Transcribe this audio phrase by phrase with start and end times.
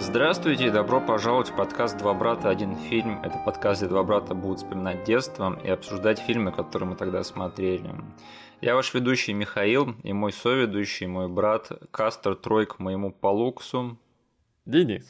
[0.00, 2.48] Здравствуйте и добро пожаловать в подкаст «Два брата.
[2.48, 3.20] Один фильм».
[3.24, 7.92] Это подкаст, где два брата будут вспоминать детство и обсуждать фильмы, которые мы тогда смотрели.
[8.60, 13.98] Я ваш ведущий Михаил и мой соведущий, мой брат Кастер Тройк моему полуксу.
[14.66, 15.04] Денис.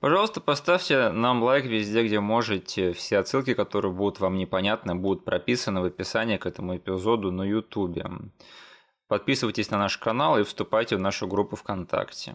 [0.00, 2.92] Пожалуйста, поставьте нам лайк везде, где можете.
[2.94, 8.02] Все отсылки, которые будут вам непонятны, будут прописаны в описании к этому эпизоду на YouTube.
[9.06, 12.34] Подписывайтесь на наш канал и вступайте в нашу группу ВКонтакте.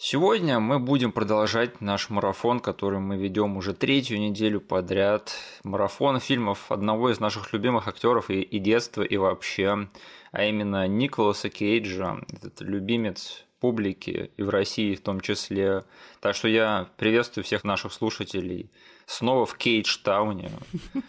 [0.00, 5.34] Сегодня мы будем продолжать наш марафон, который мы ведем уже третью неделю подряд.
[5.64, 9.88] Марафон фильмов одного из наших любимых актеров и, и детства, и вообще,
[10.30, 15.82] а именно Николаса Кейджа, этот любимец публики и в России в том числе.
[16.20, 18.70] Так что я приветствую всех наших слушателей
[19.04, 20.52] снова в Кейдж-тауне,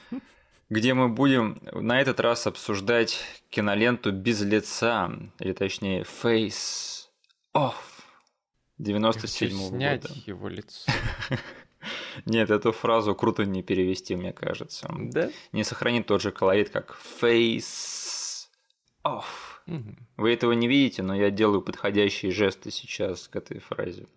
[0.72, 3.20] где мы будем на этот раз обсуждать
[3.52, 7.06] киноленту «Без лица», или точнее «Face
[7.56, 7.76] Off»
[8.80, 10.14] 97 -го снять года.
[10.26, 10.92] его лицо.
[12.26, 14.90] Нет, эту фразу круто не перевести, мне кажется.
[14.98, 15.30] Да?
[15.52, 18.48] Не сохранит тот же колорит, как face
[19.06, 19.26] off.
[20.18, 24.08] Вы этого не видите, но я делаю подходящие жесты сейчас к этой фразе.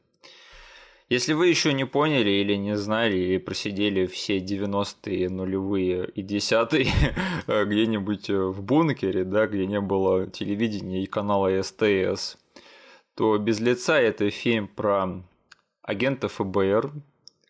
[1.09, 6.87] Если вы еще не поняли или не знали, или просидели все 90-е, нулевые и десятые
[7.47, 12.39] где-нибудь в бункере, да, где не было телевидения и канала СТС,
[13.15, 15.23] то «Без лица»– это фильм про
[15.83, 16.93] агента ФБР,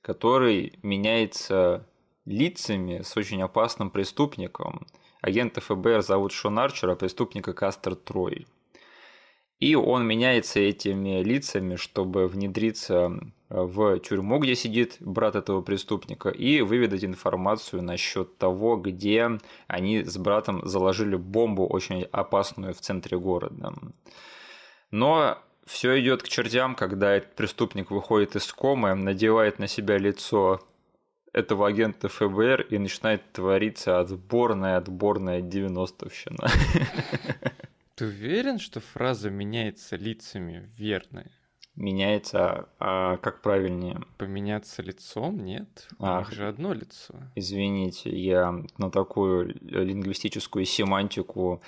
[0.00, 1.86] который меняется
[2.24, 4.86] лицами с очень опасным преступником.
[5.20, 8.46] Агента ФБР зовут Шон Арчер, а преступника Кастер Трой.
[9.60, 13.12] И он меняется этими лицами, чтобы внедриться
[13.48, 20.16] в тюрьму, где сидит брат этого преступника, и выведать информацию насчет того, где они с
[20.18, 23.72] братом заложили бомбу очень опасную в центре города.
[24.90, 30.60] Но все идет к чертям, когда этот преступник выходит из комы, надевает на себя лицо
[31.33, 36.48] этого агента ФБР и начинает твориться отборная, отборная 90-вщина.
[37.95, 41.30] Ты уверен, что фраза меняется лицами верная?
[41.74, 44.00] Меняется, а как правильнее?
[44.18, 45.42] Поменяться лицом?
[45.42, 45.88] Нет.
[45.98, 46.28] У Ах.
[46.28, 47.14] них же одно лицо.
[47.34, 51.62] Извините, я на такую лингвистическую семантику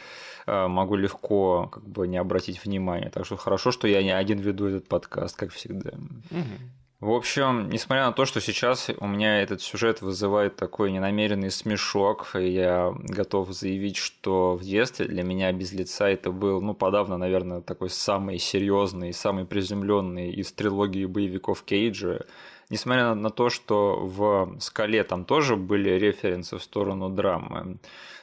[0.47, 3.09] э, могу легко как бы не обратить внимания.
[3.09, 5.93] Так что хорошо, что я не один веду этот подкаст, как всегда.
[6.31, 6.71] Мгм.
[7.05, 12.31] В общем, несмотря на то, что сейчас у меня этот сюжет вызывает такой ненамеренный смешок,
[12.33, 17.61] я готов заявить, что в детстве для меня без лица это был, ну, подавно, наверное,
[17.61, 22.25] такой самый серьезный, самый приземленный из трилогии боевиков Кейджа.
[22.71, 27.77] Несмотря на то, что в «Скале» там тоже были референсы в сторону драмы,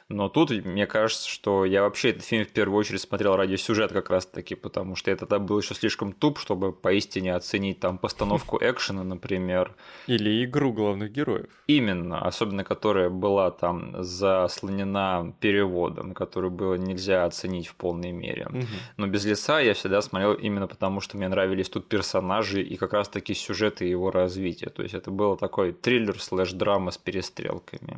[0.08, 3.94] но тут мне кажется, что я вообще этот фильм в первую очередь смотрел ради сюжета
[3.94, 7.98] как раз таки, потому что я тогда был еще слишком туп, чтобы поистине оценить там
[7.98, 9.74] постановку экшена, например.
[10.06, 11.50] Или игру главных героев.
[11.66, 18.48] Именно, особенно которая была там заслонена переводом, которую было нельзя оценить в полной мере.
[18.96, 22.92] Но без лица я всегда смотрел именно потому, что мне нравились тут персонажи и как
[22.92, 24.70] раз таки сюжеты его развития.
[24.70, 27.96] То есть это был такой триллер слэш драма с перестрелками.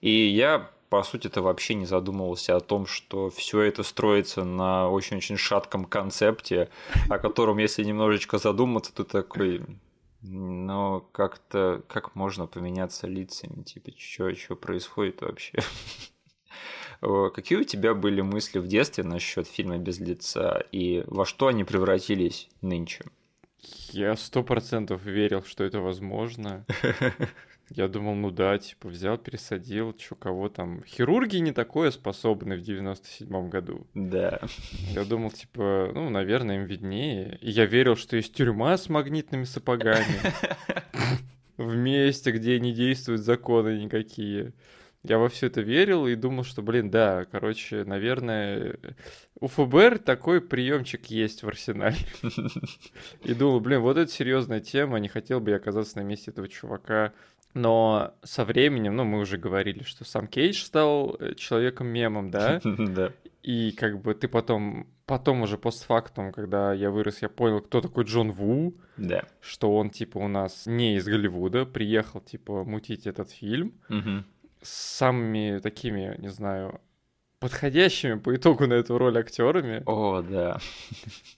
[0.00, 4.90] И я по сути это вообще не задумывался о том, что все это строится на
[4.90, 6.68] очень-очень шатком концепте,
[7.08, 9.62] о котором, если немножечко задуматься, то такой,
[10.20, 15.60] но как-то, как можно поменяться лицами, типа, что происходит вообще?
[17.00, 21.64] Какие у тебя были мысли в детстве насчет фильма без лица и во что они
[21.64, 23.04] превратились нынче?
[23.90, 26.66] Я сто процентов верил, что это возможно.
[27.70, 30.82] Я думал, ну да, типа взял, пересадил, чё, кого там.
[30.84, 33.86] Хирурги не такое способны в 97-м году.
[33.94, 34.40] Да.
[34.92, 37.38] Я думал, типа, ну, наверное, им виднее.
[37.40, 40.04] И я верил, что есть тюрьма с магнитными сапогами.
[41.56, 44.52] В месте, где не действуют законы никакие.
[45.02, 48.76] Я во все это верил и думал, что, блин, да, короче, наверное,
[49.38, 51.96] у ФБР такой приемчик есть в арсенале.
[53.24, 56.48] И думал, блин, вот это серьезная тема, не хотел бы я оказаться на месте этого
[56.48, 57.14] чувака.
[57.54, 62.60] Но со временем, ну, мы уже говорили, что сам Кейдж стал э, человеком-мемом, да?
[62.64, 63.12] Да.
[63.42, 68.04] И как бы ты потом, потом уже постфактум, когда я вырос, я понял, кто такой
[68.04, 69.24] Джон Ву, Да.
[69.40, 74.24] что он типа у нас не из Голливуда, приехал типа мутить этот фильм Мгм.
[74.62, 74.68] с
[74.98, 76.80] самыми такими, не знаю,
[77.38, 79.82] подходящими по итогу на эту роль актерами.
[79.86, 80.58] О, да.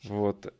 [0.04, 0.52] Вот.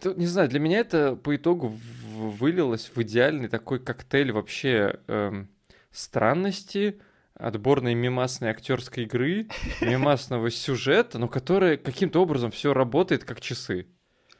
[0.00, 1.72] Тут, не знаю, для меня это по итогу
[2.14, 5.48] вылилось в идеальный такой коктейль вообще эм,
[5.90, 7.00] странности,
[7.34, 9.48] отборной мимасной актерской игры,
[9.80, 13.86] мимасного сюжета, но которая каким-то образом все работает как часы.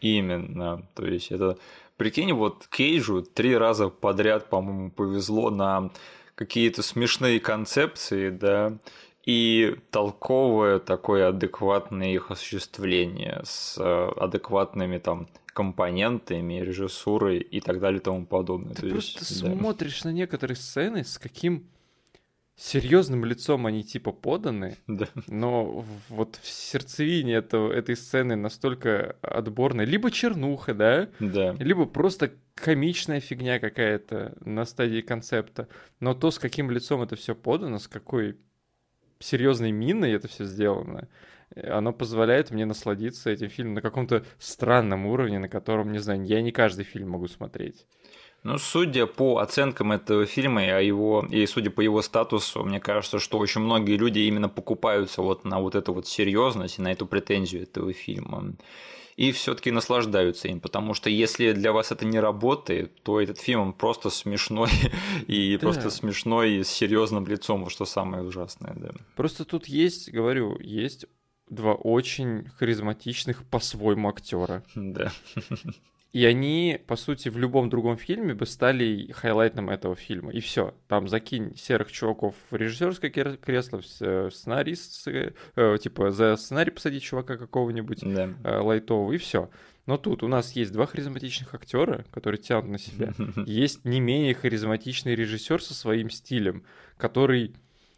[0.00, 0.86] Именно.
[0.94, 1.58] То есть это
[1.96, 5.90] Прикинь, вот Кейджу три раза подряд, по-моему, повезло на
[6.34, 8.78] какие-то смешные концепции, да,
[9.24, 18.00] и толковое такое адекватное их осуществление с э, адекватными там компонентами, режиссурой и так далее
[18.00, 18.74] и тому подобное.
[18.74, 19.56] Ты То просто есть, да.
[19.56, 21.64] смотришь на некоторые сцены, с каким
[22.56, 25.08] серьезным лицом они типа поданы, Да.
[25.26, 31.56] но вот в сердцевине этого, этой сцены настолько отборная, либо чернуха, да, Да.
[31.58, 35.66] либо просто комичная фигня какая-то на стадии концепта.
[35.98, 38.36] Но то, с каким лицом это все подано, с какой
[39.18, 41.08] серьезной миной это все сделано,
[41.56, 46.42] оно позволяет мне насладиться этим фильмом на каком-то странном уровне, на котором, не знаю, я
[46.42, 47.86] не каждый фильм могу смотреть.
[48.42, 53.18] Ну, судя по оценкам этого фильма и, его, и судя по его статусу, мне кажется,
[53.18, 57.06] что очень многие люди именно покупаются вот на вот эту вот серьезность и на эту
[57.06, 58.54] претензию этого фильма.
[59.16, 63.60] И все-таки наслаждаются им, потому что если для вас это не работает, то этот фильм
[63.60, 64.68] он просто смешной
[65.26, 65.60] и Да.
[65.60, 68.90] просто смешной и с серьезным лицом, вот что самое ужасное, да.
[69.16, 71.06] Просто тут есть, говорю, есть
[71.48, 74.62] два очень харизматичных по-своему актера.
[74.74, 75.12] Да.
[76.12, 80.30] И они, по сути, в любом другом фильме бы стали хайлайтом этого фильма.
[80.32, 80.72] И все.
[80.86, 86.70] Там закинь серых чуваков в режиссерское кресло, в в сценарист, э, э, типа за сценарий
[86.70, 88.32] посадить чувака какого-нибудь Да.
[88.44, 89.50] э, лайтового, и все.
[89.86, 93.12] Но тут у нас есть два харизматичных актера, которые тянут на себя.
[93.44, 96.64] Есть не менее харизматичный режиссер со своим стилем,
[96.96, 97.54] который,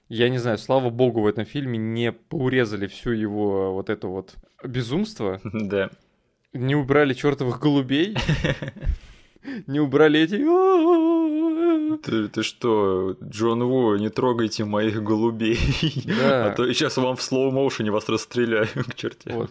[0.08, 4.34] я не знаю, слава богу, в этом фильме не поурезали всю его вот это вот
[4.64, 5.90] безумство, Да.
[6.52, 8.16] не убрали чертовых голубей,
[9.66, 10.36] не убрали эти...
[12.02, 15.58] Ты, ты что, Джон Ву, не трогайте моих голубей.
[16.20, 16.46] Да.
[16.52, 19.32] А то я сейчас вам в слоу-моушене вас расстреляю к черте.
[19.32, 19.50] Вот.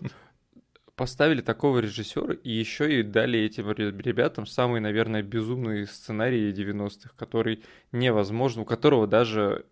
[0.95, 7.11] Поставили такого режиссера и еще и дали этим ре- ребятам самый, наверное, безумный сценарий 90-х,
[7.17, 9.65] который невозможно, у которого даже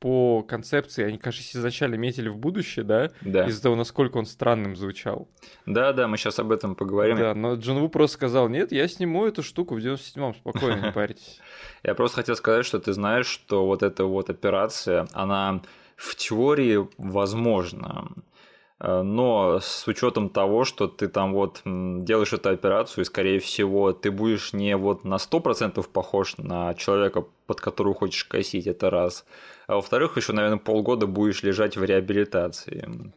[0.00, 3.46] по концепции, они, кажется, изначально метили в будущее, да, Да.
[3.46, 5.28] из-за того, насколько он странным звучал.
[5.66, 7.18] Да, да, мы сейчас об этом поговорим.
[7.18, 10.92] Да, но Джон Ву просто сказал, нет, я сниму эту штуку в 97-м, спокойно, не
[10.92, 11.38] парьтесь.
[11.82, 15.60] Я просто хотел сказать, что ты знаешь, что вот эта вот операция, она
[15.96, 18.08] в теории возможна.
[18.80, 23.92] Э, Но с учетом того, что ты там вот делаешь эту операцию, и, скорее всего,
[23.92, 29.24] ты будешь не вот на 100% похож на человека, под которого хочешь косить, это раз.
[29.66, 33.12] А во-вторых, еще, наверное, полгода будешь лежать в реабилитации.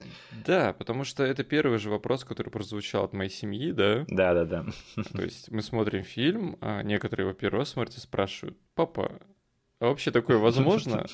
[0.46, 4.06] Да, потому что это первый же вопрос, который прозвучал от моей семьи, да.
[4.08, 4.66] Да-да-да.
[5.14, 9.12] То есть мы смотрим фильм, а некоторые его раз смотрят и спрашивают, папа,
[9.84, 11.06] а вообще такое возможно?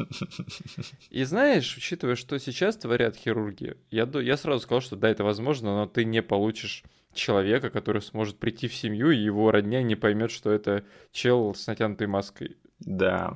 [1.09, 5.75] И знаешь, учитывая, что сейчас творят хирурги, я, я сразу сказал, что да, это возможно,
[5.75, 6.83] но ты не получишь
[7.15, 11.65] человека, который сможет прийти в семью, и его родня не поймет, что это чел с
[11.65, 12.57] натянутой маской.
[12.81, 13.33] Да.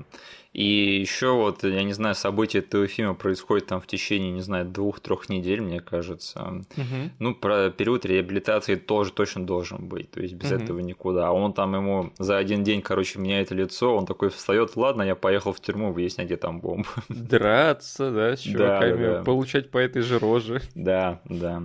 [0.53, 4.65] И еще вот, я не знаю, события этого фильма происходят там в течение, не знаю,
[4.65, 6.61] двух-трех недель, мне кажется.
[7.17, 10.63] Ну, про период реабилитации тоже точно должен быть, то есть без Мгм.
[10.63, 11.27] этого никуда.
[11.29, 15.15] А он там ему за один день, короче, меняет лицо, он такой встает, ладно, я
[15.15, 16.87] поехал в тюрьму, выяснять, где там бомба.
[17.09, 19.23] Драться, да, с чуваками, да, да.
[19.23, 20.61] получать по этой же роже.
[20.75, 21.63] Да, да.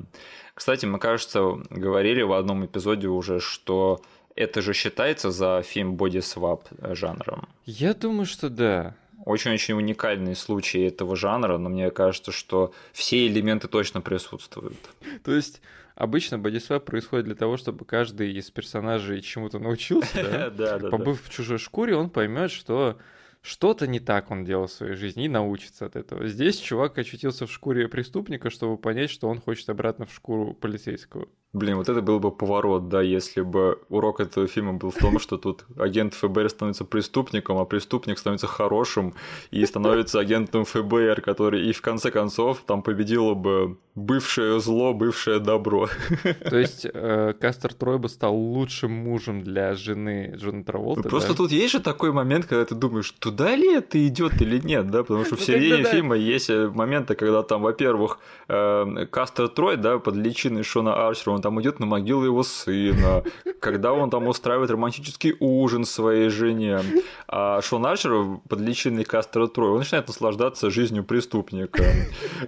[0.54, 1.40] Кстати, мы, кажется,
[1.70, 4.00] говорили в одном эпизоде уже, что
[4.38, 7.49] это же считается за фильм бодисвап жанром.
[7.66, 8.95] Я думаю, что да.
[9.25, 14.78] Очень-очень уникальный случай этого жанра, но мне кажется, что все элементы точно присутствуют.
[15.25, 15.61] То есть
[15.97, 20.50] обычно бодисвап происходит для того, чтобы каждый из персонажей чему-то научился, да?
[20.57, 22.97] Да, да, Побыв в чужой шкуре, он поймет, что
[23.42, 26.28] что-то не так он делал в своей жизни и научится от этого.
[26.28, 31.28] Здесь чувак очутился в шкуре преступника, чтобы понять, что он хочет обратно в шкуру полицейского.
[31.55, 35.19] Блин, вот это был бы поворот, да, если бы урок этого фильма был в том,
[35.19, 39.14] что тут агент ФБР становится преступником, а преступник становится хорошим
[39.50, 45.38] и становится агентом ФБР, который и в конце концов там победило бы бывшее зло, бывшее
[45.40, 45.88] добро.
[46.49, 51.02] То есть э, Кастер Тройба стал лучшим мужем для жены Джона Траволта.
[51.05, 51.35] Ну, Просто да?
[51.35, 55.02] тут есть же такой момент, когда ты думаешь, туда ли это идет или нет, да,
[55.02, 59.76] потому что в Ну, середине фильма есть э, моменты, когда там, во-первых, э, Кастер Трой,
[59.76, 63.23] да, под личиной Шона Арчера, он там идет на могилу его сына,
[63.61, 66.80] когда он там устраивает романтический ужин своей жене,
[67.26, 71.85] а Шон Арчер под личиной Кастера Трой, он начинает наслаждаться жизнью преступника,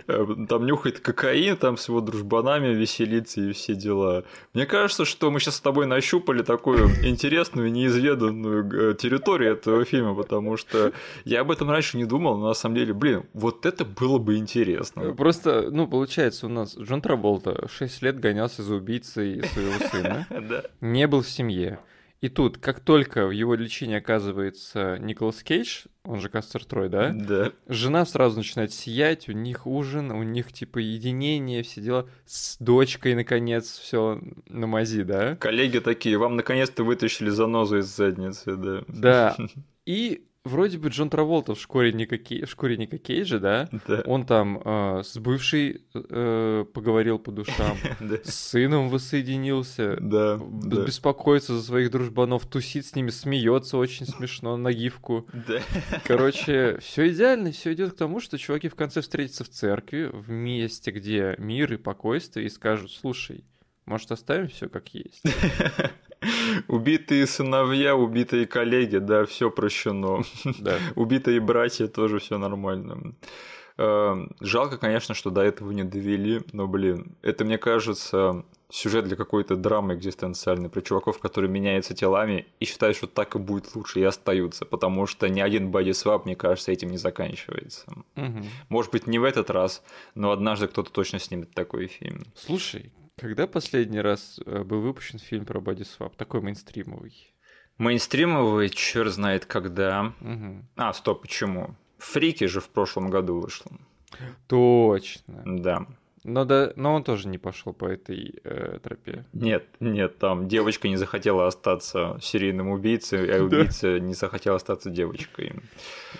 [0.06, 4.24] Э, там нюхает кокаин, там с его дружбанами веселится и все дела.
[4.54, 10.14] Мне кажется, что мы сейчас с тобой нащупали такую интересную, неизведанную э, территорию этого фильма,
[10.14, 10.92] потому что
[11.24, 14.36] я об этом раньше не думал, но на самом деле, блин, вот это было бы
[14.36, 15.12] интересно.
[15.12, 20.26] Просто, ну, получается, у нас Джон Траволта 6 лет гонялся за убийцей своего сына,
[20.80, 21.78] не был в семье.
[22.20, 27.12] И тут, как только в его лечении оказывается Николас Кейдж, он же Кастер Трой, да?
[27.14, 27.52] Да.
[27.66, 32.08] Жена сразу начинает сиять, у них ужин, у них типа единение, все дела.
[32.26, 35.36] С дочкой, наконец, все на мази, да?
[35.36, 38.82] Коллеги такие, вам наконец-то вытащили занозу из задницы, да.
[38.88, 39.36] Да.
[39.86, 42.44] И вроде бы Джон Траволта в шкуре Ника, Кей...
[42.44, 43.68] в шкуре Ника Кейджа, да?
[43.86, 44.02] Да.
[44.06, 47.76] Он там э, с бывшей э, поговорил по душам,
[48.24, 50.38] с сыном воссоединился, Да.
[50.40, 50.84] Да.
[50.84, 55.26] беспокоится за своих дружбанов, тусит с ними, смеется очень смешно на гифку.
[55.32, 55.60] Да.
[56.04, 60.30] Короче, все идеально, все идет к тому, что чуваки в конце встретятся в церкви, в
[60.30, 63.44] месте, где мир и покойствие, и скажут, слушай,
[63.84, 65.22] может, оставим все как есть?
[66.68, 70.22] Убитые сыновья, убитые коллеги, да, все прощено.
[70.58, 70.78] Да.
[70.94, 73.14] Убитые братья тоже все нормально.
[73.78, 79.16] Э, Жалко, конечно, что до этого не довели, но, блин, это, мне кажется, сюжет для
[79.16, 84.00] какой-то драмы экзистенциальной про чуваков, которые меняются телами и считают, что так и будет лучше,
[84.00, 87.86] и остаются, потому что ни один боди свап, мне кажется, этим не заканчивается.
[88.16, 88.44] Мгм.
[88.68, 89.82] Может быть, не в этот раз,
[90.14, 92.24] но однажды кто-то точно снимет такой фильм.
[92.34, 97.34] Слушай, когда последний раз э, был выпущен фильм про бодисвап, такой мейнстримовый?
[97.76, 100.14] Мейнстримовый, черт знает когда.
[100.20, 100.68] Мгм.
[100.76, 101.76] А, стоп, почему?
[101.98, 103.70] Фрики же в прошлом году вышло.
[104.48, 105.42] Точно.
[105.44, 105.86] Да.
[106.24, 109.24] Но, да, но он тоже не пошел по этой э, тропе.
[109.32, 115.54] Нет, нет, там девочка не захотела остаться серийным убийцей, а убийца не захотел остаться девочкой.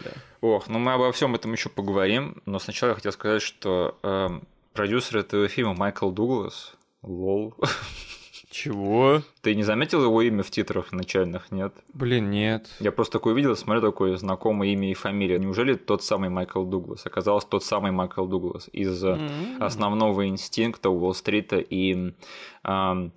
[0.04, 0.10] Да.
[0.40, 4.42] Ох, ну мы обо всем этом еще поговорим, но сначала я хотел сказать, что эм,
[4.72, 6.76] продюсер этого фильма Майкл Дуглас.
[7.02, 7.54] Лол.
[8.50, 9.22] Чего?
[9.42, 11.72] Ты не заметил его имя в титрах начальных, нет?
[11.94, 12.68] Блин, нет.
[12.80, 15.38] Я просто такое увидел, смотрю, такое знакомое имя и фамилия.
[15.38, 17.06] Неужели тот самый Майкл Дуглас?
[17.06, 19.62] Оказалось, тот самый Майкл Дуглас из э, М.
[19.62, 22.12] основного инстинкта Уолл-стрита и
[22.64, 23.12] ам,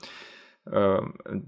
[0.67, 1.01] э,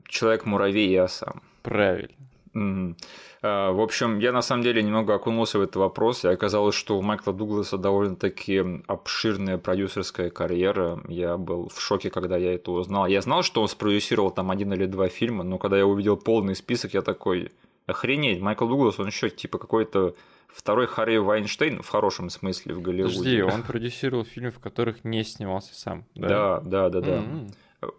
[0.07, 1.35] Человек-муравей и оса.
[1.61, 2.09] Правильно.
[2.55, 6.97] А, В общем, я на самом деле немного окунулся в этот вопрос, и оказалось, что
[6.97, 10.99] у Майкла Дугласа довольно-таки обширная продюсерская карьера.
[11.07, 13.07] Я был в шоке, когда я это узнал.
[13.07, 16.55] Я знал, что он спродюсировал там один или два фильма, но когда я увидел полный
[16.55, 17.51] список, я такой,
[17.85, 20.15] охренеть, Майкл Дуглас, он еще типа какой-то
[20.47, 23.17] второй Харри Вайнштейн в хорошем смысле в Голливуде.
[23.17, 26.61] Подожди, он продюсировал фильмы, в которых не снимался сам, да?
[26.61, 27.23] Да, да, да, да.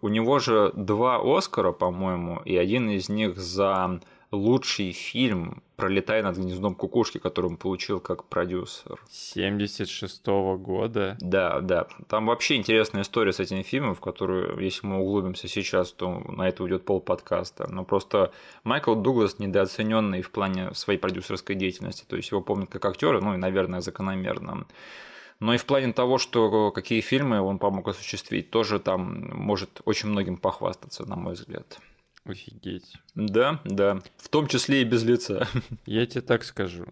[0.00, 6.36] У него же два Оскара, по-моему, и один из них за лучший фильм «Пролетая над
[6.38, 8.98] гнездом кукушки», который он получил как продюсер.
[9.10, 11.16] 76-го года.
[11.20, 11.86] Да, да.
[12.08, 16.48] Там вообще интересная история с этим фильмом, в которую, если мы углубимся сейчас, то на
[16.48, 17.70] это уйдет пол подкаста.
[17.70, 18.32] Но просто
[18.64, 22.04] Майкл Дуглас недооцененный в плане своей продюсерской деятельности.
[22.08, 24.66] То есть его помнят как актера, ну и, наверное, закономерно.
[25.38, 30.08] Но и в плане того, что какие фильмы он помог осуществить, тоже там может очень
[30.08, 31.78] многим похвастаться, на мой взгляд.
[32.26, 32.94] Офигеть.
[33.14, 34.00] Да, да.
[34.16, 35.46] В том числе и без лица.
[35.86, 36.86] Я тебе так скажу.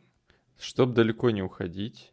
[0.59, 2.13] Чтоб далеко не уходить,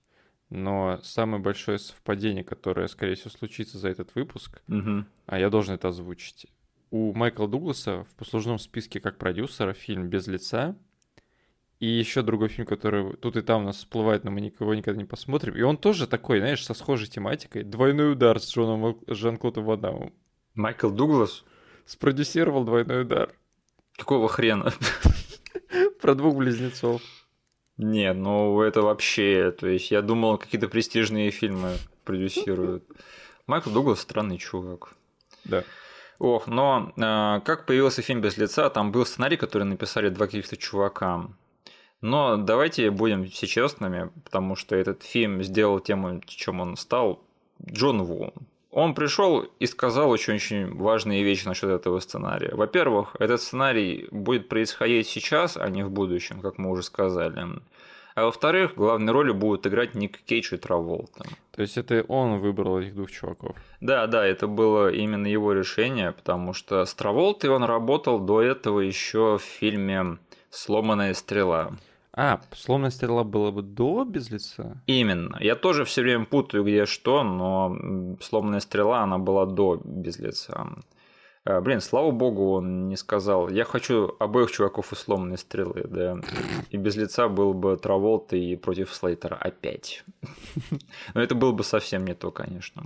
[0.50, 5.06] но самое большое совпадение, которое, скорее всего, случится за этот выпуск, Мгм.
[5.28, 6.48] а я должен это озвучить.
[6.90, 10.76] У Майкла Дугласа в послужном списке как продюсера фильм «Без лица»,
[11.80, 15.00] и еще другой фильм, который тут и там у нас всплывает, но мы никого никогда
[15.02, 15.56] не посмотрим.
[15.56, 17.64] И он тоже такой, знаешь, со схожей тематикой.
[17.64, 20.14] «Двойной удар» с Джоном Жан-Клодом Ван Дамом.
[20.54, 21.44] Майкл Дуглас?
[21.92, 23.34] Спродюсировал «Двойной удар».
[23.98, 24.72] Какого хрена?
[26.02, 27.02] Про двух близнецов.
[27.76, 32.86] Не, ну это вообще, то есть я думал, какие-то престижные фильмы продюсируют.
[33.46, 34.94] Майкл Дуглас странный чувак.
[35.44, 35.66] Да.
[36.18, 40.56] Ох, но э, как появился фильм без лица, там был сценарий, который написали два каких-то
[40.56, 41.28] чувака.
[42.00, 47.22] Но давайте будем все честными, потому что этот фильм сделал тем, чем он стал,
[47.70, 48.34] Джон Ву.
[48.72, 52.56] Он пришел и сказал очень-очень важные вещи насчет этого сценария.
[52.56, 57.62] Во-первых, этот сценарий будет происходить сейчас, а не в будущем, как мы уже сказали.
[58.16, 61.26] А во-вторых, главные роли будут играть Ник Кейдж и Траволта.
[61.52, 63.56] То есть это он выбрал этих двух чуваков.
[63.82, 68.80] Да, да, это было именно его решение, потому что с Траволтой он работал до этого
[68.80, 70.18] еще в фильме
[70.50, 71.72] «Сломанная стрела».
[72.24, 74.80] А, сломанная стрела была бы до без лица?
[74.86, 75.38] Именно.
[75.40, 80.68] Я тоже все время путаю, где что, но «Сломанная стрела» она была до «Без лица».
[81.46, 83.50] А, Блин, слава богу, он не сказал.
[83.50, 86.18] Я хочу обоих чуваков из сломанной стрелы, да.
[86.70, 90.04] И без лица был бы Траволта и против Слейтера опять.
[91.16, 92.84] Но это было бы совсем не то, конечно.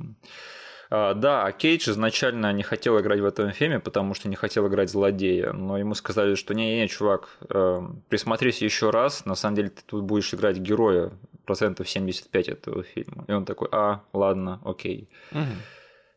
[0.97, 4.67] А, Да, а Кейдж изначально не хотел играть в этом фильме, потому что не хотел
[4.67, 5.51] играть злодея.
[5.51, 10.03] Но ему сказали, что не-не, чувак, э, присмотрись еще раз, на самом деле ты тут
[10.03, 11.11] будешь играть героя
[11.45, 13.25] процентов 75 этого фильма.
[13.27, 15.09] И он такой, а, ладно, окей.
[15.31, 15.57] Мгм.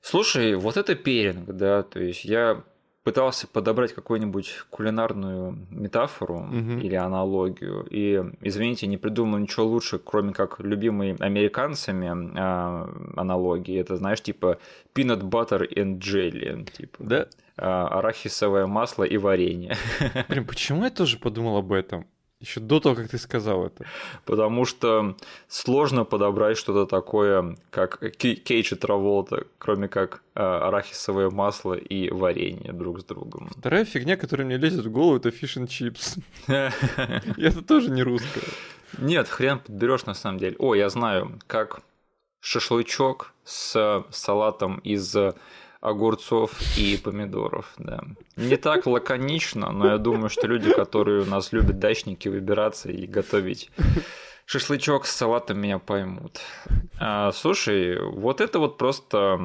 [0.01, 2.63] Слушай, вот это перинг, да, то есть я
[3.09, 6.79] пытался подобрать какую-нибудь кулинарную метафору Мгм.
[6.81, 7.87] или аналогию.
[7.91, 12.87] И, извините, не придумал ничего лучше, кроме как любимой американцами а,
[13.17, 13.81] аналогии.
[13.81, 14.59] Это, знаешь, типа
[14.95, 16.71] peanut butter and jelly.
[16.71, 17.27] Типа, Да.
[17.57, 19.75] а, арахисовое масло и варенье.
[20.29, 22.05] Блин, почему я тоже подумал об этом?
[22.41, 23.85] Еще до того, как ты сказал это.
[24.25, 25.17] Потому что
[25.49, 33.01] сложно подобрать что-то такое, как и Траволта, кроме как а, арахисовое масло и варенье друг
[33.01, 33.51] с другом.
[33.59, 36.17] Вторая фигня, которая мне лезет в голову, это фиш and чипс.
[36.47, 38.45] Это тоже не русское.
[38.99, 40.55] Нет, хрен подберешь на самом деле.
[40.61, 41.81] О, я знаю, как
[42.41, 45.17] шашлычок с салатом из
[45.81, 48.03] огурцов и помидоров, да.
[48.37, 53.07] Не так лаконично, но я думаю, что люди, которые у нас любят дачники, выбираться и
[53.07, 53.71] готовить
[54.49, 56.41] шашлычок с салатом меня поймут.
[56.99, 59.39] А, слушай, вот это вот просто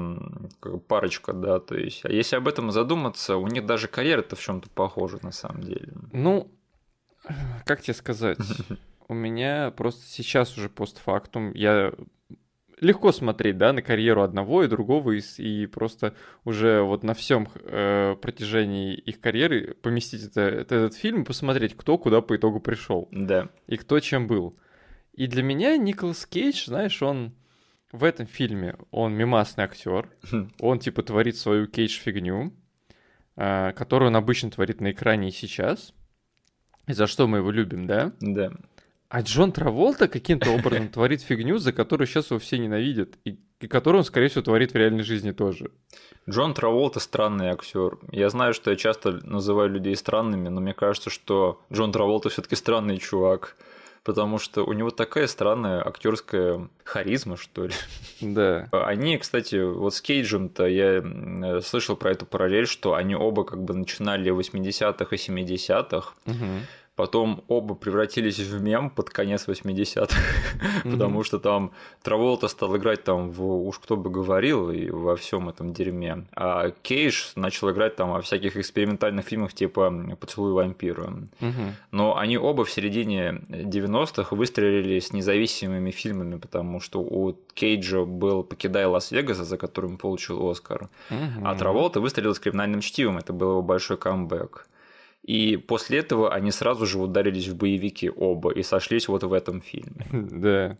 [0.87, 4.69] парочка, да, то есть, а если об этом задуматься, у них даже карьера-то в чем-то
[4.69, 5.93] похожа на самом деле.
[6.13, 6.49] Ну,
[7.65, 8.39] как тебе сказать?
[9.09, 11.93] У меня просто сейчас уже постфактум, я
[12.79, 17.47] легко смотреть, да, на карьеру одного и другого, и, и просто уже вот на всем
[18.21, 23.07] протяжении их карьеры поместить это, это- этот фильм и посмотреть, кто куда по итогу пришел
[23.11, 23.49] Да.
[23.67, 24.57] и кто чем был.
[25.13, 27.33] И для меня Николас Кейдж, знаешь, он
[27.91, 30.49] в этом фильме, он мимасный актер, Хм.
[30.59, 32.51] он типа творит свою Кейдж-фигню,
[33.35, 35.93] а, которую он обычно творит на экране и сейчас,
[36.87, 38.11] и за что мы его любим, да?
[38.19, 38.51] Да.
[39.13, 43.67] А Джон Траволта каким-то образом творит фигню, за которую сейчас его все ненавидят, и, и
[43.67, 45.70] которую он, скорее всего, творит в реальной жизни тоже.
[46.27, 48.00] Джон Траволта странный актер.
[48.12, 52.55] Я знаю, что я часто называю людей странными, но мне кажется, что Джон Траволта все-таки
[52.55, 53.55] странный чувак.
[54.03, 57.74] Потому что у него такая странная актерская харизма, что ли.
[58.20, 58.67] Да.
[58.72, 63.74] Они, кстати, вот с Кейджем-то я слышал про эту параллель, что они оба как бы
[63.74, 66.62] начинали в 80-х и 70-х, Мгм.
[66.95, 70.15] Потом оба превратились в мем под конец 80-х,
[70.84, 71.71] потому что там
[72.03, 76.69] Траволта стал играть там в «Уж кто бы говорил» и во всем этом дерьме, а
[76.84, 81.13] Кейдж начал играть там во всяких экспериментальных фильмах типа «Поцелуй вампира».
[81.39, 81.75] Мгм.
[81.91, 88.43] Но они оба в середине 90-х выстрелили с независимыми фильмами, потому что у Кейджа был
[88.43, 91.47] «Покидая Лас-Вегас», за которым получил Оскар, Мгм.
[91.47, 93.17] а Траволта выстрелил с криминальным чтивом.
[93.17, 94.67] Это был его большой камбэк.
[95.23, 99.62] И после этого они сразу же ударились в боевики оба и сошлись вот в этом
[99.62, 100.05] фильме.
[100.12, 100.77] Да.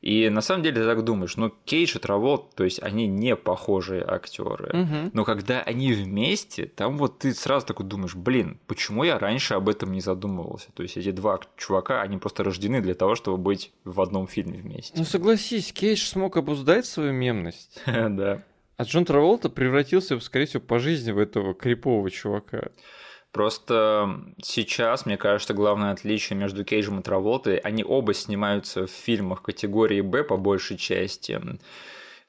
[0.00, 3.34] И на самом деле ты так думаешь, ну Кейдж и Траволт, то есть они не
[3.34, 4.70] похожие актеры.
[4.72, 5.10] Мгм.
[5.12, 9.68] Но когда они вместе, там вот ты сразу такой думаешь, блин, почему я раньше об
[9.68, 10.68] этом не задумывался?
[10.74, 14.58] То есть эти два чувака, они просто рождены для того, чтобы быть в одном фильме
[14.60, 14.92] вместе.
[14.96, 18.44] Ну согласись, Кейдж смог обуздать свою мемность, Да.
[18.76, 22.68] а Джон Траволта превратился, скорее всего, по жизни в этого крипового чувака.
[23.32, 29.42] Просто сейчас, мне кажется, главное отличие между Кейджем и Траволтой, они оба снимаются в фильмах
[29.42, 31.40] категории Б по большей части.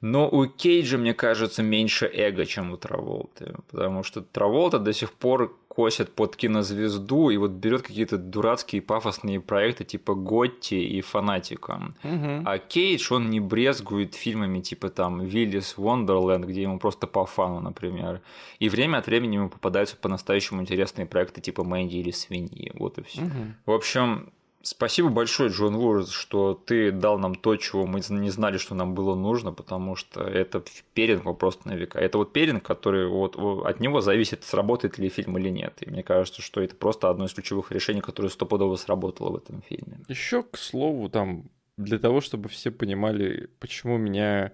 [0.01, 3.53] Но у Кейджа, мне кажется, меньше эго, чем у Траволты.
[3.69, 9.39] Потому что Траволта до сих пор косит под кинозвезду и вот берет какие-то дурацкие пафосные
[9.39, 11.93] проекты типа Готти и Фанатика.
[12.03, 12.43] Мгм.
[12.45, 17.61] А Кейдж, он не брезгует фильмами типа там Виллис Вондерленд, где ему просто по фану,
[17.61, 18.19] например.
[18.59, 22.73] И время от времени ему попадаются по-настоящему интересные проекты типа Мэнди или Свиньи.
[22.73, 23.21] Вот и все.
[23.21, 23.55] Мгм.
[23.65, 28.57] В общем, спасибо большое, Джон Вур, что ты дал нам то, чего мы не знали,
[28.57, 31.99] что нам было нужно, потому что это перинг вот просто на века.
[31.99, 35.77] Это вот перинг, который вот от него зависит, сработает ли фильм или нет.
[35.81, 39.61] И мне кажется, что это просто одно из ключевых решений, которое стопудово сработало в этом
[39.61, 39.99] фильме.
[40.07, 44.51] Еще, к слову, там, для того, чтобы все понимали, почему меня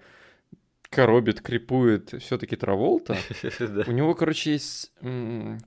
[0.90, 3.18] коробит, крипует все-таки Траволта,
[3.88, 4.94] у него, короче, есть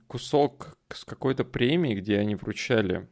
[0.07, 3.07] кусок с какой-то премии, где они вручали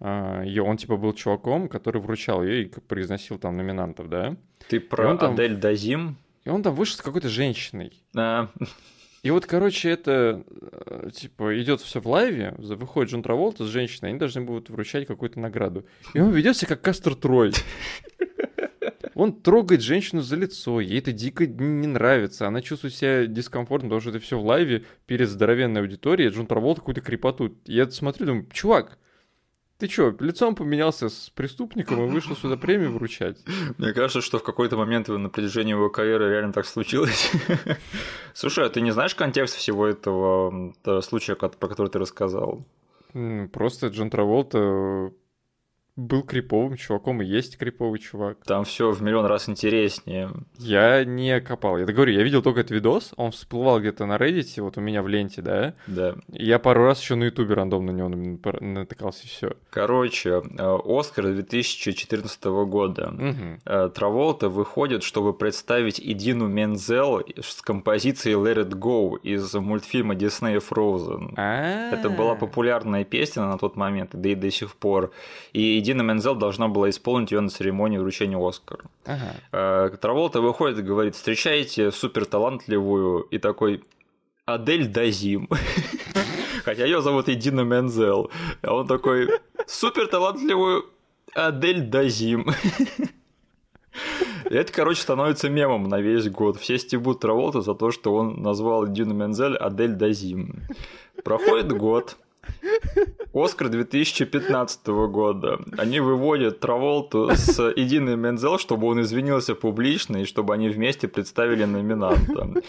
[0.00, 0.62] ее.
[0.62, 4.36] Он, типа, был чуваком, который вручал ее и произносил там номинантов, да?
[4.68, 6.16] Ты про там- Адель Дазим?
[6.44, 7.92] И он там вышел с какой-то женщиной.
[8.16, 8.48] А,
[9.22, 10.42] И вот, короче, это,
[10.86, 15.06] э, типа, идет все в лайве, выходит Джон Траволта с женщиной, они должны будут вручать
[15.06, 15.84] какую-то награду.
[16.14, 17.52] И он ведет себя как Кастер Трой.
[19.14, 24.00] Он трогает женщину за лицо, ей это дико не нравится, она чувствует себя дискомфортно, потому
[24.00, 27.54] что это все в лайве перед здоровенной аудиторией, а Джон Траволта какую-то крепоту.
[27.66, 28.98] Я смотрю, думаю, чувак,
[29.80, 33.38] ты чё, лицом поменялся с преступником и вышел сюда премию вручать?
[33.78, 37.32] Мне кажется, что в какой-то момент на протяжении его карьеры реально так случилось.
[38.34, 42.64] Слушай, а ты не знаешь контекст всего этого случая, про который ты рассказал?
[43.52, 45.12] Просто Джон Траволта
[46.00, 48.38] был криповым чуваком и есть криповый чувак.
[48.44, 50.30] Там все в миллион раз интереснее.
[50.58, 51.78] Я не копал.
[51.78, 55.02] Я говорю, я видел только этот видос, он всплывал где-то на Reddit, вот у меня
[55.02, 55.74] в ленте, да?
[55.86, 56.16] Да.
[56.28, 58.08] Я пару раз еще на Ютубе рандомно на него
[58.60, 59.52] натыкался, и все.
[59.70, 63.10] Короче, э, Оскар 2014 года.
[63.10, 63.90] Угу.
[63.90, 71.34] Траволта выходит, чтобы представить Идину Мензел с композицией Let It Go из мультфильма Disney Frozen.
[71.36, 71.94] А-а-а.
[71.94, 75.12] Это была популярная песня на тот момент, да и до сих пор.
[75.52, 78.84] И Дина Мензел должна была исполнить ее на церемонии вручения Оскара.
[79.06, 79.34] Ага.
[79.50, 83.82] Э, Траволта выходит и говорит, встречайте супер талантливую и такой
[84.44, 85.48] Адель Дазим.
[86.64, 88.30] Хотя ее зовут Едина Мензел.
[88.62, 89.30] А он такой,
[89.66, 90.86] супер талантливую
[91.34, 92.46] Адель Дазим.
[94.44, 96.56] Это, короче, становится мемом на весь год.
[96.56, 100.62] Все стебут Траволта за то, что он назвал Дину Мензель Адель Дазим.
[101.24, 102.16] Проходит год,
[103.32, 105.60] Оскар 2015 года.
[105.78, 111.64] Они выводят Траволту с Единой Мензел, чтобы он извинился публично и чтобы они вместе представили
[111.64, 112.62] номинанта.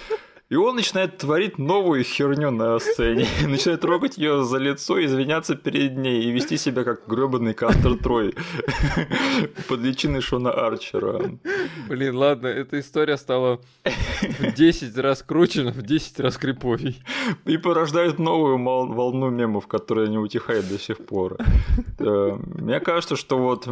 [0.52, 3.26] И он начинает творить новую херню на сцене.
[3.48, 8.36] начинает трогать ее за лицо, извиняться перед ней и вести себя как гребаный Кастер Трой
[9.70, 11.22] под личиной Шона Арчера.
[11.88, 17.02] Блин, ладно, эта история стала в 10 раз круче, в 10 раз криповей.
[17.46, 21.38] И порождает новую волну мемов, которая не утихает до сих пор.
[22.00, 23.70] Э, мне кажется, что вот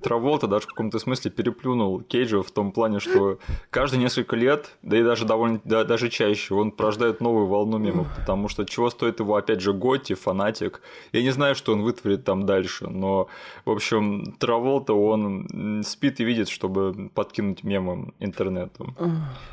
[0.00, 4.96] Траволта даже в каком-то смысле переплюнул Кейджа в том плане, что каждые несколько лет, да
[4.96, 9.34] и даже довольно даже чаще, он порождает новую волну мемов, потому что чего стоит его,
[9.34, 10.80] опять же, Готи, фанатик.
[11.12, 13.28] Я не знаю, что он вытворит там дальше, но,
[13.64, 18.94] в общем, Траволта, он спит и видит, чтобы подкинуть мемы интернету.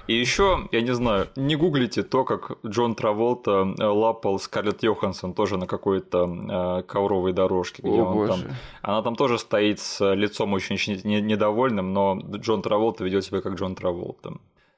[0.08, 5.34] И еще, я не знаю, не гуглите то, как Джон Траволта э, лапал Скарлетт Йоханссон
[5.34, 8.32] тоже на какой-то э, ковровой дорожке, где О, он боже.
[8.32, 8.42] там...
[8.82, 13.76] Она там тоже стоит с лицом очень недовольным, но Джон Траволта ведет себя как Джон
[13.76, 14.34] Траволта.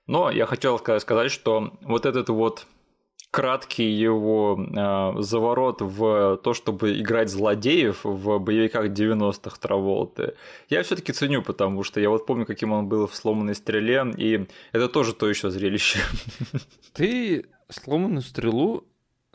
[0.07, 2.67] Но я хотел сказать, что вот этот вот
[3.31, 10.35] краткий его э, заворот в то, чтобы играть злодеев в боевиках 90-х Траволты,
[10.69, 14.47] я все-таки ценю, потому что я вот помню, каким он был в сломанной стреле, и
[14.73, 15.99] это тоже то еще зрелище.
[16.93, 18.85] Ты сломанную стрелу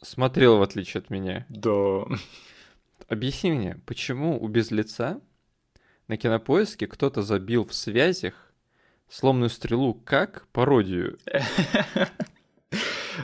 [0.02, 1.46] смотрел, в отличие от меня.
[1.48, 2.04] Да.
[3.08, 5.20] Объясни мне, почему у без лица
[6.06, 8.45] на кинопоиске кто-то забил в связях
[9.08, 11.18] сломанную стрелу как пародию?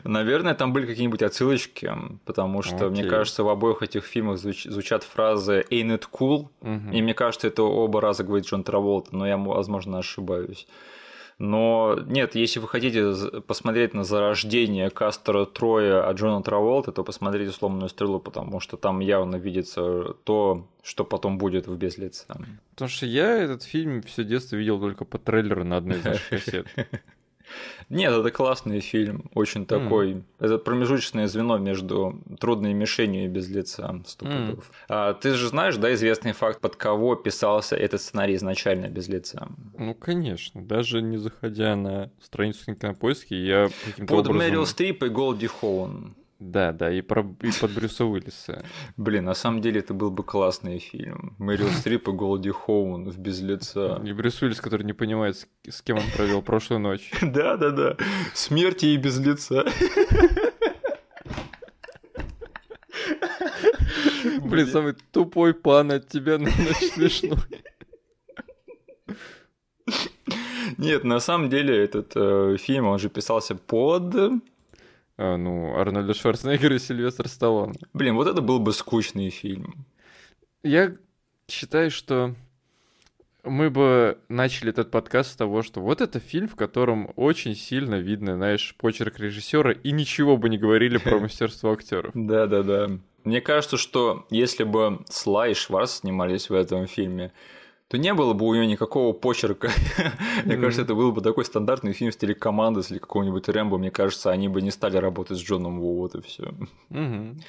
[0.05, 1.93] Наверное, там были какие-нибудь отсылочки,
[2.25, 2.89] потому что, Окей.
[2.91, 6.93] мне кажется, в обоих этих фильмах звуч- звучат фразы «ain't it cool», Мгм.
[6.93, 10.67] и мне кажется, это оба раза говорит Джон Траволта, но я, возможно, ошибаюсь.
[11.39, 17.53] Но нет, если вы хотите посмотреть на зарождение Кастера Троя от Джона Траволта, то посмотрите
[17.53, 22.27] «Сломанную стрелу», потому что там явно видится то, что потом будет в «Без лица».
[22.71, 26.29] Потому что я этот фильм все детство видел только по трейлеру на одной из наших
[26.29, 26.67] кассет.
[27.89, 30.23] Нет, это классный фильм, очень такой.
[30.39, 34.71] Это промежуточное звено между трудной мишенью и без лица стопудов.
[34.89, 39.49] А, ты же знаешь, да, известный факт, под кого писался этот сценарий изначально без лица?
[39.77, 44.39] Ну, конечно, даже не заходя на страницу на кинопоиске, я каким-то Под образом...
[44.39, 46.15] Мэрил Стрип и Голди Хоун.
[46.51, 47.23] Да, да, и, про...
[47.43, 48.65] и под Брюса Уиллиса.
[48.97, 51.37] Блин, на самом деле это был бы классный фильм.
[51.39, 54.03] Мэрил Стрип и Голди Хоун в без лица.
[54.05, 55.37] И Брюс Уиллис, который не понимает,
[55.69, 57.11] с- кем он провел прошлую ночь.
[57.23, 57.97] Да, да, да.
[58.35, 59.65] Смерти и без лица.
[64.43, 67.39] Блин, самый тупой план от тебя на ночь смешной.
[70.79, 74.15] Нет, на самом деле этот э, фильм, он же писался под...
[75.25, 77.79] А, ну, Арнольда Шварценеггера и Сильвестр Сталлоне.
[77.93, 79.87] Блин, вот это был бы скучный фильм.
[80.65, 80.95] Я
[81.47, 82.35] считаю, что
[83.45, 88.01] мы бы начали этот подкаст с того, что вот это фильм, в котором очень сильно
[88.01, 92.11] видно, знаешь, почерк режиссера, и ничего бы не говорили про мастерство актеров.
[92.15, 92.91] Да, да, да.
[93.23, 97.33] Мне кажется, что если бы Сла и Шварц снимались в этом фильме,
[97.93, 99.69] то не было бы у нее никакого почерка.
[100.47, 103.77] Мне кажется, это был бы такой стандартный фильм в стиле команды или какого-нибудь Рэмбо.
[103.77, 106.55] Мне кажется, они бы не стали работать с Джоном Ву, вот и все.
[106.89, 107.43] Мгм.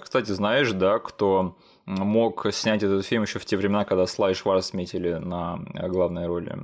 [0.00, 4.34] Кстати, знаешь, да, кто мог снять этот фильм еще в те времена, когда Сла и
[4.34, 6.60] Шварц метили на э, главной роли?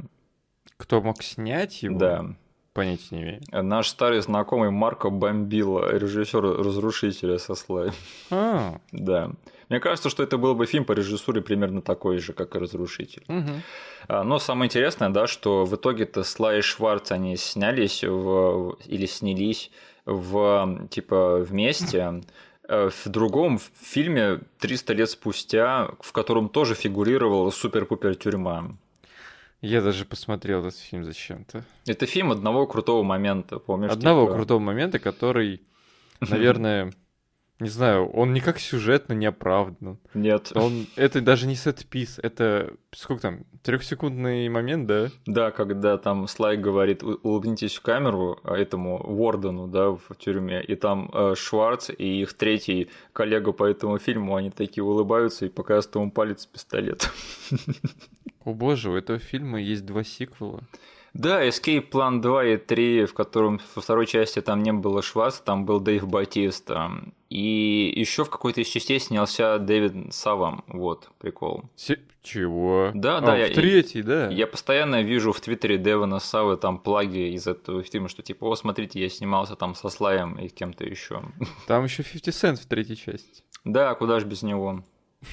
[0.79, 1.99] Кто мог снять его?
[1.99, 2.25] Да.
[2.73, 3.43] Понятия не имею.
[3.53, 7.91] Наш старый знакомый Марко Бомбило, режиссер разрушителя со Слай.
[8.31, 9.33] А, Да.
[9.71, 13.25] Мне кажется, что это был бы фильм по режиссуре примерно такой же, как и «Разрушитель».
[14.09, 18.77] А, Но самое интересное, да, что в итоге-то Слай и Шварц, они снялись в...
[18.87, 19.71] или снялись
[20.05, 22.23] в, типа, вместе
[22.65, 28.77] э, в другом фильме «300 лет спустя», в котором тоже фигурировала супер-пупер тюрьма.
[29.61, 31.65] Я даже посмотрел этот фильм зачем-то.
[31.87, 33.93] Это фильм одного крутого момента, помнишь?
[33.93, 34.35] Одного типа?
[34.35, 35.63] крутого момента, который,
[36.21, 36.93] наверное,
[37.61, 39.99] не знаю, он никак сюжетно не оправдан.
[40.15, 40.51] Нет.
[40.55, 45.09] Он, это даже не сет-пис, это, сколько там, трехсекундный момент, да?
[45.27, 50.63] Да, когда там Слай говорит, «У- улыбнитесь в камеру а, этому Вордену, да, в тюрьме,
[50.63, 55.49] и там э, Шварц и их третий коллега по этому фильму, они такие улыбаются и
[55.51, 57.11] показывают ему палец с пистолетом.
[58.45, 60.61] О боже, у этого фильма есть два сиквела.
[61.13, 65.43] Да, Escape Plan 2 и 3, в котором во второй части там не было Шварца,
[65.45, 66.91] там был Дэйв Батиста.
[67.31, 70.65] И еще в какой-то из частей снялся Дэвид Савам.
[70.67, 71.63] Вот, прикол.
[71.77, 72.91] Се- Чего?
[72.93, 74.29] Да, А, да, в я- третий, да.
[74.29, 78.57] Я постоянно вижу в Твиттере Дэвана Савы там плаги из этого фильма, что типа, о,
[78.57, 81.23] смотрите, я снимался там со Слаем и кем-то еще.
[81.67, 83.43] Там еще 50 Cent в третьей части.
[83.65, 84.83] Да, куда ж без него.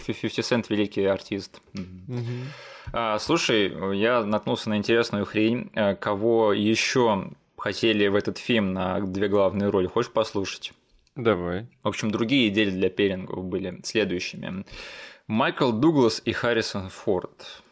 [0.05, 1.61] 50 Cent великий артист.
[2.93, 5.71] А, слушай, я наткнулся на интересную хрень.
[5.75, 9.87] А, Кого еще хотели в этот фильм на две главные роли?
[9.87, 10.73] Хочешь послушать?
[11.17, 11.67] Давай.
[11.83, 14.65] В общем, другие идеи для перингов были следующими.
[15.27, 17.63] Майкл Дуглас и Харрисон Форд.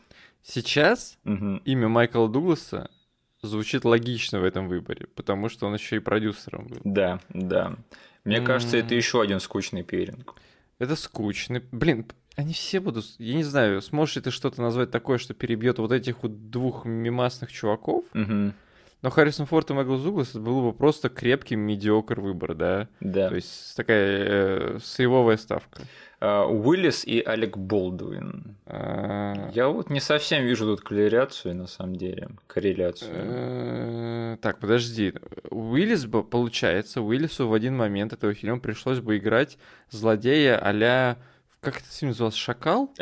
[0.44, 1.58] Сейчас Мгм.
[1.66, 2.90] имя Майкла Дугласа
[3.42, 6.82] звучит логично в этом выборе, потому что он еще и продюсером был.
[6.84, 7.76] Да, да.
[8.24, 10.34] Мне кажется, это еще один скучный пейринг.
[10.80, 11.62] Это скучно.
[11.72, 12.06] Блин,
[12.36, 13.06] они все будут...
[13.20, 16.86] Я не знаю, сможешь ли ты что-то назвать такое, что перебьет вот этих вот двух
[16.86, 18.04] мимасных чуваков?
[18.14, 18.54] Мгм.
[19.06, 22.88] Но Харрисон Форд и Майкл Дуглас это был бы просто крепкий медиокр выбор, да?
[23.02, 23.30] Да.
[23.30, 25.84] То есть такая э, сейвовая ставка.
[26.20, 28.56] А, Уиллис и Алек Болдуин.
[28.66, 32.30] А, Я вот не совсем вижу тут корреляцию, на самом деле.
[32.48, 33.12] Корреляцию.
[33.14, 35.14] э, Так, подожди.
[35.52, 39.60] Уиллис бы, получается, Уиллису в один момент этого фильма пришлось бы играть
[39.92, 40.74] злодея а
[41.66, 42.38] Как это фильм назывался?
[42.38, 42.94] «Шакал»?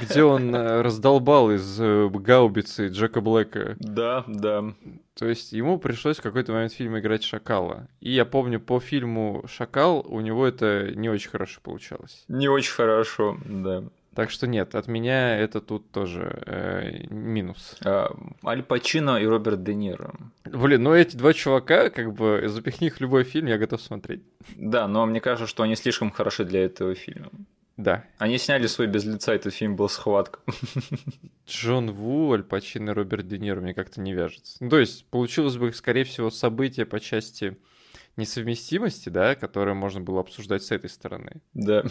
[0.00, 3.76] Где он э, раздолбал из э, гаубицы Джека Блэка.
[3.80, 4.72] Да, да.
[5.14, 7.88] То есть ему пришлось в какой-то момент в фильме играть Шакала.
[7.98, 12.24] И я помню, по фильму «Шакал» у него это не очень хорошо получалось.
[12.28, 13.82] Не очень хорошо, да.
[14.14, 17.76] Так что нет, от меня это тут тоже э, минус.
[17.84, 20.14] А, Аль Пачино и Роберт Де Ниро.
[20.44, 24.22] Блин, ну эти два чувака, как бы, запихни их в любой фильм, я готов смотреть.
[24.56, 27.30] Да, но мне кажется, что они слишком хороши для этого фильма.
[27.78, 28.04] Да.
[28.18, 30.40] Они сняли свой без лица, этот фильм был схватка.
[31.48, 34.56] Джон Ву, Аль Пачино Роберт Де Ниро мне как-то не вяжется.
[34.58, 37.56] Ну, то есть, получилось бы, скорее всего, событие по части
[38.16, 41.40] несовместимости, да, которое можно было обсуждать с этой стороны.
[41.54, 41.84] Да.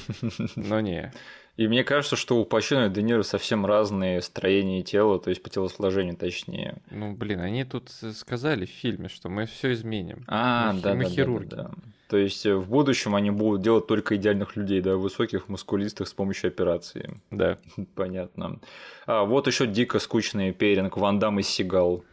[0.58, 1.14] Но не.
[1.58, 5.42] И мне кажется, что у Пачино и Де Ниро совсем разные строения тела, то есть
[5.42, 6.78] по телосложению точнее.
[6.92, 10.24] Ну, блин, они тут сказали в фильме, что мы все изменим.
[10.28, 11.50] А, Мы да, мы да, да, хирурги.
[11.50, 11.72] да, да.
[12.10, 16.14] То есть э, в будущем они будут делать только идеальных людей, да, высоких, мускулистых с
[16.14, 17.20] помощью операции.
[17.32, 17.58] Да.
[17.96, 18.60] Понятно.
[19.06, 22.04] А вот еще дико скучный pairing Ван Дам и Сигал.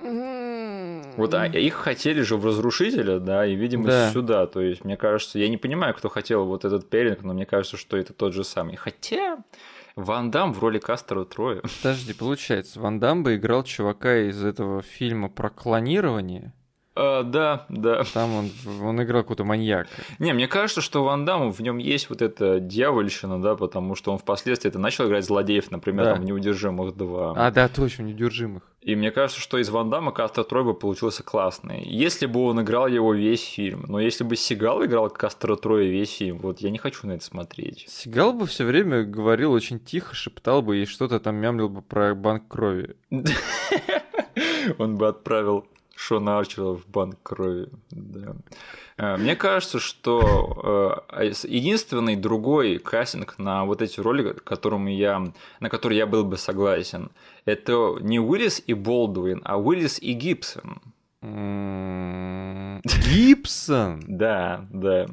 [0.00, 4.10] Вот а их хотели же в разрушителя, да, и, видимо, Да.
[4.12, 4.46] сюда.
[4.46, 7.76] То есть, мне кажется, я не понимаю, кто хотел вот этот pairing, но мне кажется,
[7.76, 8.76] что это тот же самый.
[8.76, 9.38] Хотя
[9.96, 11.60] Ван Дам в роли Кастера Троя.
[11.82, 16.52] Подожди, получается, Ван Дам бы играл чувака из этого фильма про клонирование.
[17.00, 18.02] А, да, да.
[18.12, 18.50] Там он,
[18.82, 19.88] он играл какого-то маньяка.
[20.18, 24.10] Не, мне кажется, что Ван Дамм, в нем есть вот эта дьявольщина, да, потому что
[24.10, 26.12] он впоследствии это начал играть злодеев, например, Да.
[26.14, 27.34] там, в «Неудержимых 2».
[27.36, 28.62] А, да, точно, неудержимых.
[28.80, 31.84] И мне кажется, что из Ван Дамма Кастер Трой бы получился классный.
[31.84, 33.84] Если бы он играл его весь фильм.
[33.86, 37.24] Но если бы Сигал играл Кастера Троя весь фильм, вот я не хочу на это
[37.24, 37.84] смотреть.
[37.88, 42.14] Сигал бы все время говорил очень тихо, шептал бы и что-то там мямлил бы про
[42.14, 42.96] банк крови.
[44.78, 45.66] Он бы отправил
[46.00, 47.68] Шона Арчера в банк крови.
[47.90, 48.36] Да.
[48.96, 55.32] Э, Мне кажется, что э, с- единственный другой кастинг на вот эти роли, которому я,
[55.58, 57.10] на который я был бы согласен,
[57.44, 60.80] это не Уиллис и Болдуин, а Уиллис и Гибсон.
[61.22, 62.80] М,
[63.10, 64.00] Гибсон!
[64.06, 65.06] Да, да.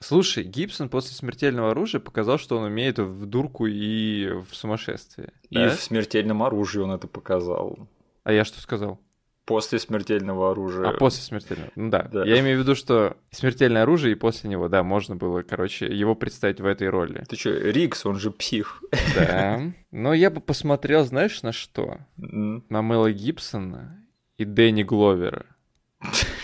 [0.00, 5.32] Слушай, Гибсон после смертельного оружия показал, что он умеет в дурку и в сумасшествие.
[5.50, 5.70] И да?
[5.70, 7.88] в смертельном оружии он это показал.
[8.22, 9.00] А я что сказал?
[9.48, 10.90] После смертельного оружия.
[10.90, 11.70] А после смертельного.
[11.74, 12.02] Ну да.
[12.12, 12.24] Да.
[12.24, 16.14] Я имею в виду, что смертельное оружие, и после него, да, можно было, короче, его
[16.14, 17.24] представить в этой роли.
[17.26, 18.82] Ты что, Рикс, он же псих.
[19.16, 19.62] Да.
[19.90, 21.96] Но я бы посмотрел, знаешь, на что?
[22.18, 22.62] М.
[22.68, 24.04] На Мэла Гибсона
[24.36, 25.46] и Дэнни Гловера.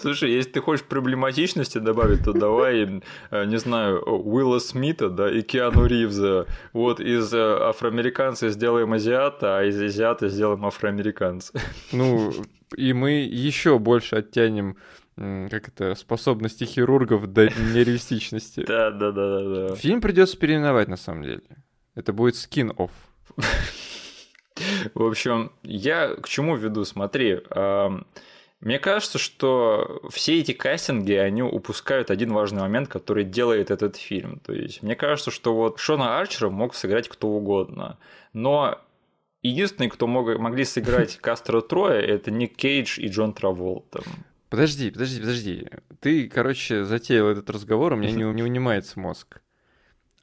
[0.00, 5.42] Слушай, если ты хочешь проблематичности добавить, то давай, э, не знаю, Уилла Смита, да, и
[5.42, 6.46] Киану Ривза.
[6.72, 11.52] Вот из э, афроамериканца сделаем азиата, а из азиата сделаем афроамериканца.
[11.92, 12.32] Ну,
[12.76, 14.76] и мы еще больше оттянем
[15.16, 18.64] как это, способности хирургов до нереалистичности.
[18.66, 19.74] Да, да, да, да, да.
[19.74, 21.42] Фильм придется переименовать на самом деле.
[21.94, 22.90] Это будет скин-офф.
[24.94, 26.84] В общем, я к чему веду?
[26.84, 27.40] Смотри,
[28.60, 34.38] мне кажется, что все эти кастинги, они упускают один важный момент, который делает этот фильм.
[34.40, 37.98] То есть, мне кажется, что вот Шона Арчера мог сыграть кто угодно,
[38.34, 38.78] но
[39.42, 44.02] единственные, кто мог, могли сыграть Кастро Троя, это Ник Кейдж и Джон Траволта.
[44.50, 45.68] Подожди, подожди, подожди.
[46.00, 49.40] Ты, короче, затеял этот разговор, у меня не, не унимается мозг.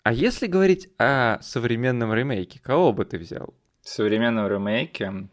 [0.04, 3.56] А если говорить о современном ремейке, кого бы ты взял?
[3.82, 5.28] В современном ремейке...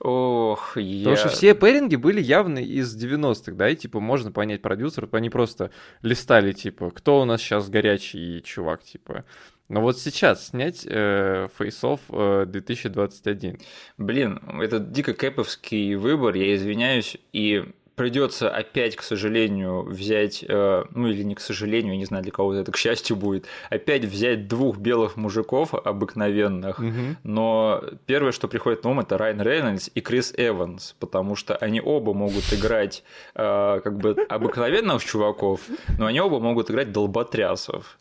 [0.00, 1.10] Ох, я...
[1.10, 5.28] Потому что все пэринги были явно из 90-х, да, и типа можно понять продюсеров, они
[5.28, 9.24] просто листали, типа, кто у нас сейчас горячий чувак, типа.
[9.68, 13.58] Но вот сейчас снять э, Face Off э, 2021.
[13.98, 17.64] Блин, это дико кэповский выбор, я извиняюсь, и
[18.00, 22.32] придется опять, к сожалению, взять, э, ну или не к сожалению, я не знаю, для
[22.32, 27.18] кого это к счастью будет, опять взять двух белых мужиков обыкновенных, Мгм.
[27.24, 31.82] но первое, что приходит на ум, это Райан Рейнольдс и Крис Эванс, потому что они
[31.82, 35.60] оба могут играть э, как бы обыкновенных чуваков,
[35.98, 37.98] но они оба могут играть долботрясов.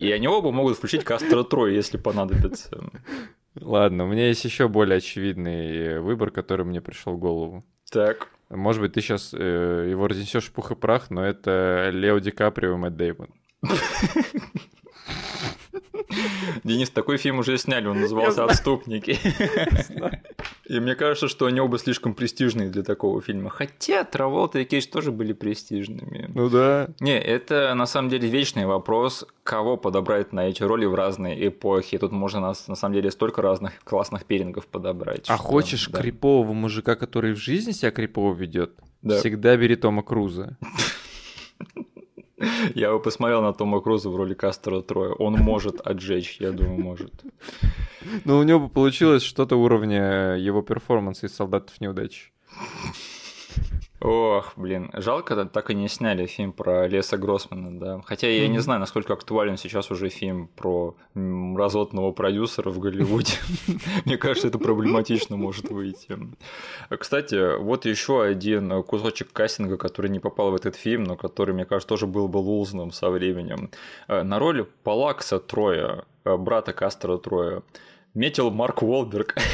[0.00, 2.90] И они оба могут включить Кастро Трой, если понадобится.
[3.60, 7.64] Ладно, у меня есть еще более очевидный выбор, который мне пришел в голову.
[7.90, 8.28] Так.
[8.48, 12.76] Может быть, ты сейчас его разнесешь пух и прах, но это Лео Ди Каприо и
[12.76, 13.28] Мэтт Дэймон.
[16.64, 19.18] Денис, такой фильм уже сняли, он назывался «Отступники».
[20.68, 23.50] И мне кажется, что они оба слишком престижные для такого фильма.
[23.50, 26.28] Хотя Траволта и Кейдж тоже были престижными.
[26.34, 26.88] Ну да.
[26.98, 31.98] Не, это на самом деле вечный вопрос, кого подобрать на эти роли в разные эпохи.
[31.98, 35.26] Тут можно на, на самом деле столько разных классных пирингов подобрать.
[35.28, 36.00] А что- хочешь да.
[36.00, 38.72] крипового мужика, который в жизни себя крипово ведет?
[39.02, 39.20] Да.
[39.20, 40.56] Всегда бери Тома Круза.
[42.74, 45.12] Я бы посмотрел на Тома Круза в роли Кастера Троя.
[45.14, 47.12] Он может отжечь, я думаю, может.
[48.24, 52.32] Ну, у него бы получилось что-то уровня его перформанса из «Солдатов неудачи».
[53.98, 58.00] Ох, блин, жалко, так и не сняли фильм про Леса Гроссмана, да.
[58.04, 63.32] Хотя я не знаю, насколько актуален сейчас уже фильм про м, разотного продюсера в Голливуде.
[64.04, 66.18] Мне кажется, это проблематично может выйти.
[66.90, 71.64] Кстати, вот еще один кусочек кастинга, который не попал в этот фильм, но который, мне
[71.64, 73.70] кажется, тоже был бы лузным со временем.
[74.08, 77.62] Э, На роль Палакса Троя, э, брата Кастера Троя,
[78.12, 79.36] метил Марк Уолберг.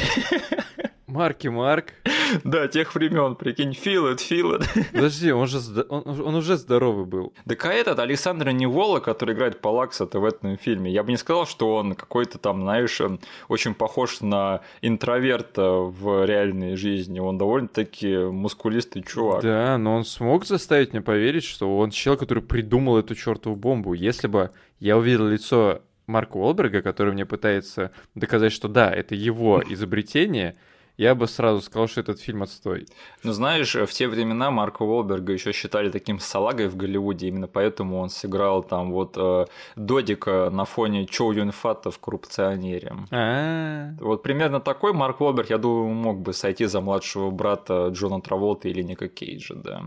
[1.13, 1.93] Марки Марк.
[2.43, 4.85] Да, тех времен, прикинь, feel it, feel it.
[4.91, 7.33] Подожди, он же он, он уже здоровый был.
[7.47, 11.45] Так а этот Александр Невола, который играет Палакса-то в этом фильме, я бы не сказал,
[11.45, 17.19] что он какой-то там, знаешь, эм, очень похож на интроверта в реальной жизни.
[17.19, 19.43] Он довольно-таки мускулистый чувак.
[19.43, 23.93] Да, но он смог заставить меня поверить, что он человек, который придумал эту чертову бомбу.
[23.93, 24.49] Если бы
[24.79, 30.55] я увидел лицо Марка Уолберга, который мне пытается доказать, что да, это его изобретение,
[30.97, 32.85] я бы сразу сказал, что этот фильм отстой.
[33.23, 37.99] Но знаешь, в те времена Марка Уолберга еще считали таким салагой в Голливуде, именно поэтому
[37.99, 42.93] он сыграл там вот э, Додика на фоне Чоу Юн Фата в «Коррупционере».
[43.11, 48.21] А, Вот примерно такой Марк Уолберг, я думаю, мог бы сойти за младшего брата Джона
[48.21, 49.83] Траволта или Ника Кейджа, да.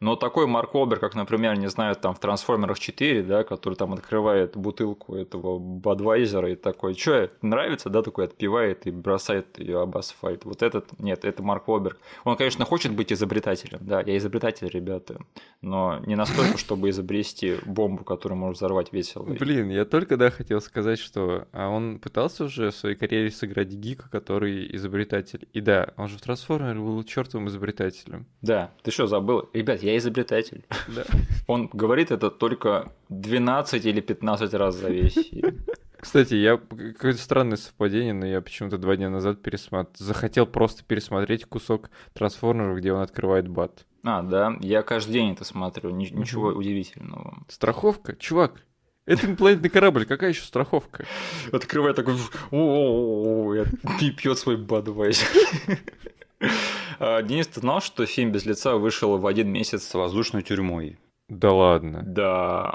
[0.00, 3.92] Но такой Марк Уолберг, как, например, не знаю, там в «Трансформерах 4», да, который там
[3.92, 9.96] открывает бутылку этого Бадвайзера и такой, что, нравится, да, такой отпивает и бросает ее об
[9.98, 10.46] асфальт.
[10.46, 11.98] Вот этот, нет, это Марк Уолберг.
[12.24, 15.20] Он, конечно, хочет быть изобретателем, да, я изобретатель, ребята,
[15.60, 19.24] но не настолько, чтобы изобрести бомбу, которую может взорвать весело.
[19.24, 23.68] блин, я только да хотел сказать, что а он пытался уже в своей карьере сыграть
[23.68, 25.46] Гика, который изобретатель.
[25.52, 28.26] И да, он же в Трансформере был чертовым изобретателем.
[28.40, 29.48] Да, ты что, забыл?
[29.52, 30.64] Ребят, я изобретатель.
[30.88, 31.04] Да.
[31.46, 35.58] Он говорит это только 12 или 15 раз за весь фильм.
[35.98, 39.90] Кстати, я какое-то странное совпадение, но я почему-то два дня назад пересмотр...
[39.96, 43.84] захотел просто пересмотреть кусок трансформеров, где он открывает бат.
[44.02, 47.44] А, да, я каждый день это смотрю, ни- ничего удивительного.
[47.48, 48.16] Страховка?
[48.16, 48.62] Чувак,
[49.04, 51.04] это инопланетный корабль, какая еще страховка?
[51.52, 52.14] Открывает такой,
[52.50, 53.66] «О-о-о-о»,
[54.00, 55.26] и пьет свой Бадвайзер.
[56.98, 60.98] А, Денис, ты знал, что фильм «Без лица» вышел в один месяц с воздушной тюрьмой?
[61.30, 62.02] Да ладно.
[62.04, 62.74] Да.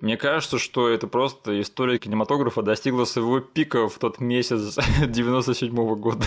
[0.00, 4.76] Мне кажется, что это просто история кинематографа достигла своего пика в тот месяц
[5.06, 6.26] 97 года.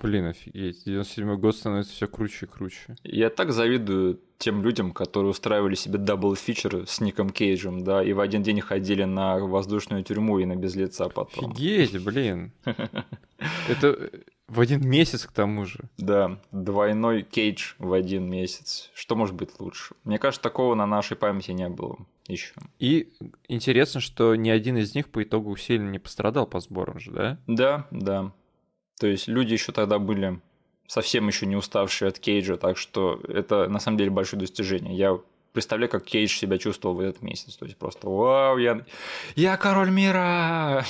[0.00, 0.84] Блин, офигеть.
[0.84, 2.96] 97 год становится все круче и круче.
[3.02, 8.12] Я так завидую тем людям, которые устраивали себе double feature с Ником Кейджем, да, и
[8.12, 11.50] в один день ходили на воздушную тюрьму и на без лица потом.
[11.52, 12.52] Офигеть, блин.
[13.68, 14.10] Это,
[14.48, 15.88] В один месяц к тому же.
[15.96, 18.90] Да, двойной Кейдж в один месяц.
[18.94, 19.94] Что может быть лучше?
[20.04, 22.54] Мне кажется, такого на нашей памяти не было еще.
[22.78, 23.12] И
[23.48, 27.38] интересно, что ни один из них по итогу сильно не пострадал по сборам же, да?
[27.46, 28.32] Да, да.
[29.00, 30.40] То есть люди еще тогда были
[30.86, 34.94] совсем еще не уставшие от Кейджа, так что это на самом деле большое достижение.
[34.94, 35.18] Я
[35.52, 37.56] представляю, как Кейдж себя чувствовал в этот месяц.
[37.56, 38.84] То есть просто вау, я,
[39.36, 40.84] я король мира!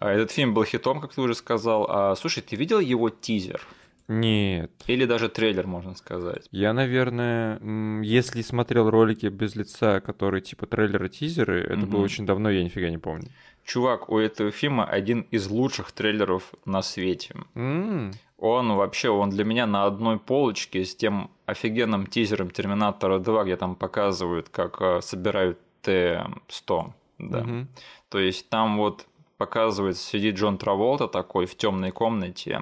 [0.00, 1.86] А этот фильм был хитом, как ты уже сказал.
[1.88, 3.62] А слушай, ты видел его тизер?
[4.06, 4.70] Нет.
[4.86, 6.46] Или даже трейлер, можно сказать.
[6.50, 7.58] Я, наверное,
[8.02, 11.86] если смотрел ролики без лица, которые типа трейлеры, тизеры, это mm-hmm.
[11.86, 13.28] было очень давно, я нифига не помню.
[13.64, 17.34] Чувак, у этого фильма один из лучших трейлеров на свете.
[17.54, 18.14] Mm.
[18.46, 23.56] Он вообще, он для меня на одной полочке с тем офигенным тизером Терминатора 2, где
[23.56, 26.92] там показывают, как э, собирают Т-100.
[27.20, 27.40] Да.
[27.40, 27.66] Mm-hmm.
[28.10, 29.06] То есть там вот
[29.36, 32.60] показывает, сидит Джон Траволта такой в темной комнате,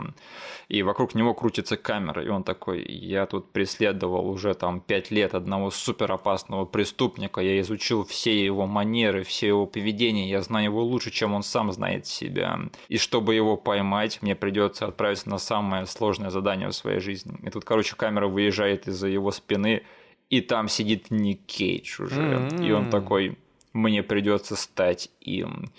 [0.68, 5.34] и вокруг него крутится камера, и он такой, я тут преследовал уже там пять лет
[5.34, 10.82] одного супер опасного преступника, я изучил все его манеры, все его поведение, я знаю его
[10.82, 12.58] лучше, чем он сам знает себя.
[12.88, 17.38] И чтобы его поймать, мне придется отправиться на самое сложное задание в своей жизни.
[17.42, 19.82] И тут, короче, камера выезжает из-за его спины,
[20.30, 22.22] и там сидит Ник Кейдж уже.
[22.22, 22.66] Mm-hmm.
[22.66, 23.36] И он такой,
[23.74, 25.70] мне придется стать им.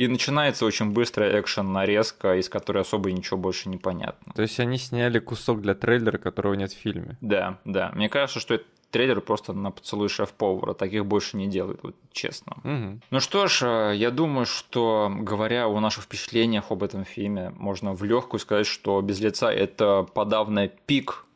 [0.00, 4.32] И начинается очень быстрая экшен-нарезка, из которой особо ничего больше не понятно.
[4.32, 7.18] То есть они сняли кусок для трейлера, которого нет в фильме?
[7.20, 7.92] Да, да.
[7.94, 10.72] Мне кажется, что это трейлер просто на поцелуй шеф-повара.
[10.72, 12.56] Таких больше не делают, вот, честно.
[12.64, 13.00] Угу.
[13.10, 17.92] Ну что ж, э, я думаю, что говоря о наших впечатлениях об этом фильме, можно
[17.92, 21.26] в легкую сказать, что без лица это подавный пик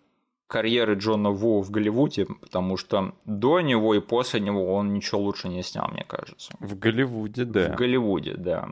[0.55, 5.48] карьеры Джона Ву в Голливуде, потому что до него и после него он ничего лучше
[5.48, 6.55] не снял, мне кажется.
[6.61, 7.72] В Голливуде, да.
[7.72, 8.68] В Голливуде, да.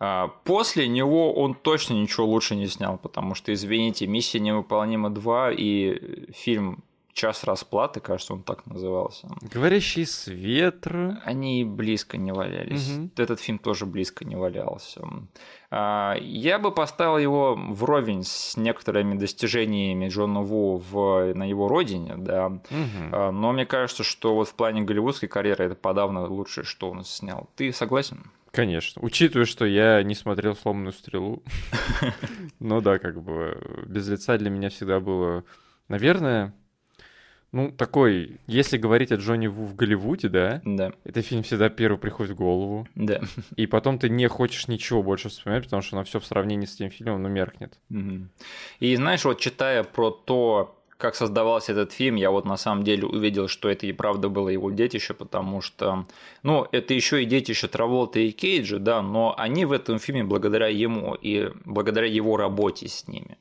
[0.00, 5.54] А после него он точно ничего лучше не снял, потому что, извините, «Миссия невыполнима 2»
[5.56, 6.82] и фильм
[7.16, 9.26] час расплаты, кажется, он так назывался.
[9.40, 11.20] Говорящий с ветра.
[11.24, 12.96] Они близко не валялись.
[12.96, 13.10] Угу.
[13.16, 15.02] Этот фильм тоже близко не валялся.
[15.70, 22.16] А, я бы поставил его вровень с некоторыми достижениями Джона Ву в, на его родине,
[22.18, 22.46] да.
[22.46, 23.32] Угу.
[23.32, 27.48] Но мне кажется, что вот в плане голливудской карьеры это подавно лучшее, что он снял.
[27.56, 28.30] Ты согласен?
[28.52, 29.00] Конечно.
[29.02, 31.42] Учитывая, что я не смотрел «Сломанную стрелу».
[32.58, 35.44] Ну да, как бы без лица для меня всегда было...
[35.88, 36.54] Наверное,
[37.56, 40.60] ну, такой, если говорить о Джонни Ву в Голливуде, да?
[40.62, 40.92] Да.
[41.04, 42.86] Это фильм всегда первый приходит в голову.
[42.94, 43.22] Да.
[43.56, 46.76] И потом ты не хочешь ничего больше вспоминать, потому что оно все в сравнении с
[46.76, 47.78] тем фильмом, ну, меркнет.
[47.88, 48.28] Угу.
[48.80, 53.06] И знаешь, вот читая про то, как создавался этот фильм, я вот на самом деле
[53.06, 56.04] увидел, что это и правда было его детище, потому что,
[56.42, 60.68] ну, это еще и детище Траволта и Кейджа, да, но они в этом фильме благодаря
[60.68, 63.38] ему и благодаря его работе с ними.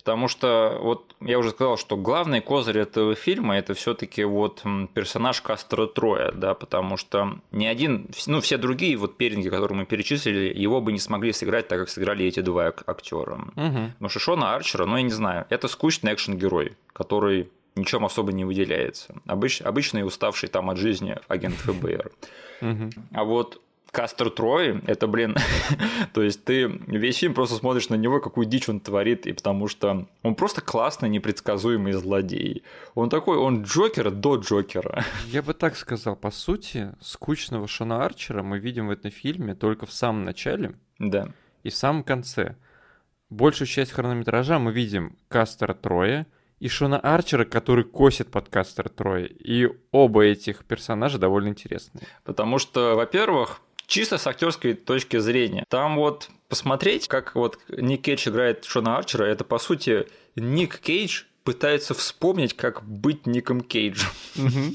[0.00, 4.62] Потому что, вот я уже сказал, что главный козырь этого фильма это все-таки вот
[4.94, 9.84] персонаж Кастро Троя, да, потому что ни один, ну, все другие вот перинги, которые мы
[9.84, 13.34] перечислили, его бы не смогли сыграть так, как сыграли эти два актера.
[13.34, 13.92] Угу.
[13.92, 18.46] Потому что Шона Арчера, ну, я не знаю, это скучный экшен-герой, который ничем особо не
[18.46, 19.14] выделяется.
[19.26, 22.10] Обыч, обычный уставший там от жизни агент ФБР.
[23.12, 23.60] А вот
[23.90, 25.36] Кастер Трой, это, блин,
[26.12, 29.68] то есть ты весь фильм просто смотришь на него, какую дичь он творит, и потому
[29.68, 32.62] что он просто классный, непредсказуемый злодей.
[32.94, 35.04] Он такой, он Джокер до Джокера.
[35.26, 39.86] Я бы так сказал, по сути, скучного Шона Арчера мы видим в этом фильме только
[39.86, 41.28] в самом начале да.
[41.62, 42.56] и в самом конце.
[43.28, 46.26] Большую часть хронометража мы видим Кастера Троя,
[46.60, 49.24] и Шона Арчера, который косит под Кастер Троя.
[49.24, 52.06] И оба этих персонажа довольно интересные.
[52.22, 55.64] Потому что, во-первых, чисто с актерской точки зрения.
[55.68, 61.24] Там вот посмотреть, как вот Ник Кейдж играет Шона Арчера, это по сути Ник Кейдж
[61.42, 64.10] пытается вспомнить, как быть Ником Кейджем.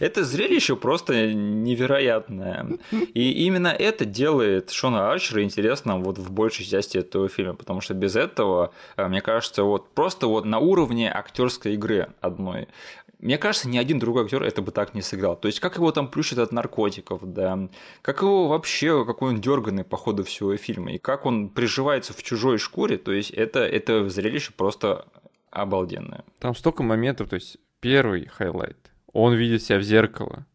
[0.00, 2.78] Это зрелище просто невероятное.
[2.90, 7.94] И именно это делает Шона Арчера интересным вот в большей части этого фильма, потому что
[7.94, 12.68] без этого, э, мне кажется, вот просто вот на уровне актерской игры одной
[13.18, 15.36] мне кажется, ни один другой актер это бы так не сыграл.
[15.36, 17.68] То есть, как его там плющит от наркотиков, да,
[18.02, 22.22] как его вообще, какой он дерганный по ходу всего фильма, и как он приживается в
[22.22, 25.06] чужой шкуре, то есть, это, это зрелище просто
[25.50, 26.24] обалденное.
[26.38, 30.46] Там столько моментов, то есть, первый highlight, он видит себя в зеркало,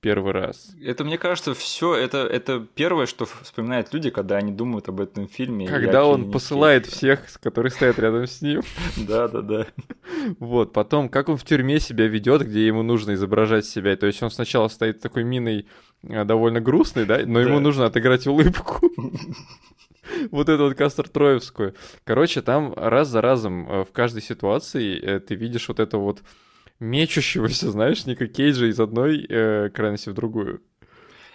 [0.00, 0.74] первый раз.
[0.82, 5.28] Это, мне кажется, все это, это первое, что вспоминают люди, когда они думают об этом
[5.28, 5.66] фильме.
[5.66, 8.62] Когда он посылает всех, которые стоят рядом с ним.
[8.96, 9.66] Да, да, да.
[10.38, 13.96] Вот, потом, как он в тюрьме себя ведет, где ему нужно изображать себя.
[13.96, 15.66] То есть он сначала стоит такой миной
[16.02, 18.90] э, довольно грустный, да, но ему нужно отыграть улыбку.
[20.30, 21.74] Вот эту вот Кастер Троевскую.
[22.04, 26.22] Короче, там раз за разом э, в каждой ситуации э, ты видишь вот это вот
[26.80, 30.62] мечущегося, знаешь, Ника Кейджа из одной э, крайности в другую.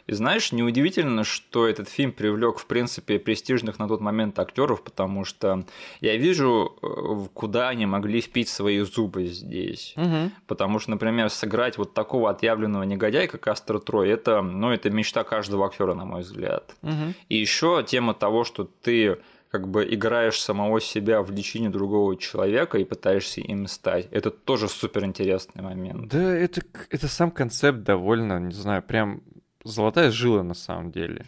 [0.06, 5.24] И знаешь, неудивительно, что этот фильм привлек, в принципе, престижных на тот момент актеров, потому
[5.24, 5.66] что
[6.02, 9.94] я вижу, э, куда они могли впить свои зубы здесь.
[9.96, 10.32] Угу.
[10.48, 15.24] Потому что, например, сыграть вот такого отъявленного негодяя, как Астер Трой, это, ну, это мечта
[15.24, 16.76] каждого актера, на мой взгляд.
[16.82, 17.14] Угу.
[17.30, 19.20] И еще тема того, что ты
[19.54, 24.08] как бы играешь самого себя в личине другого человека и пытаешься им стать.
[24.10, 26.08] Это тоже супер интересный момент.
[26.08, 29.22] Да, это, это сам концепт довольно, не знаю, прям
[29.64, 31.28] золотая жила на самом деле.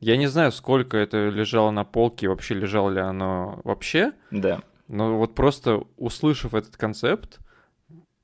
[0.00, 4.12] Я не знаю, сколько это лежало на полке, вообще лежало ли оно вообще.
[4.30, 4.62] Да.
[4.88, 7.40] Но вот просто услышав этот концепт,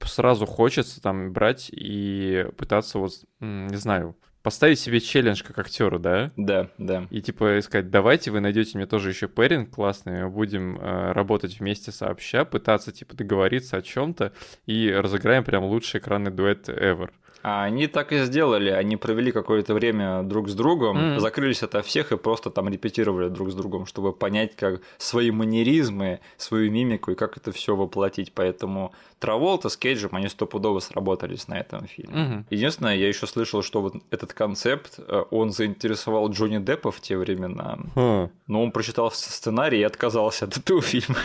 [0.01, 4.17] сразу хочется там брать и пытаться вот, не знаю,
[4.47, 6.31] поставить себе челлендж как актеру, да?
[6.37, 7.09] Да, да.
[7.11, 11.59] И типа сказать, давайте вы найдете мне тоже еще пэринг классный, мы будем э, работать
[11.59, 14.33] вместе сообща, пытаться типа договориться о чем-то
[14.67, 17.11] и разыграем прям лучший экранный дуэт ever.
[17.49, 18.71] А они так и сделали.
[18.71, 21.21] Они провели какое-то время друг с другом, Мгм.
[21.21, 26.19] закрылись ото всех и просто там репетировали друг с другом, чтобы понять, как свои манеризмы,
[26.39, 28.33] свою мимику и как это все воплотить.
[28.33, 32.17] Поэтому Траволта с Кейджем, они стопудово сработались на этом фильме.
[32.17, 32.47] Мгм.
[32.51, 37.17] Единственное, я еще слышал, что вот этот концепт, э, он заинтересовал Джонни Деппа в те
[37.17, 37.79] времена.
[37.95, 38.29] Ха.
[38.49, 41.17] Но он прочитал сценарий и отказался от этого фильма.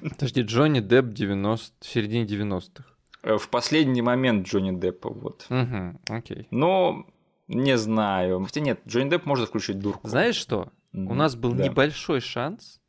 [0.00, 1.74] Подожди, Джонни Депп 90...
[1.82, 2.84] в середине 90-х.
[3.26, 5.46] Э, В последний момент Джонни Деппа, вот.
[5.50, 6.46] Угу, окей.
[6.50, 7.04] Но
[7.48, 8.44] не знаю.
[8.44, 10.08] Хотя нет, Джонни Депп может включить дурку.
[10.08, 10.68] Знаешь что?
[10.92, 11.10] Мгм.
[11.10, 11.64] У нас был Да.
[11.64, 12.80] небольшой шанс,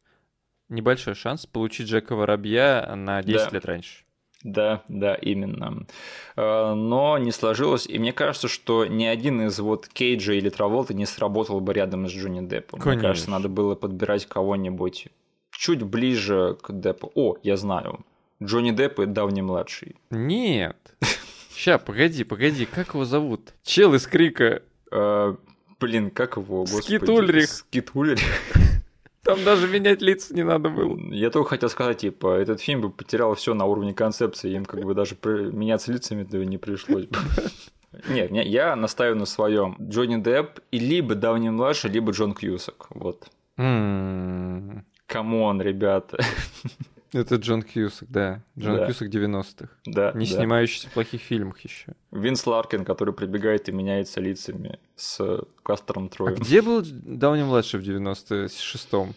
[0.69, 3.55] небольшой шанс получить Джека Воробья на 10 Да.
[3.55, 4.03] лет раньше.
[4.43, 5.87] Да, да, именно.
[6.35, 10.93] Э, Но не сложилось, и мне кажется, что ни один из вот Кейджа или Траволта
[10.93, 12.79] не сработал бы рядом с Джонни Деппом.
[12.79, 13.31] Мне кажется, Конечно.
[13.31, 15.07] надо было подбирать кого-нибудь
[15.51, 17.11] чуть ближе к Деппу.
[17.15, 18.05] О, я знаю.
[18.43, 19.95] Джонни Депп и Дауни младший.
[20.11, 20.77] Нет.
[21.55, 23.53] Ща, погоди, погоди, как его зовут?
[23.63, 24.61] Чел из Крика.
[24.91, 25.35] Э,
[25.79, 26.61] Блин, как его?
[26.61, 26.83] господи?
[26.97, 27.49] Скит Ульрих.
[27.49, 28.19] Скит Ульрих.
[29.23, 30.97] Там даже менять лица не надо было.
[31.11, 34.81] Я только хотел сказать, типа, этот фильм бы потерял все на уровне концепции, им как
[34.83, 37.17] бы даже меняться лицами-то не пришлось бы.
[38.09, 39.75] Нет, не- я настаиваю на своем.
[39.81, 42.87] Джонни Депп и либо Дауни младший, либо Джон Кьюсак.
[42.91, 43.27] Вот.
[43.57, 46.19] М, Come on, ребята.
[47.13, 48.41] Это Джон Кьюсак, да.
[48.59, 48.85] Джон Да.
[48.85, 49.69] Кьюсак 90-х.
[49.85, 50.31] да, Не да.
[50.37, 51.93] снимающийся в плохих фильмах еще.
[52.11, 56.35] Винс Ларкин, который прибегает и меняется лицами с Кастером А Троем.
[56.35, 59.13] где был Дауни младший в 96-м?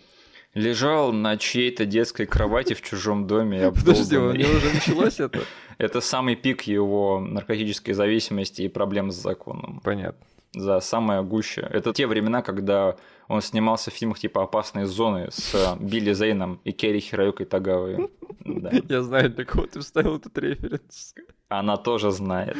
[0.54, 3.70] Лежал на чьей-то детской кровати в чужом доме.
[3.70, 4.38] Подожди, у обдолбанный.
[4.44, 5.40] него уже началось это?
[5.78, 9.80] Это самый пик его наркотической зависимости и проблем с законом.
[9.84, 10.26] Понятно.
[10.52, 11.60] за самое гуще.
[11.70, 12.96] Это те времена, когда
[13.30, 18.10] он снимался в фильмах типа «Опасные зоны» с э, Билли Зейном и Керри Хироюкой Тагавой.
[18.44, 18.70] Да.
[18.88, 21.14] Я знаю, для кого ты вставил этот референс.
[21.48, 22.56] Она тоже знает.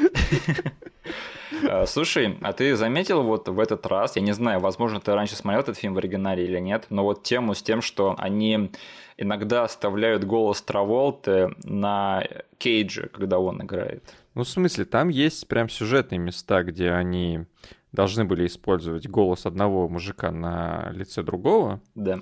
[1.63, 5.35] Э, Слушай, а ты заметил вот в этот раз, я не знаю, возможно, ты раньше
[5.35, 8.71] смотрел этот фильм в оригинале или нет, но вот тему с тем, что они
[9.17, 12.23] иногда оставляют голос Траволты на
[12.59, 14.15] Кейджи, когда он играет.
[14.35, 17.47] Ну, в смысле, там есть прям сюжетные места, где они
[17.93, 21.81] должны были использовать голос одного мужика на лице другого.
[21.95, 22.21] Да.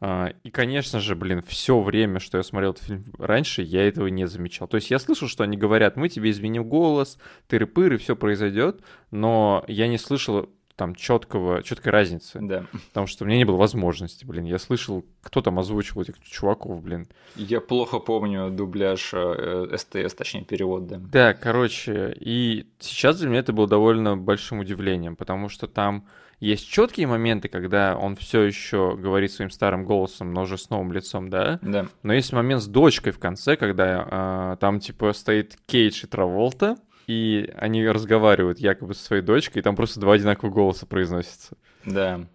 [0.00, 4.08] А, И, конечно же, блин, все время, что я смотрел этот фильм раньше, я этого
[4.08, 4.68] не замечал.
[4.68, 9.64] То есть я слышал, что они говорят, мы тебе изменим голос, тыры-пыры, все произойдет, но
[9.68, 12.66] я не слышал там четкого, четкой разницы, Да.
[12.88, 14.44] потому что у меня не было возможности, блин.
[14.44, 17.08] Я слышал, кто там озвучивал этих чуваков, блин.
[17.34, 20.98] Я плохо помню дубляж э, СТС, точнее перевод, да.
[20.98, 26.06] Да, короче, и сейчас для меня это было довольно большим удивлением, потому что там
[26.38, 30.92] есть четкие моменты, когда он все еще говорит своим старым голосом, но уже с новым
[30.92, 31.58] лицом, да.
[31.62, 31.86] Да.
[32.02, 36.76] Но есть момент с дочкой в конце, когда а, там типа стоит Кейдж и Траволта,
[37.06, 41.56] и они разговаривают якобы со своей дочкой, и там просто два одинаковых голоса произносятся.
[41.84, 42.26] Да.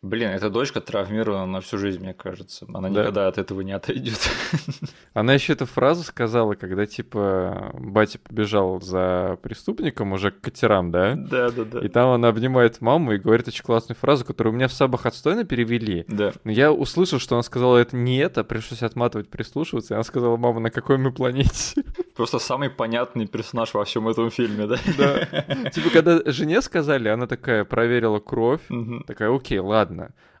[0.00, 2.66] Блин, эта дочка травмирована на всю жизнь, мне кажется.
[2.72, 3.00] Она Да.
[3.00, 4.18] никогда от этого не отойдет.
[5.12, 11.16] Она еще эту фразу сказала, когда типа батя побежал за преступником уже к катерам, да?
[11.16, 11.80] Да, да, да.
[11.80, 15.04] И там она обнимает маму и говорит очень классную фразу, которую у меня в сабах
[15.04, 16.04] отстойно перевели.
[16.06, 16.32] Да.
[16.44, 20.36] Но я услышал, что она сказала это не это, пришлось отматывать, прислушиваться, и она сказала,
[20.36, 21.82] мама, на какой мы планете?
[22.14, 24.76] Просто самый понятный персонаж во всем этом фильме, да?
[24.96, 25.70] Да.
[25.70, 28.60] Типа, когда жене сказали, она такая проверила кровь,
[29.08, 29.87] такая, окей, ладно.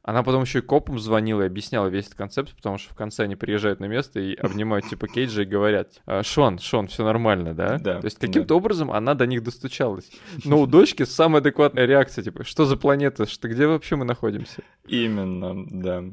[0.02, 3.24] Она потом еще и копам звонила и объясняла весь этот концепт, потому что в конце
[3.24, 7.52] они приезжают на место и обнимают типа Кейджа и говорят, «А, Шон, Шон, все нормально,
[7.52, 7.78] да?
[7.78, 8.54] Да, То есть каким-то да.
[8.54, 10.10] образом она до них достучалась.
[10.44, 14.62] Но у дочки самая адекватная реакция, типа, что за планета, что где вообще мы находимся?
[14.86, 16.04] Именно, да.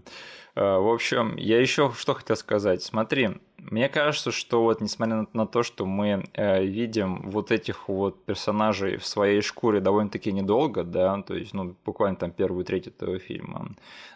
[0.56, 2.82] А, В общем, я еще что хотел сказать.
[2.82, 8.24] Смотри, мне кажется, что вот несмотря на то, что мы э, видим вот этих вот
[8.26, 13.20] персонажей в своей шкуре довольно-таки недолго, да, то есть, ну, буквально там первую треть этого
[13.20, 13.70] фильма,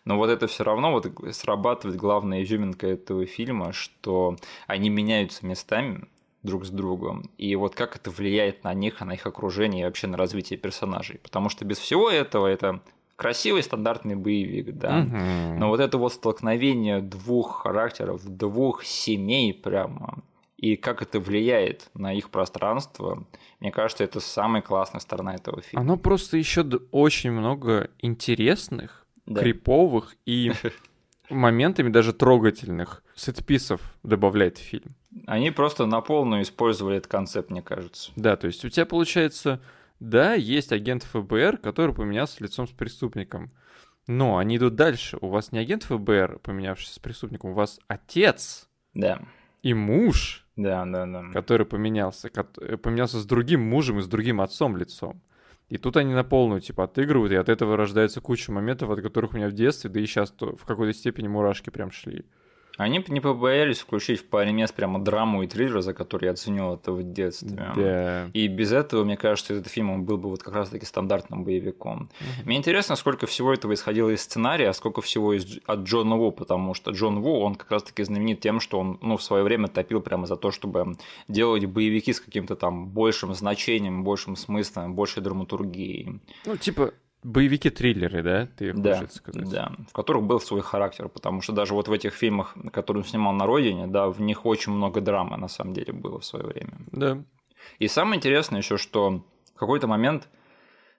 [0.06, 4.36] но вот это все равно вот срабатывает главная изюминка этого фильма, что
[4.68, 6.08] они меняются местами
[6.44, 10.08] друг с другом, и вот как это влияет на них, на их окружение и вообще
[10.08, 11.20] на развитие персонажей.
[11.22, 12.82] Потому что без всего этого это
[13.20, 15.02] красивый стандартный боевик, да.
[15.02, 15.60] Мгм.
[15.60, 20.24] Но вот это вот столкновение двух характеров, двух семей прямо,
[20.56, 23.28] и как это влияет на их пространство,
[23.60, 25.82] мне кажется, это самая классная сторона этого фильма.
[25.84, 29.42] Оно просто еще очень много интересных, Да.
[29.42, 30.54] криповых и
[31.30, 34.96] моментами даже трогательных сетписов добавляет фильм.
[35.28, 38.12] Они просто на полную использовали этот концепт, мне кажется.
[38.16, 39.60] Да, то есть у тебя получается,
[40.00, 43.52] да, есть агент ФБР, который поменялся лицом с преступником.
[44.08, 45.18] Но они идут дальше.
[45.22, 49.22] У вас не агент ФБР, поменявшийся с преступником, у вас отец Да,
[49.62, 51.30] и муж, да, да, да.
[51.32, 55.22] который поменялся, э, поменялся с другим мужем и с другим отцом лицом.
[55.68, 59.34] И тут они на полную, типа, отыгрывают, и от этого рождается куча моментов, от которых
[59.34, 62.26] у меня в детстве, да и сейчас в какой-то степени мурашки прям шли.
[62.80, 66.76] Они не побоялись включить в паре мест прямо драму и триллер, за который я оценил
[66.76, 67.74] это в детстве.
[67.76, 68.30] Да.
[68.34, 72.10] И без этого, мне кажется, этот фильм он был бы вот как раз-таки стандартным боевиком.
[72.46, 76.32] Мне интересно, сколько всего этого исходило из сценария, а сколько всего из, от Джона Ву,
[76.32, 79.68] потому что Джон Ву, он как раз-таки знаменит тем, что он ну, в свое время
[79.68, 80.96] топил прямо за то, чтобы
[81.28, 86.22] делать боевики с каким-то там большим значением, большим смыслом, большей драматургией.
[86.46, 86.94] Ну, типа,
[87.24, 88.48] боевики-триллеры, да?
[88.58, 89.50] Ты Да, хочешь сказать?
[89.50, 93.10] да, в которых был свой характер, потому что даже вот в этих фильмах, которые он
[93.10, 96.46] снимал на родине, да, в них очень много драмы на самом деле было в свое
[96.46, 96.78] время.
[96.92, 97.22] Да.
[97.80, 99.24] И самое интересное еще, что
[99.56, 100.30] в какой-то момент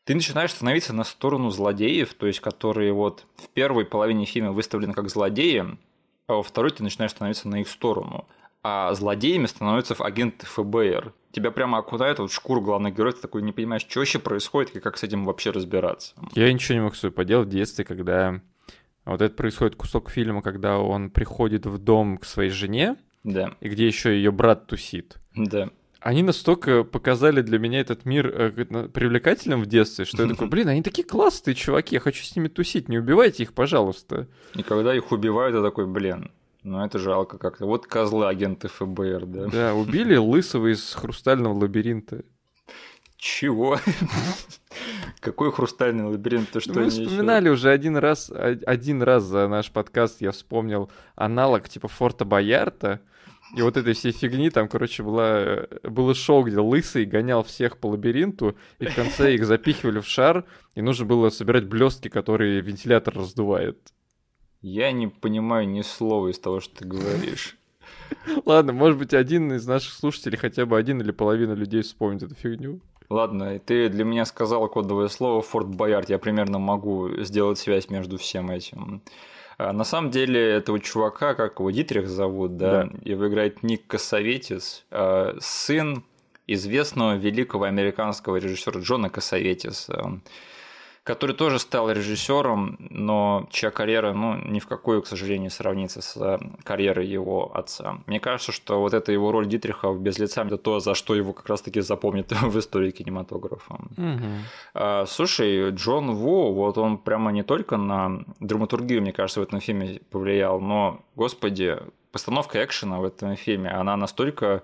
[0.04, 4.92] ты начинаешь становиться на сторону злодеев, то есть которые вот в первой половине фильма выставлены
[4.92, 5.78] как злодеи,
[6.26, 8.26] а во второй ты начинаешь становиться на их сторону.
[8.62, 11.14] А злодеями становятся агенты ФБР.
[11.32, 14.76] Тебя прямо окунают вот в шкуру главных героев, ты такой не понимаешь, что вообще происходит
[14.76, 16.14] и как с этим вообще разбираться.
[16.34, 18.40] Я ничего не мог с собой поделать в детстве, когда
[19.06, 23.68] вот это происходит кусок фильма, когда он приходит в дом к своей жене, Да, и
[23.68, 25.16] где еще ее брат тусит.
[25.34, 25.70] да.
[26.02, 28.50] Они настолько показали для меня этот мир э,
[28.88, 32.48] привлекательным в детстве, что я такой, блин, они такие классные чуваки, я хочу с ними
[32.48, 34.26] тусить, не убивайте их, пожалуйста.
[34.54, 36.30] И когда их убивают, я такой, блин,
[36.62, 37.66] ну это жалко как-то.
[37.66, 39.46] Вот козлы агенты ФБР, да.
[39.46, 42.22] Да, убили лысого из хрустального лабиринта.
[43.16, 43.78] Чего?
[45.20, 46.50] Какой хрустальный лабиринт?
[46.50, 50.90] Ты что, Мы вспоминали уже один раз, о- один раз за наш подкаст я вспомнил
[51.16, 53.00] аналог типа Форта Боярта.
[53.56, 57.88] И вот этой всей фигни, там, короче, была, было шоу, где лысый гонял всех по
[57.88, 60.44] лабиринту, и в конце их запихивали в шар,
[60.76, 63.92] и нужно было собирать блестки, которые вентилятор раздувает.
[64.62, 67.56] Я не понимаю ни слова из того, что ты говоришь.
[68.44, 72.34] Ладно, может быть, один из наших слушателей, хотя бы один или половина людей вспомнит эту
[72.34, 72.80] фигню.
[73.08, 76.10] Ладно, ты для меня сказал кодовое слово Форт Боярд.
[76.10, 79.02] Я примерно могу сделать связь между всем этим.
[79.58, 82.90] А на самом деле этого чувака, как его Дитрих зовут, да, Да.
[83.04, 86.04] его играет Ник Косоветис, а, сын
[86.46, 90.20] известного великого американского режиссера Джона Косоветиса,
[91.02, 96.16] который тоже стал режиссером, но чья карьера, ну, ни в какую, к сожалению, сравнится с
[96.16, 97.98] э, карьерой его отца.
[98.06, 101.14] Мне кажется, что вот эта его роль Дитриха в «Без лица»– это то, за что
[101.14, 103.80] его как раз-таки запомнят в истории кинематографа.
[104.74, 109.60] А, Слушай, Джон Ву, вот он прямо не только на драматургию, мне кажется, в этом
[109.60, 111.78] фильме повлиял, но, господи,
[112.12, 114.62] постановка экшена в этом фильме, она настолько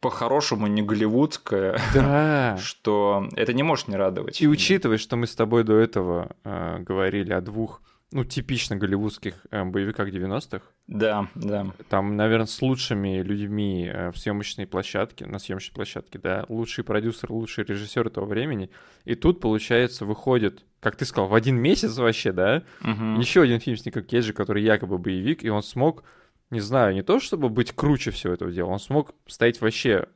[0.00, 2.56] по-хорошему не голливудская, Да.
[2.62, 4.40] что это не может не радовать.
[4.40, 9.34] И учитывая, что мы с тобой до этого э, говорили о двух, ну, типично голливудских
[9.50, 11.66] э, боевиках 90-х, Да, да.
[11.90, 17.30] там, наверное, с лучшими людьми э, в съемочной площадке, на съемочной площадке, да, лучший продюсер,
[17.30, 18.70] лучший режиссер этого времени.
[19.04, 23.18] И тут, получается, выходит, как ты сказал, в один месяц вообще, да, Мгм.
[23.20, 26.02] еще один фильм с Ником Кейджи, который якобы боевик, и он смог,
[26.50, 30.08] не знаю, не то чтобы быть круче всего этого дела, он смог стоять вообще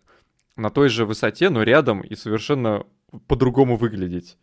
[0.57, 2.85] на той же высоте, но рядом и совершенно
[3.27, 4.37] по-другому выглядеть.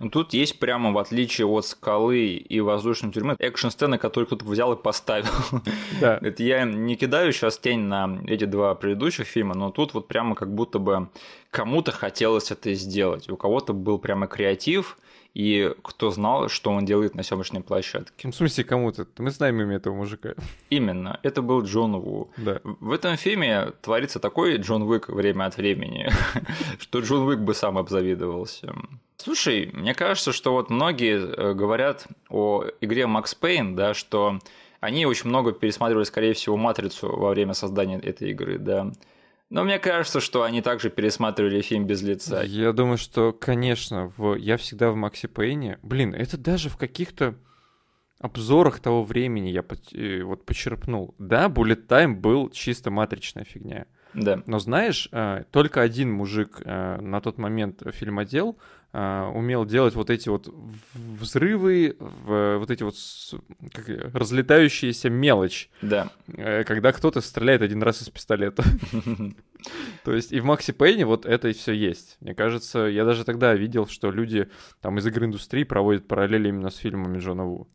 [0.00, 4.72] Ну, Тут есть прямо, в отличие от «Скалы» и «Воздушной тюрьмы», экшн-сцены, которые кто-то взял
[4.72, 5.30] и поставил.
[6.00, 6.18] Да.
[6.20, 10.34] Это я не кидаю сейчас тень на эти два предыдущих фильма, но тут вот прямо
[10.34, 11.08] как будто бы
[11.50, 13.30] кому-то хотелось это сделать.
[13.30, 14.98] У кого-то был прямо креатив,
[15.34, 18.28] и кто знал, что он делает на съемочной площадке.
[18.28, 19.06] Ну, в смысле, кому-то?
[19.18, 20.34] Мы знаем имя этого мужика.
[20.70, 22.30] Именно, это был Джон Ву.
[22.36, 22.60] Да.
[22.62, 26.08] В этом фильме творится такой Джон Уик время от времени,
[26.78, 28.74] что Джон Уик бы сам обзавидовался.
[29.16, 34.38] Слушай, мне кажется, что вот многие э, говорят о игре Макс Пейн, да, что
[34.80, 38.92] они очень много пересматривали, скорее всего, «Матрицу» во время создания этой игры, да.
[39.54, 42.42] Но мне кажется, что они также пересматривали фильм без лица.
[42.42, 44.34] Я думаю, что, конечно, в...
[44.34, 45.78] я всегда в Макси Пейне.
[45.80, 47.36] Блин, это даже в каких-то
[48.18, 49.64] обзорах того времени я.
[49.92, 51.14] Э, вот почерпнул.
[51.20, 53.86] Да, Bullet Time был чисто матричная фигня.
[54.12, 54.42] Да.
[54.46, 58.58] Но знаешь, э, только один мужик э, на тот момент фильмодел
[58.94, 60.48] умел делать вот эти вот
[60.94, 62.94] взрывы, вот эти вот
[63.72, 65.68] как, разлетающиеся мелочь.
[65.82, 66.10] Да.
[66.26, 68.62] Когда кто-то стреляет один раз из пистолета.
[70.04, 72.18] То есть и в Макси Пейне вот это и все есть.
[72.20, 74.48] Мне кажется, я даже тогда видел, что люди
[74.80, 77.68] там из игры индустрии проводят параллели именно с фильмами Джона Ву.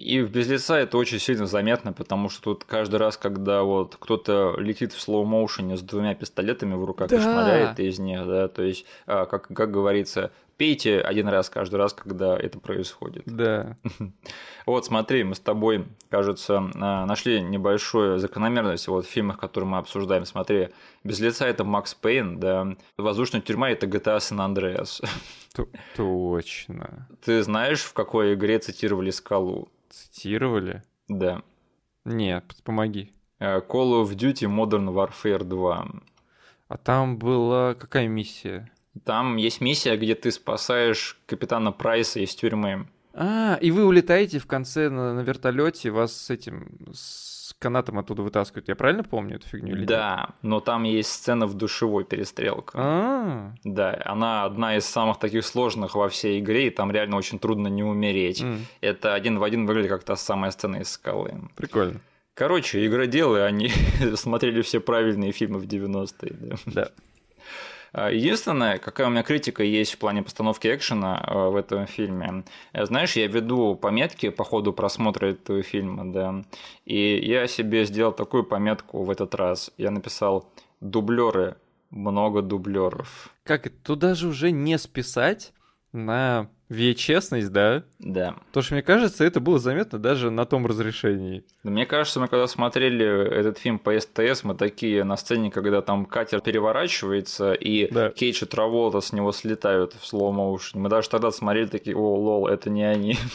[0.00, 3.96] И в без лица это очень сильно заметно, потому что тут каждый раз, когда вот
[4.00, 7.16] кто-то летит в слоу-моушене с двумя пистолетами в руках Да.
[7.16, 10.30] и шмаляет из них, да, то есть, а, как, как говорится,
[10.60, 13.22] пейте один раз каждый раз, когда это происходит.
[13.24, 13.78] Да.
[14.66, 19.78] Вот смотри, мы с тобой, кажется, а, нашли небольшую закономерность вот в фильмах, которые мы
[19.78, 20.26] обсуждаем.
[20.26, 20.68] Смотри,
[21.02, 25.02] без лица это Макс Пейн, да, воздушная тюрьма это GTA San Andreas.
[25.54, 27.08] Т- Точно.
[27.24, 29.70] Ты знаешь, в какой игре цитировали скалу?
[29.88, 30.82] Цитировали?
[31.08, 31.42] Да.
[32.04, 33.14] Нет, помоги.
[33.38, 35.88] Э, Call of Duty Modern Warfare 2.
[36.68, 38.70] А там была какая миссия?
[39.04, 42.86] Там есть миссия, где ты спасаешь капитана Прайса из тюрьмы.
[43.14, 48.22] А, и вы улетаете в конце на, на вертолете, вас с этим с канатом оттуда
[48.22, 48.68] вытаскивают.
[48.68, 49.88] Я правильно помню эту фигню или нет?
[49.88, 52.72] Да, но там есть сцена в душевой перестрелка.
[52.80, 57.38] А, Да, она одна из самых таких сложных во всей игре, и там реально очень
[57.38, 58.42] трудно не умереть.
[58.42, 61.34] м, Это один в один выглядит как та самая сцена из скалы.
[61.56, 62.00] прикольно.
[62.34, 63.68] Короче, игроделы, они
[64.14, 66.32] смотрели все правильные фильмы в 90-е.
[66.40, 66.56] да.
[66.66, 66.88] Да.
[67.92, 72.44] А, Единственное, какая у меня критика есть в плане постановки экшена э, в этом фильме.
[72.72, 76.44] Э, Знаешь, я веду пометки по ходу просмотра этого фильма, да,
[76.84, 79.70] и я себе сделал такую пометку в этот раз.
[79.76, 81.56] Я написал дублеры,
[81.90, 83.34] много дублеров.
[83.44, 83.68] Как?
[83.82, 85.52] Туда же уже не списать
[85.92, 86.48] на
[86.94, 87.82] честность, да?
[87.98, 88.36] Да.
[88.46, 91.44] Потому что, мне кажется, это было заметно даже на том разрешении.
[91.64, 96.06] Мне кажется, мы когда смотрели этот фильм по СТС, мы такие на сцене, когда там
[96.06, 98.10] катер переворачивается, и Да.
[98.10, 100.80] Кейдж и Траволта с него слетают в слоу моушен.
[100.80, 103.16] Мы даже тогда смотрели такие, о, лол, это не они.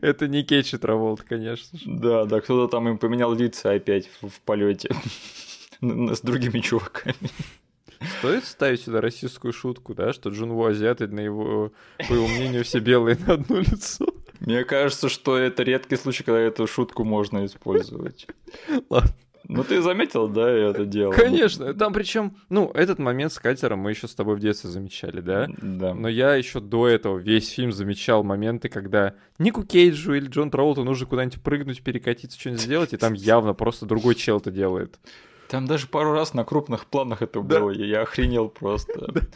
[0.00, 1.84] Это не Кейдж и Траволт, конечно же.
[1.86, 4.90] Да, да, кто-то там им поменял лица опять в полете
[5.80, 7.14] с другими чуваками.
[8.18, 11.72] Стоит ставить сюда российскую шутку, да, что Джун Ву азиат, и на его,
[12.08, 14.06] по его мнению, все белые на одно лицо.
[14.40, 18.26] Мне кажется, что это редкий случай, когда эту шутку можно использовать.
[18.88, 19.10] Ладно.
[19.44, 21.12] Ну ты заметил, да, это дело?
[21.12, 25.20] Конечно, там причем, ну, этот момент с катером мы еще с тобой в детстве замечали,
[25.20, 25.48] да?
[25.60, 25.92] Да.
[25.92, 30.84] Но я еще до этого весь фильм замечал моменты, когда Нику Кейджу или Джон Траулту
[30.84, 35.00] нужно куда-нибудь прыгнуть, перекатиться, что-нибудь сделать, и там явно просто другой чел это делает.
[35.50, 37.58] Там даже пару раз на крупных планах это Да.
[37.60, 39.12] было, и я охренел просто.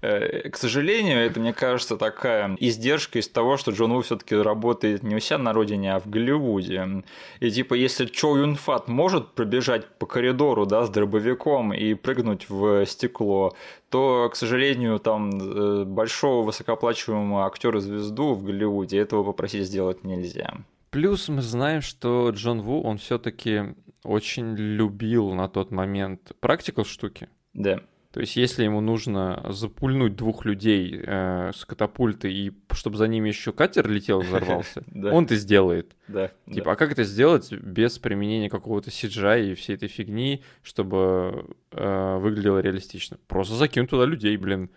[0.00, 4.36] Э, К сожалению, это, мне кажется, такая издержка из того, что Джон Ву все таки
[4.36, 7.02] работает не у себя на родине, а в Голливуде.
[7.40, 12.48] И типа, если Чо Юн Фат может пробежать по коридору, да, с дробовиком и прыгнуть
[12.48, 13.56] в стекло,
[13.90, 20.58] то, к сожалению, там э, большого высокооплачиваемого актера-звезду в Голливуде этого попросить сделать нельзя.
[20.90, 23.74] Плюс мы знаем, что Джон Ву, он все-таки
[24.04, 27.28] очень любил на тот момент практикал штуки.
[27.52, 27.80] Да.
[28.12, 33.28] То есть, если ему нужно запульнуть двух людей э, с катапульты, и чтобы за ними
[33.28, 35.94] еще катер летел взорвался, он это сделает.
[36.08, 36.32] Да.
[36.50, 42.18] Типа, а как это сделать без применения какого-то CGI и всей этой фигни, чтобы э,
[42.18, 43.18] выглядело реалистично?
[43.26, 44.70] Просто закинуть туда людей, блин.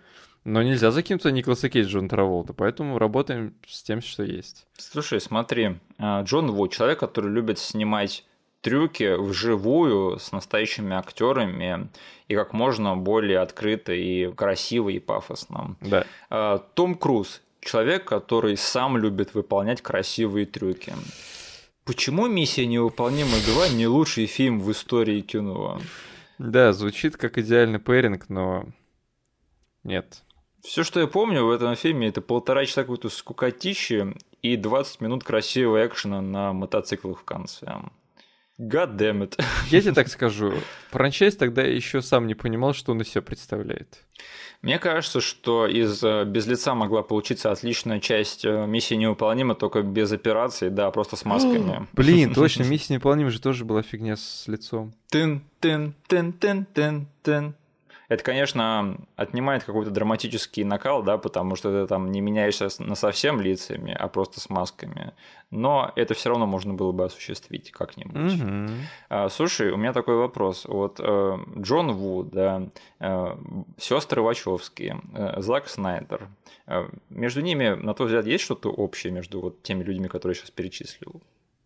[0.43, 4.65] Но нельзя закинуть туда Николаса Кейджа Джон Траволта, поэтому работаем с тем, что есть.
[4.77, 8.25] Слушай, смотри, а, Джон Ву, человек, который любит снимать
[8.61, 11.89] трюки вживую с настоящими актерами
[12.27, 15.75] и как можно более открыто и красиво и пафосно.
[15.81, 16.05] Да.
[16.29, 20.93] А, Том Круз, человек, который сам любит выполнять красивые трюки.
[21.85, 25.79] Почему «Миссия невыполнима 2» не лучший фильм в истории кино?
[26.37, 28.65] Да, звучит как идеальный пэринг, но
[29.83, 30.23] нет.
[30.63, 35.23] Все, что я помню в этом фильме, это полтора часа какой-то скукотищи и 20 минут
[35.23, 37.81] красивого экшена на мотоциклах в конце.
[38.59, 39.41] God damn it.
[39.69, 40.53] Я тебе так скажу,
[40.91, 44.05] франчайз тогда еще сам не понимал, что он из себя представляет.
[44.61, 49.81] Мне кажется, что из э, без лица могла получиться отличная часть э, миссии невыполнима, только
[49.81, 51.87] без операций, да, просто с масками.
[51.93, 54.93] Блин, точно, миссия невыполнима же тоже была фигня с лицом.
[55.09, 57.55] Тын, тын, тын, тын, тын, тын.
[58.11, 63.39] Это, конечно, отнимает какой-то драматический накал, да, потому что ты там не меняешься на совсем
[63.39, 65.13] лицами, а просто с масками.
[65.49, 68.33] Но это все равно можно было бы осуществить как-нибудь.
[68.33, 68.69] Мгм.
[69.07, 70.65] А, слушай, у меня такой вопрос.
[70.65, 72.67] Вот э, Джон Ву, да,
[73.77, 76.27] сестры Вачовские, э, Зак Снайдер.
[76.67, 80.41] э, между ними, на твой взгляд, есть что-то общее между вот теми людьми, которые я
[80.41, 81.21] сейчас перечислил?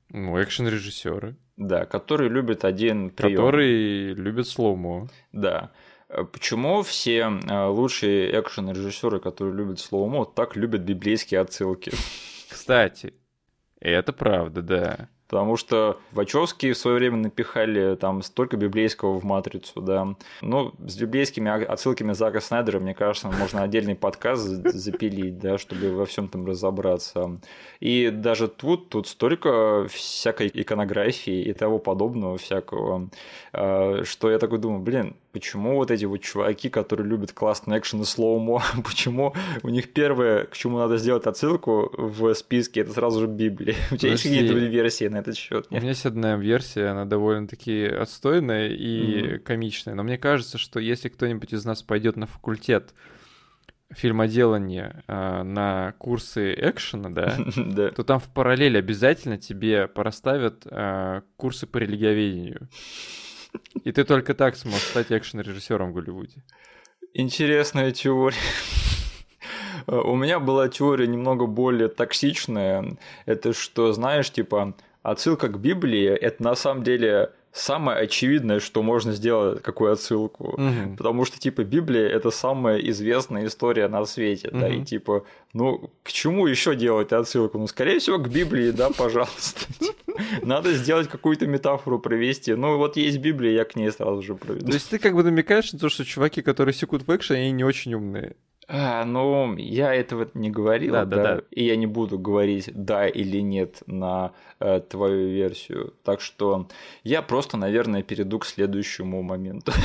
[0.10, 3.36] Ну, экшен-режиссеры, Да, которые любят один прием.
[3.38, 5.10] которые любят slow-mo.
[5.32, 5.72] Да.
[6.16, 11.92] Э, Почему все э, лучшие экшен-режиссеры, которые любят slow-mo, так любят библейские отсылки?
[12.50, 13.14] Кстати,
[13.80, 15.10] это правда, да.
[15.28, 20.16] Потому что Вачовски в свое время напихали там столько библейского в матрицу, да.
[20.42, 25.96] Ну, с библейскими отсылками Зака Снайдера, мне кажется, можно отдельный подкаст за- запилить, да, чтобы
[25.96, 27.40] во всем там разобраться.
[27.80, 33.10] И даже тут, тут столько всякой иконографии и того подобного всякого,
[33.52, 38.02] э, что я такой думаю, блин, почему вот эти вот чуваки, которые любят классный экшен
[38.02, 39.34] и слоумо, почему
[39.64, 43.76] у них первое, к чему надо сделать отсылку в списке, это сразу же Библия.
[43.92, 45.68] У тебя есть какие-то версии на этот счет?
[45.70, 49.40] У меня есть одна версия, она довольно-таки отстойная и Мгм.
[49.42, 49.94] комичная.
[49.94, 52.94] Но мне кажется, что если кто-нибудь из нас пойдет на факультет
[53.92, 57.90] фильмоделания а, на курсы экшена, да, Да.
[57.92, 62.70] то там в параллель обязательно тебе проставят а, курсы по религиоведению.
[63.84, 66.44] И ты только так сможешь стать экшен-режиссером в Голливуде.
[67.14, 68.38] Интересная теория.
[69.88, 72.98] У меня была теория немного более токсичная.
[73.26, 79.14] Это что, знаешь, типа, отсылка к Библии– это на самом деле самое очевидное, что можно
[79.14, 80.56] сделать, какую отсылку.
[80.58, 80.98] Мгм.
[80.98, 86.12] Потому что, типа, Библия это самая известная история на свете, да, и типа, ну, к
[86.12, 87.58] чему еще делать отсылку?
[87.58, 89.62] Ну, скорее всего, к Библии, да, пожалуйста.
[90.42, 92.54] Надо сделать какую-то метафору провести.
[92.56, 94.68] Ну, вот есть Библия, я к ней сразу же проведу.
[94.68, 97.52] То есть ты как бы намекаешь на то, что чуваки, которые секут в экшен, они
[97.52, 98.36] не очень умные.
[98.68, 101.42] А, ну, я этого не говорил, да, Да, да, да.
[101.52, 105.94] и я не буду говорить да или нет на э, твою версию.
[106.04, 106.68] Так что
[107.04, 109.72] я просто, наверное, перейду к следующему моменту.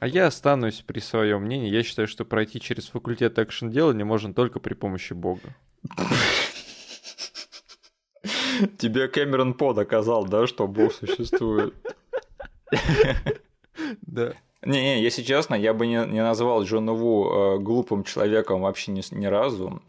[0.00, 1.70] А я останусь при своем мнении.
[1.70, 5.54] Я считаю, что пройти через факультет экшен делания можно только при помощи Бога.
[8.78, 11.74] Тебе Кэмерон По доказал, да, что Бог существует.
[14.02, 14.34] Да.
[14.64, 19.02] Не-не, если честно, я бы не, не назвал Джона Ву э, глупым человеком вообще ни,
[19.14, 19.82] ни разу.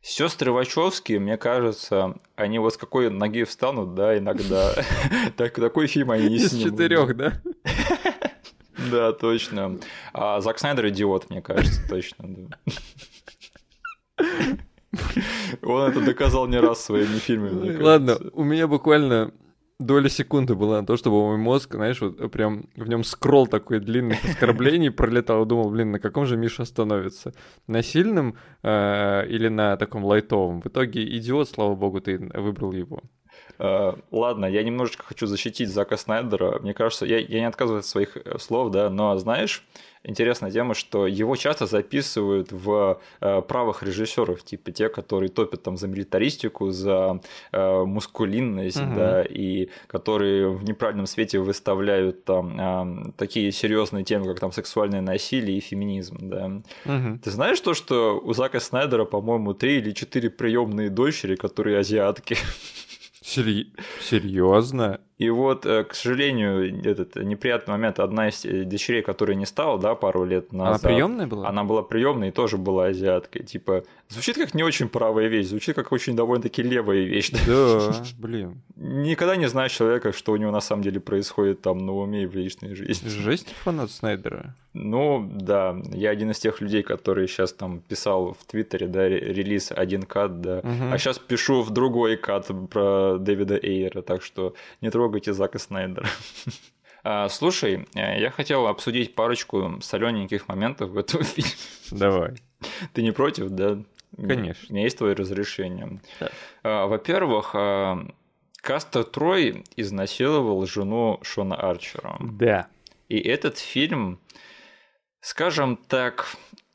[0.00, 4.74] Сестры Вачовски, мне кажется, они вот с какой ноги встанут, да, иногда.
[5.36, 6.72] Так, такой фильм они не Из снимут.
[6.72, 7.40] четырех, да?
[8.90, 9.78] Да, точно.
[10.12, 12.48] А Зак Снайдер идиот, мне кажется, точно.
[15.62, 17.76] Он это доказал не раз своими фильмами.
[17.76, 19.32] Ладно, у меня буквально
[19.78, 23.80] доля секунды была на то, чтобы мой мозг, знаешь, вот прям в нем скролл такой
[23.80, 25.44] длинных оскорблений пролетал.
[25.46, 27.34] Думал, блин, на каком же Миша остановится?
[27.66, 30.60] На сильном э, или на таком лайтовом?
[30.60, 33.00] В итоге идиот, слава богу, ты выбрал его.
[33.58, 36.58] А, Ладно, я немножечко хочу защитить Зака Снайдера.
[36.60, 39.64] Мне кажется, я, я не отказываюсь от своих э, слов, да, но знаешь,
[40.04, 45.76] интересная тема, что его часто записывают в э, правых режиссеров, типа те, которые топят там
[45.76, 47.20] за милитаристику, за
[47.52, 48.94] э, мускулинность, Мгм.
[48.94, 55.00] да, и которые в неправильном свете выставляют там а, такие серьезные темы, как там сексуальное
[55.00, 56.50] насилие и феминизм, да.
[56.84, 57.18] Мгм.
[57.18, 62.36] Ты знаешь то, что у Зака Снайдера, по-моему, три или четыре приемные дочери, которые азиатки?
[63.28, 65.02] Сери- Серьезно?
[65.18, 69.76] И вот, э, к сожалению, этот неприятный момент, одна из э, дочерей, которая не стала,
[69.78, 70.82] да, пару лет Она назад.
[70.82, 71.48] приемная была?
[71.48, 73.42] Она была приемной и тоже была азиаткой.
[73.42, 77.32] Типа, звучит как не очень правая вещь, звучит как очень довольно-таки левая вещь.
[77.46, 77.92] да.
[78.18, 78.62] Блин.
[78.76, 82.26] Никогда не знаешь человека, что у него на самом деле происходит там на уме и
[82.26, 83.08] в личной жизни.
[83.08, 84.54] Жесть фанат Снайдера.
[84.74, 89.18] Ну, да, я один из тех людей, которые сейчас там писал в Твиттере, да, ре-
[89.32, 90.60] релиз один кат, да.
[90.62, 90.92] Мгм.
[90.92, 96.06] А сейчас пишу в другой кат про Дэвида Эйера, так что не трогайте Зака Снайдера.
[97.04, 101.52] А, Слушай, э, я хотел обсудить парочку солененьких моментов в этом фильме.
[101.92, 102.34] Давай.
[102.92, 103.78] Ты не против, да?
[104.16, 104.66] Конечно.
[104.68, 106.00] У меня есть твое разрешение.
[106.18, 106.30] Да.
[106.64, 108.04] А, Во-первых, а,
[108.60, 112.16] Кастер Трой изнасиловал жену Шона Арчера.
[112.20, 112.66] Да.
[113.08, 114.20] И этот фильм,
[115.20, 116.26] скажем так,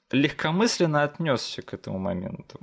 [0.09, 2.59] легкомысленно отнесся к этому моменту.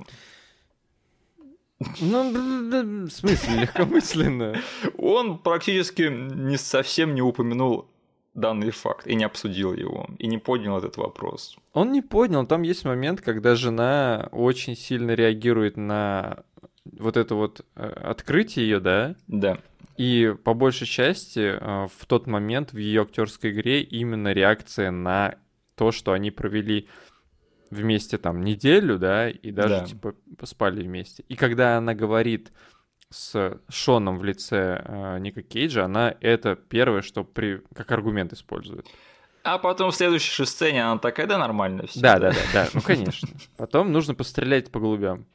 [1.99, 4.55] Ну, в смысле, легкомысленно?
[4.97, 7.87] Он практически не совсем не упомянул
[8.33, 11.57] данный факт и не обсудил его, и не поднял этот вопрос.
[11.73, 12.45] Он не поднял.
[12.45, 16.43] Там есть момент, когда жена очень сильно реагирует на
[16.85, 19.15] вот это вот э, открытие ее, да?
[19.27, 19.57] Да.
[19.97, 25.35] И по большей части э, в тот момент в ее актерской игре именно реакция на
[25.75, 26.87] то, что они провели
[27.71, 29.85] вместе там неделю, да, и даже Да.
[29.85, 30.13] типа
[30.43, 31.23] спали вместе.
[31.29, 32.51] И когда она говорит
[33.09, 37.61] с Шоном в лице э, Ника Кейджа, она это первое, что при...
[37.73, 38.85] как аргумент использует.
[39.43, 41.99] А потом в следующей же сцене она такая, да, нормально все.
[41.99, 43.27] Да, да, да, да, ну конечно.
[43.57, 45.25] Потом нужно пострелять по голубям.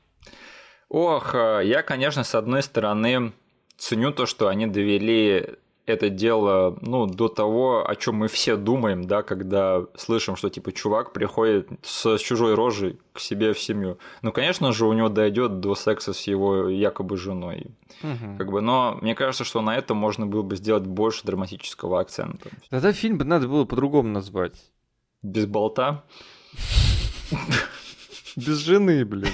[0.89, 3.33] Ох, э, я, конечно, с одной стороны
[3.77, 5.57] ценю то, что они довели
[5.87, 10.73] это дело, ну, до того, о чем мы все думаем, да, когда слышим, что, типа,
[10.73, 13.99] чувак приходит с чужой рожей к себе в семью.
[14.21, 17.69] Ну, конечно же, у него дойдет до секса с его якобы женой.
[18.03, 18.37] Мгм.
[18.37, 22.51] Как бы, но мне кажется, что на этом можно было бы сделать больше драматического акцента.
[22.69, 24.55] Тогда фильм бы надо было по-другому назвать.
[25.23, 26.05] Без болта.
[28.35, 29.31] Без жены, блин.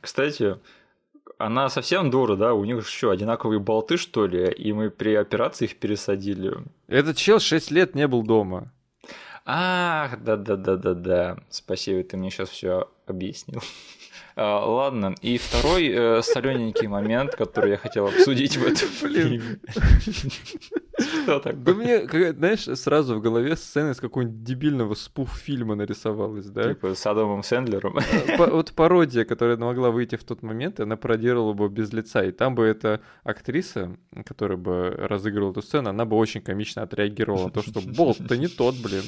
[0.00, 0.58] Кстати,
[1.44, 2.54] она совсем дура, да?
[2.54, 4.50] У них что, одинаковые болты, что ли?
[4.50, 6.54] И мы при операции их пересадили.
[6.88, 8.72] Этот чел 6 лет не был дома.
[9.44, 11.36] Ах, да-да-да-да-да.
[11.50, 13.60] Спасибо, ты мне сейчас все объяснил.
[14.36, 19.60] А, ладно, и второй э, солененький момент, который я хотел обсудить в этом фильме.
[20.98, 21.74] Что Да такое?
[21.74, 26.68] мне, как- знаешь, сразу в голове сцена из какого-нибудь дебильного спуф-фильма нарисовалась, да?
[26.74, 27.98] Типа с Адамом Сэндлером.
[28.36, 32.24] По- Вот пародия, которая могла выйти в тот момент, она пародировала бы без лица.
[32.24, 37.44] И там бы эта актриса, которая бы разыгрывала эту сцену, она бы очень комично отреагировала
[37.46, 39.02] на то, что Болт-то не тот, блин.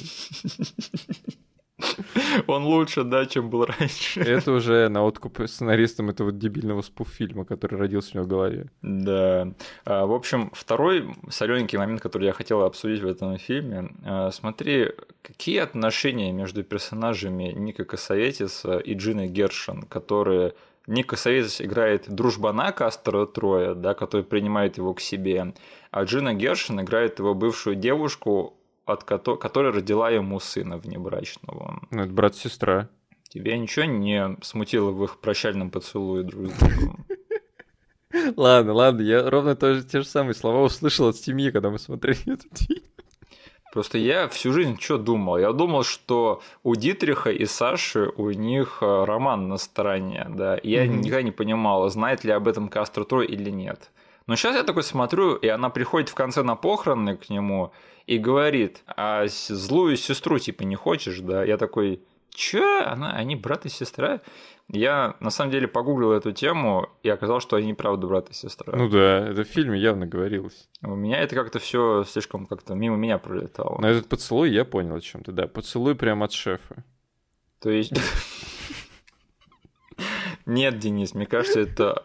[2.47, 4.21] Он лучше, да, чем был раньше.
[4.21, 8.67] Это уже на откуп сценаристам этого дебильного спуф-фильма, который родился у него в голове.
[8.81, 9.53] Да.
[9.85, 13.89] А, В общем, второй солененький момент, который я хотел обсудить в этом фильме.
[14.05, 20.53] а, Смотри, какие отношения между персонажами Ника Косоветиса и Джины Гершин, которые
[20.87, 25.53] Ник Косоветис играет дружбана Кастера Троя, да, который принимает его к себе,
[25.91, 28.53] а Джина Гершин играет его бывшую девушку,
[28.87, 31.81] от кото- которая родила ему сына внебрачного.
[31.91, 32.89] Ну, это брат-сестра.
[33.29, 37.05] Тебя ничего не смутило в их прощальном поцелуе друг с другом?
[38.37, 41.77] Ладно, ладно, я ровно то же- те же самые слова услышал от семьи, когда мы
[41.77, 42.83] смотрели этот фильм.
[43.73, 45.37] Просто я всю жизнь что думал?
[45.37, 50.57] Я думал, что у Дитриха и Саши у них э, роман на стороне, да.
[50.63, 51.01] Я Мгм.
[51.01, 53.91] никогда не понимал, знает ли об этом Кастро Трой или нет.
[54.27, 57.71] Но сейчас я такой смотрю, и она приходит в конце на похороны к нему
[58.05, 61.45] и говорит, а злую сестру типа не хочешь, да?
[61.45, 62.83] Я такой, чё?
[62.85, 64.19] Она, они брат и сестра?
[64.69, 68.75] Я на самом деле погуглил эту тему и оказалось, что они правда брат и сестра.
[68.75, 70.67] Ну да, это в фильме явно говорилось.
[70.81, 73.79] У меня это как-то все слишком как-то мимо меня пролетало.
[73.79, 75.47] На этот поцелуй я понял о чем ты, да.
[75.47, 76.83] Поцелуй прямо от шефа.
[77.61, 77.93] То есть...
[80.45, 82.03] Нет, Денис, мне кажется, это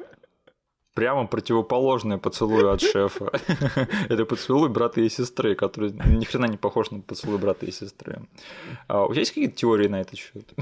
[0.94, 3.30] прямо противоположное поцелую от шефа.
[4.08, 8.22] Это поцелуй брата и сестры, который ни хрена не похож на поцелуй брата и сестры.
[8.88, 10.52] А у тебя есть какие-то теории на этот счет?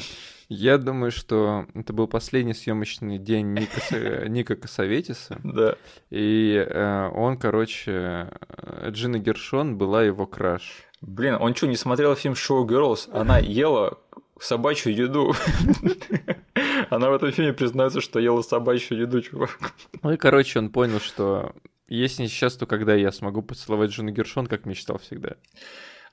[0.48, 5.40] Я думаю, что это был последний съемочный день Ника, Ника Косоветиса.
[5.44, 5.76] Да.
[6.10, 10.84] И э, он, короче, э, Джина Гершон была его краш.
[11.00, 13.08] Блин, он что, не смотрел фильм Show Girls?
[13.12, 13.98] Она ела
[14.44, 15.32] собачью еду.
[16.90, 19.58] Она в этом фильме признается, что ела собачью еду, чувак.
[20.02, 21.52] Ну и, короче, он понял, что
[21.88, 25.36] если не сейчас, то когда я смогу поцеловать Джину Гершон, как мечтал всегда.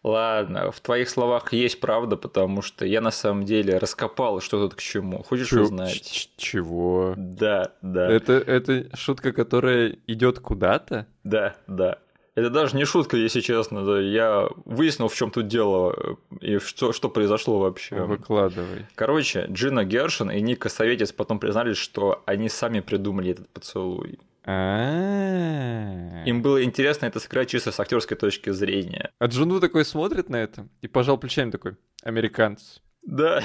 [0.03, 4.75] Ладно, в твоих словах есть правда, потому что я на самом деле раскопал, что тут
[4.75, 5.23] к чему.
[5.23, 6.03] Хочешь Чё- узнать?
[6.09, 7.13] ч- Чего?
[7.17, 11.07] Да, да, Это, это шутка, которая идет куда-то?
[11.23, 11.97] да, да.
[12.37, 13.83] Это даже не шутка, если честно.
[13.83, 13.99] да.
[13.99, 17.95] Я выяснил, в чем тут дело и что, что произошло вообще.
[17.95, 18.85] Выкладывай.
[18.93, 24.19] Короче, Джина Гершин и Ника Советец потом признались, что они сами придумали этот поцелуй.
[24.45, 26.21] А.
[26.27, 29.09] Им было интересно это сыграть чисто с актерской точки зрения.
[29.17, 32.81] А Джуну такой смотрит на это и пожал плечами такой, американцы.
[33.01, 33.41] Да.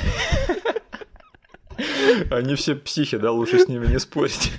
[2.31, 4.53] Они все психи, да, лучше с ними не спорить.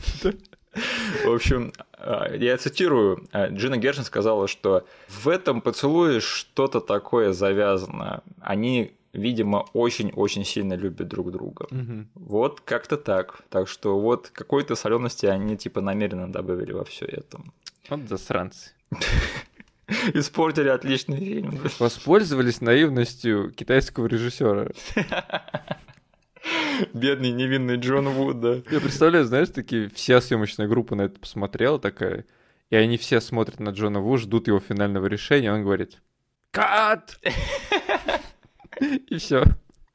[1.25, 7.33] В общем, а, я цитирую, а, Джина Гершин сказала, что в этом поцелуе что-то такое
[7.33, 8.23] завязано.
[8.41, 11.67] Они, видимо, очень-очень сильно любят друг друга.
[11.71, 12.09] Мгм.
[12.15, 13.41] Вот как-то так.
[13.49, 17.39] Так что вот какой-то солености они типа намеренно добавили во все это.
[17.89, 18.71] Вот засранцы.
[20.13, 21.59] Испортили отличный фильм.
[21.79, 24.67] Воспользовались наивностью китайского режиссера.
[26.93, 28.61] Бедный невинный Джон Вуд, да.
[28.69, 32.25] Я представляю, знаешь, такие, вся съемочная группа на это посмотрела такая,
[32.69, 36.01] и они все смотрят на Джона Ву, ждут его финального решения, он говорит
[36.51, 37.19] «Кат!»
[38.79, 39.43] И все.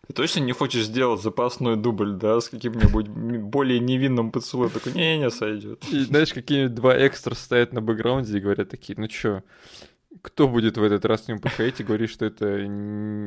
[0.06, 4.70] Ты точно не хочешь сделать запасной дубль, да, с каким-нибудь более невинным поцелуем?
[4.70, 5.84] Такой, не-не, сойдет.
[5.90, 9.42] И знаешь, какие-нибудь два экстра стоят на бэкграунде и говорят такие, ну чё,
[10.22, 12.46] кто будет в этот раз с ним подходить и говорить, что это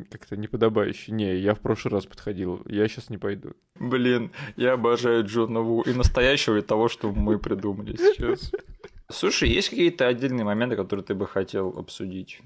[0.09, 1.11] как-то неподобающе?
[1.11, 3.53] Не, я в прошлый раз подходил, я сейчас не пойду.
[3.75, 8.51] Блин, я обожаю Джона Ву и настоящего, и того, что мы придумали сейчас.
[9.09, 12.41] Слушай, есть какие-то отдельные моменты, которые ты бы хотел обсудить?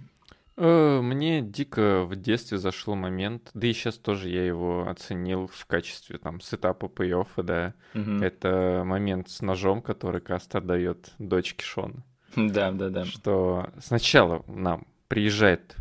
[0.58, 5.66] Э, мне дико в детстве зашел момент, да и сейчас тоже я его оценил в
[5.66, 7.74] качестве там сетапа пей да.
[7.94, 8.24] Угу.
[8.24, 12.04] Это момент с ножом, который Кастер дает дочке Шона.
[12.36, 13.06] Да, да, да.
[13.06, 15.76] Что сначала нам приезжает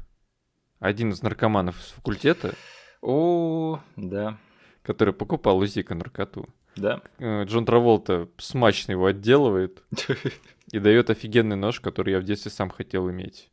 [0.79, 2.55] один из наркоманов с факультета.
[3.01, 4.39] О, да.
[4.83, 6.49] Который покупал у Зика наркоту.
[6.77, 7.03] Да.
[7.19, 9.83] Э, Джон Траволта смачно его отделывает
[10.73, 13.51] и дает офигенный нож, который я в детстве сам хотел иметь.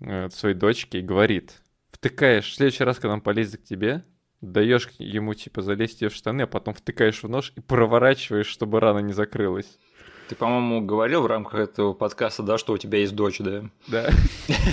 [0.00, 4.04] Э, своей дочке и говорит, втыкаешь, в следующий раз, когда он полезет к тебе,
[4.40, 8.80] даешь ему, типа, залезть тебе в штаны, а потом втыкаешь в нож и проворачиваешь, чтобы
[8.80, 9.78] рана не закрылась.
[10.28, 13.64] Ты, по-моему, говорил в рамках этого подкаста, да, что у тебя есть дочь, да?
[13.86, 14.10] Да.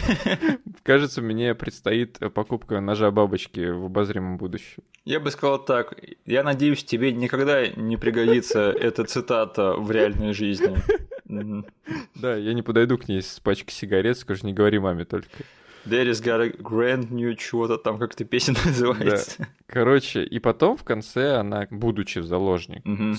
[0.84, 4.84] Кажется, мне предстоит покупка ножа бабочки в обозримом будущем.
[5.06, 5.94] Я бы сказал так.
[6.26, 10.76] Я надеюсь, тебе никогда не пригодится эта цитата в реальной жизни.
[12.16, 15.30] Да, я не подойду к ней с пачкой сигарет, скажу, не говори маме только.
[15.86, 19.36] There got a grand new чего-то там, как-то песня называется.
[19.40, 19.48] Да.
[19.68, 23.16] Короче, и потом в конце она, будучи в заложник угу.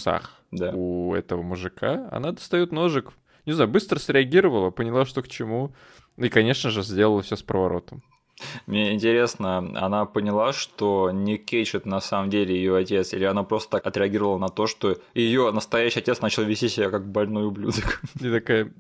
[0.51, 0.71] да.
[0.73, 3.13] у этого мужика, она достает ножик.
[3.47, 5.75] Не знаю, быстро среагировала, поняла, что к чему.
[6.17, 8.03] И, конечно же, сделала все с проворотом.
[8.67, 13.43] Мне интересно, она поняла, что Ник Кейдж это на самом деле ее отец, или она
[13.43, 18.01] просто так отреагировала на то, что ее настоящий отец начал вести себя как больной ублюдок?
[18.21, 18.73] И такая,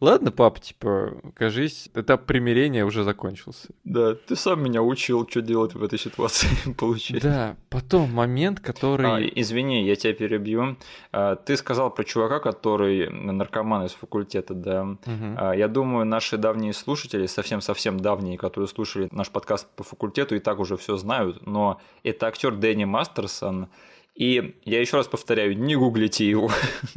[0.00, 3.68] ладно, пап, типа, кажись, этап примирения уже закончился.
[3.84, 6.48] Да, ты сам меня учил, что делать в этой ситуации,
[6.78, 7.28] получается.
[7.28, 9.06] Да, потом момент, который...
[9.06, 10.76] А, извини, я тебя перебью.
[11.12, 14.82] А, ты сказал про чувака, который наркоман из факультета, да.
[14.82, 15.54] Угу.
[15.54, 20.58] Я думаю, наши давние слушатели, совсем-совсем давние, которые слушали наш подкаст по факультету, и так
[20.58, 23.68] уже все знают, но это актер Дэнни Мастерсон,
[24.14, 26.50] и я еще раз повторяю, не гуглите его.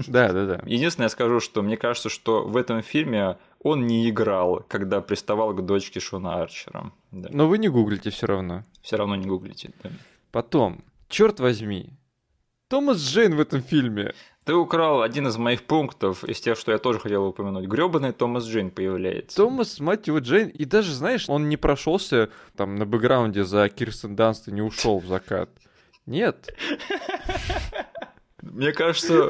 [0.07, 0.61] Да, да, да.
[0.65, 5.53] Единственное, я скажу, что мне кажется, что в этом фильме он не играл, когда приставал
[5.53, 6.91] к дочке Шона Арчера.
[7.11, 7.29] Да.
[7.31, 8.63] Но вы не гуглите все равно.
[8.81, 9.71] Все равно не гуглите.
[9.81, 9.91] Да.
[10.31, 11.93] Потом, черт возьми,
[12.67, 14.13] Томас Джейн в этом фильме.
[14.43, 17.67] Ты украл один из моих пунктов из тех, что я тоже хотел упомянуть.
[17.67, 19.37] Гребаный Томас Джейн появляется.
[19.37, 20.49] Томас, мать его, Джейн.
[20.49, 24.99] И даже, знаешь, он не прошелся там на бэкграунде за Кирстен Данст и не ушел
[24.99, 25.49] в закат.
[26.05, 26.55] Нет.
[28.41, 29.29] Мне кажется,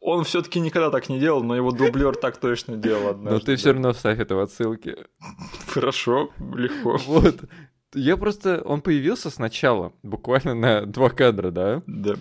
[0.00, 3.30] он все-таки никогда так не делал, но его дублер так точно делал однажды.
[3.30, 4.96] Но ты все равно вставь это в отсылке.
[5.68, 6.98] Хорошо, легко.
[7.06, 7.40] Вот.
[7.94, 8.62] Я просто...
[8.64, 11.82] Он появился сначала, буквально на два кадра, да?
[11.86, 12.14] Да.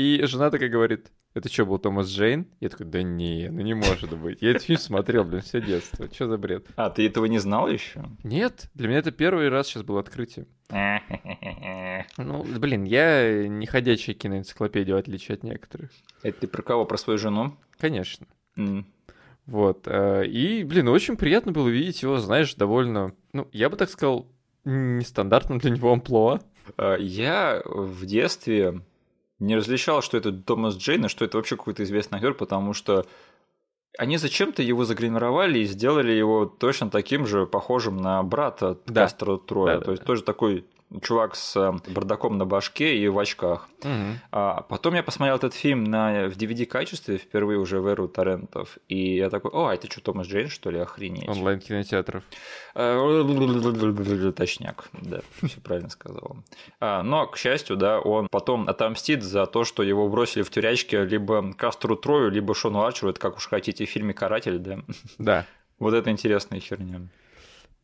[0.00, 2.46] И жена такая говорит, это что, был Томас Джейн?
[2.58, 4.40] Я такой, да не, ну не может быть.
[4.40, 6.08] Я этот фильм смотрел, блин, все детство.
[6.10, 6.66] Что за бред?
[6.76, 8.02] А, ты этого не знал еще?
[8.24, 10.46] Нет, для меня это первый раз сейчас было открытие.
[12.16, 15.90] Ну, блин, я не ходячая киноэнциклопедия, в отличие от некоторых.
[16.22, 16.86] Это ты про кого?
[16.86, 17.56] Про свою жену?
[17.78, 18.26] Конечно.
[18.56, 18.84] Mm.
[19.44, 19.82] Вот.
[19.86, 24.26] Э, и, блин, очень приятно было видеть его, знаешь, довольно, ну, я бы так сказал,
[24.64, 26.40] нестандартным для него амплуа.
[26.78, 28.80] Э, я в детстве
[29.40, 33.06] не различал, что это Томас Джейн, и что это вообще какой-то известный актер, потому что
[33.98, 39.02] они зачем-то его загримировали и сделали его точно таким же, похожим на брата да.
[39.04, 39.74] Кастера Троя.
[39.74, 40.06] Да, То да, есть да.
[40.06, 40.64] тоже такой
[41.02, 43.68] чувак с э, бардаком на башке и в очках.
[43.80, 44.18] Угу.
[44.32, 49.16] А потом я посмотрел этот фильм на, в DVD-качестве, впервые уже в эру торрентов, и
[49.16, 51.28] я такой, о, а это что, Томас Джейн, что ли, охренеть?
[51.28, 52.24] Онлайн-кинотеатров.
[52.74, 56.36] Э, точняк, да, все правильно сказал.
[56.80, 61.04] А, но, к счастью, да, он потом отомстит за то, что его бросили в тюрячке
[61.04, 64.80] либо Кастру Трою, либо Шону Арчеру, это как уж хотите, в фильме «Каратель», да?
[65.18, 65.46] Да.
[65.78, 67.00] Вот это интересная херня.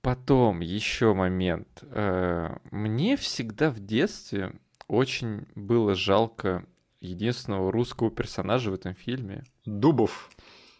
[0.06, 1.82] Потом еще момент.
[1.82, 4.52] Э, мне всегда в детстве
[4.86, 6.64] очень было жалко
[7.00, 9.42] единственного русского персонажа в этом фильме.
[9.64, 10.30] Дубов.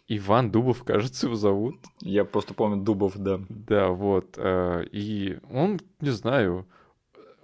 [0.07, 1.75] Иван Дубов, кажется, его зовут.
[1.99, 3.41] Я просто помню Дубов, да.
[3.49, 4.35] Да, вот.
[4.37, 6.65] Э, и он, не знаю,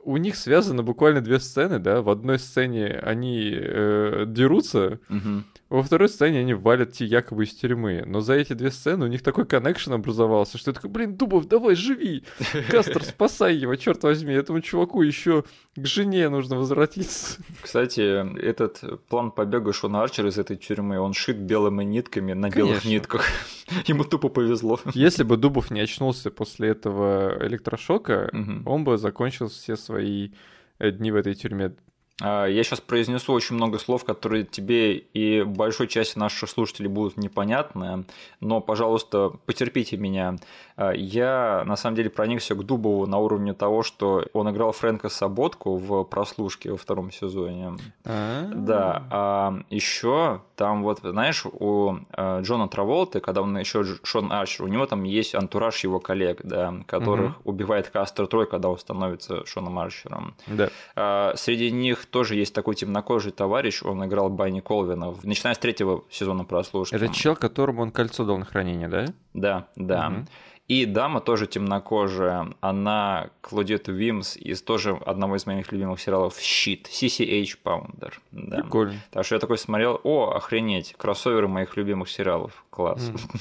[0.06, 2.02] у них связаны буквально две сцены, да.
[2.02, 5.44] В одной сцене они э, дерутся, угу.
[5.74, 9.08] Во второй сцене они валят те якобы из тюрьмы, но за эти две сцены у
[9.08, 12.24] них такой коннекшн образовался, что я такой, блин, Дубов, давай, живи!
[12.70, 15.46] Кастер, спасай его, черт возьми, этому чуваку еще
[15.76, 17.42] к жене нужно возвратиться.
[17.60, 18.02] Кстати,
[18.40, 22.90] этот план побега Шона Арчера из этой тюрьмы, он шит белыми нитками на белых Конечно.
[22.90, 23.26] нитках.
[23.88, 24.80] Ему тупо повезло.
[24.94, 28.68] Если бы Дубов не очнулся после этого электрошока, Мгм.
[28.68, 30.34] он бы закончил все свои
[30.78, 31.74] э, дни в этой тюрьме.
[32.22, 37.18] А, Я сейчас произнесу очень много слов, которые тебе и большой части наших слушателей будут
[37.18, 38.06] непонятны,
[38.40, 40.36] но, пожалуйста, потерпите меня.
[40.76, 45.10] А, Я, на самом деле, проникся к Дубову на уровне того, что он играл Фрэнка
[45.10, 47.74] Саботку в прослушке во втором сезоне.
[48.04, 54.66] Да, а еще там вот, знаешь, у э, Джона Траволты, когда он еще Шон Арчер,
[54.66, 59.46] у него там есть антураж его коллег, да, которых убивает Кастер Трой, когда он становится
[59.46, 60.36] Шоном Арчером.
[60.48, 60.70] Да.
[60.96, 66.04] А, Среди них тоже есть такой темнокожий товарищ, он играл Банни Колвина, начиная с третьего
[66.10, 66.96] сезона прослушки.
[66.96, 69.06] Это чел, которому он кольцо дал на хранение, да?
[69.34, 70.10] Да, да.
[70.10, 70.28] Мгм.
[70.68, 76.88] И дама тоже темнокожая, она Клодет Вимс из тоже одного из моих любимых сериалов «Щит»,
[76.88, 78.14] CCH Pounder.
[78.32, 78.62] Да.
[78.62, 78.96] Прикольно.
[79.12, 83.10] Так что я такой смотрел, о, охренеть, кроссоверы моих любимых сериалов, класс.
[83.10, 83.18] М.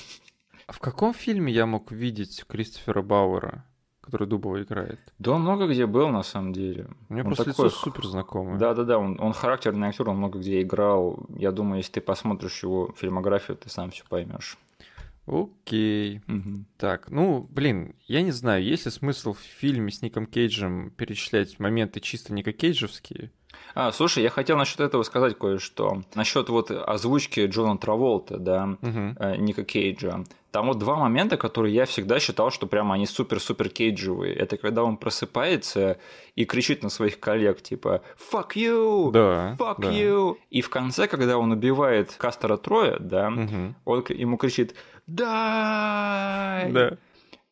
[0.68, 3.64] А в каком фильме я мог видеть Кристофера Бауэра,
[4.00, 5.00] который Дубова играет?
[5.18, 6.88] Да он много где был, на самом деле.
[7.08, 8.58] Меня Он просто такой лицо супер знакомое.
[8.58, 11.26] Да-да-да, он, он характерный актер, он много где играл.
[11.36, 14.56] Я думаю, если ты посмотришь его фильмографию, ты сам все поймешь.
[15.26, 16.20] Окей.
[16.78, 21.58] Так, ну, блин, я не знаю, есть ли смысл в фильме с Ником Кейджем перечислять
[21.60, 23.30] моменты чисто Ника Кейджевские?
[23.74, 26.02] А, слушай, я хотел насчет этого сказать кое-что.
[26.14, 29.16] Насчет вот озвучки Джона Траволта, да, Мгм.
[29.18, 30.24] э, Ника Кейджа.
[30.50, 34.34] Там вот два момента, которые я всегда считал, что прямо они супер-супер кейджевые.
[34.34, 35.98] Это когда он просыпается
[36.34, 39.10] и кричит на своих коллег, типа «Fuck you!
[39.12, 39.56] Да.
[39.58, 39.90] Fuck да.
[39.90, 43.76] you!» И в конце, когда он убивает Кастера Троя, да, Мгм.
[43.86, 44.74] он ему кричит
[45.06, 46.96] «Дай!» Да.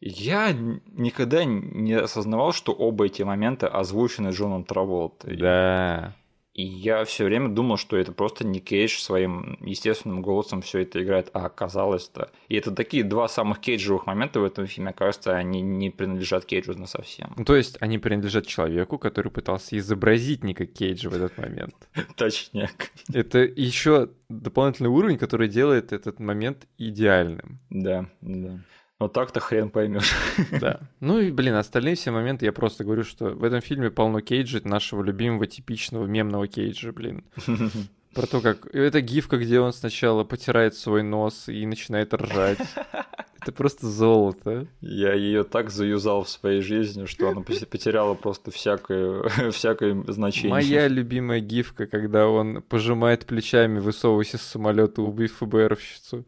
[0.01, 5.37] Я никогда не осознавал, что оба эти момента озвучены Джоном Траволтой.
[5.37, 6.15] Да.
[6.53, 11.03] И я все время думал, что это просто Ник Кейдж своим естественным голосом все это
[11.03, 12.33] играет, а оказалось-то.
[12.49, 16.77] И это такие два самых кейджевых момента в этом фильме, кажется, они не принадлежат Кейджу
[16.77, 17.33] на совсем.
[17.37, 21.75] Ну, то есть они принадлежат человеку, который пытался изобразить Ника Кейджа в этот момент.
[22.17, 22.91] Точняк.
[23.13, 27.61] Это еще дополнительный уровень, который делает этот момент идеальным.
[27.71, 28.61] Да, да.
[29.01, 30.13] Но так-то хрен поймешь.
[30.61, 30.81] Да.
[31.01, 34.61] Ну и, блин, остальные все моменты я просто говорю, что в этом фильме полно Кейджа,
[34.65, 37.25] нашего любимого типичного мемного Кейджа, блин.
[38.15, 38.67] Про то, как...
[38.75, 42.59] Это гифка, где он сначала потирает свой нос и начинает ржать.
[43.43, 44.67] Это просто золото.
[44.81, 50.51] Я ее так заюзал в своей жизни, что она потеряла просто всякое, всякое значение.
[50.51, 56.27] Моя любимая гифка, когда он пожимает плечами, высовываясь из самолета, убив ФБРовщицу.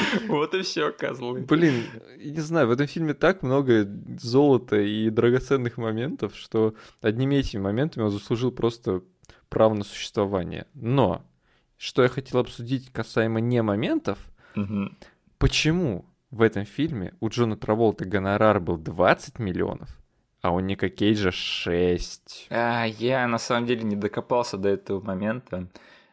[0.28, 1.42] Вот и все, козлы.
[1.42, 1.84] Блин,
[2.18, 3.88] не знаю, в этом фильме так много
[4.20, 9.02] золота и драгоценных моментов, что одними этими моментами он заслужил просто
[9.48, 10.66] право на существование.
[10.74, 11.24] Но,
[11.76, 14.18] что я хотел обсудить касаемо не моментов,
[15.38, 19.90] почему в этом фильме у Джона Траволта гонорар был 20 миллионов,
[20.40, 22.48] а у Ника Кейджа 6?
[22.50, 25.68] А, я на самом деле не докопался до этого момента.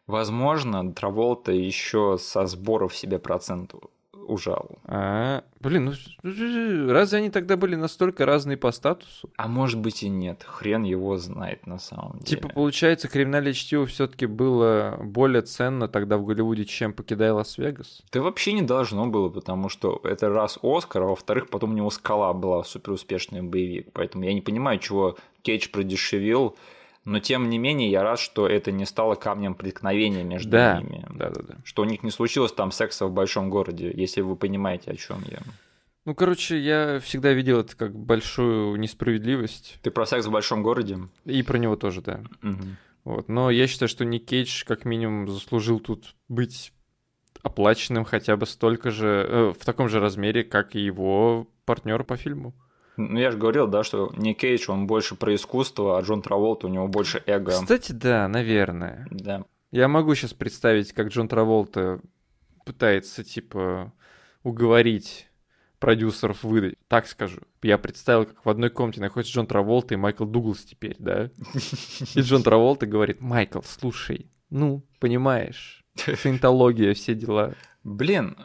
[0.10, 3.76] Возможно, Траволта еще со сборов себе процент
[4.12, 4.80] ужал.
[4.86, 5.86] А, блин,
[6.24, 9.30] ну разве они тогда были настолько разные по статусу?
[9.38, 10.44] А может быть и нет.
[10.48, 12.26] Хрен его знает на самом деле.
[12.42, 18.02] Типа, получается, криминальное чтиво все-таки было более ценно тогда в Голливуде, чем покидая Лас-Вегас?
[18.12, 21.92] Да вообще не должно было, потому что это раз Оскар, а во-вторых, потом у него
[21.92, 23.90] «Скала» была суперуспешный боевик.
[23.94, 26.56] Поэтому я не понимаю, чего Кейдж продешевил,
[27.10, 31.06] но тем не менее я рад, что это не стало камнем преткновения между Да, ними.
[31.16, 31.56] да, да, да.
[31.64, 35.24] Что у них не случилось там секса в большом городе, если вы понимаете, о чем
[35.30, 35.40] я.
[36.06, 39.80] Ну, короче, я всегда видел это как большую несправедливость.
[39.82, 41.00] Ты про секс в большом городе?
[41.26, 42.22] И про него тоже, да.
[42.42, 42.78] Мгм.
[43.04, 43.28] Вот.
[43.28, 46.74] Но я считаю, что Ник Кейдж как минимум заслужил тут быть
[47.42, 52.18] оплаченным хотя бы столько же, э, в таком же размере, как и его партнер по
[52.18, 52.54] фильму.
[53.00, 56.68] Ну, я же говорил, да, что не Кейдж, он больше про искусство, а Джон Траволта,
[56.68, 57.52] у него больше эго.
[57.52, 59.08] Кстати, да, наверное.
[59.10, 59.46] Да.
[59.72, 62.02] Я могу сейчас представить, как Джон Траволта
[62.66, 63.94] пытается, типа,
[64.44, 65.30] уговорить
[65.80, 66.76] продюсеров выдать.
[66.90, 67.40] Так скажу.
[67.62, 71.30] Я представил, как в одной комнате находится Джон Траволта и Майкл Дуглас теперь, да?
[72.16, 77.54] И Джон Траволта говорит, Майкл, слушай, ну, понимаешь, саентология, все дела.
[77.86, 78.36] Блин,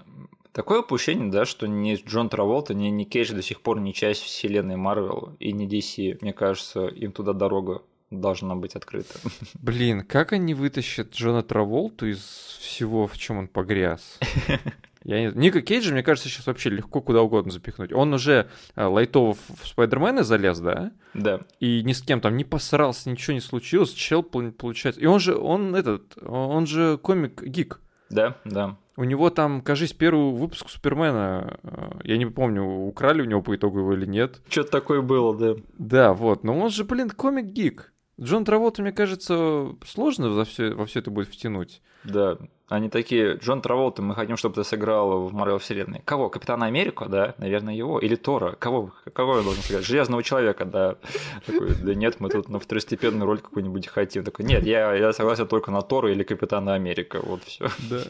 [0.55, 4.23] такое упущение, да, что ни Джон Траволта, ни, ни Кейдж до сих пор не часть
[4.23, 6.19] вселенной Марвел и не DC.
[6.23, 9.15] Мне кажется, им туда дорога должна быть открыта.
[9.61, 12.21] Блин, как они вытащат Джона Траволту из
[12.61, 14.19] всего, в чем он погряз?
[15.05, 15.39] Я не...
[15.39, 17.93] Ника Кейджа, мне кажется, сейчас вообще легко куда угодно запихнуть.
[17.93, 20.93] Он уже э, лайтово в Спайдермена залез, да?
[21.13, 21.41] Да.
[21.61, 23.93] И ни с кем там не посрался, ничего не случилось.
[23.93, 25.01] Чел, получается...
[25.01, 27.81] И он же, он этот, он же комик-гик.
[28.09, 28.79] Да, да.
[28.97, 33.57] У него там, кажись, первый выпуск Супермена, э, я не помню, украли у него по
[33.57, 34.41] итогу его или нет.
[34.49, 35.61] Что-то такое было, да.
[35.79, 36.45] Да, вот.
[36.45, 37.93] Но он же, блин, комик-гик.
[38.21, 41.83] Джон Траволта, мне кажется, сложно во все, во все это будет втянуть.
[42.05, 42.39] Да,
[42.69, 46.01] они такие, Джон Траволта, мы хотим, чтобы ты сыграл в Марвел вселенной.
[46.05, 46.31] Кого?
[46.31, 47.35] Капитана Америку, да?
[47.36, 47.99] Наверное, его.
[47.99, 48.57] Или Тора.
[48.59, 48.93] Кого?
[49.12, 49.85] Кого я должен сыграть?
[49.85, 50.97] Железного человека, да.
[51.45, 54.24] Такой, да нет, мы тут на второстепенную роль какую-нибудь хотим.
[54.24, 57.20] Такой, нет, я, я согласен только на Тора или Капитана Америка.
[57.23, 57.69] Вот все.
[57.91, 58.01] Да.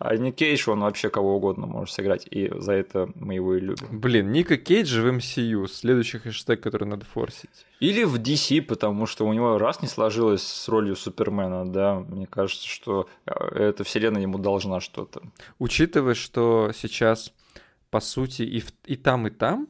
[0.00, 2.26] А Ник Кейдж, он вообще кого угодно может сыграть.
[2.28, 4.00] И за это мы его и любим.
[4.00, 5.68] Блин, Ника Кейдж в MCU.
[5.68, 7.64] Следующий хэштег, который надо форсить.
[7.80, 11.96] Или в DC, потому что у него раз не сложилось с ролью Супермена, да.
[12.08, 13.32] Мне кажется, что э,
[13.84, 15.22] вселенная ему должна что-то.
[15.58, 17.32] Учитывая, что сейчас,
[17.90, 19.68] по сути, и, в, и там, и там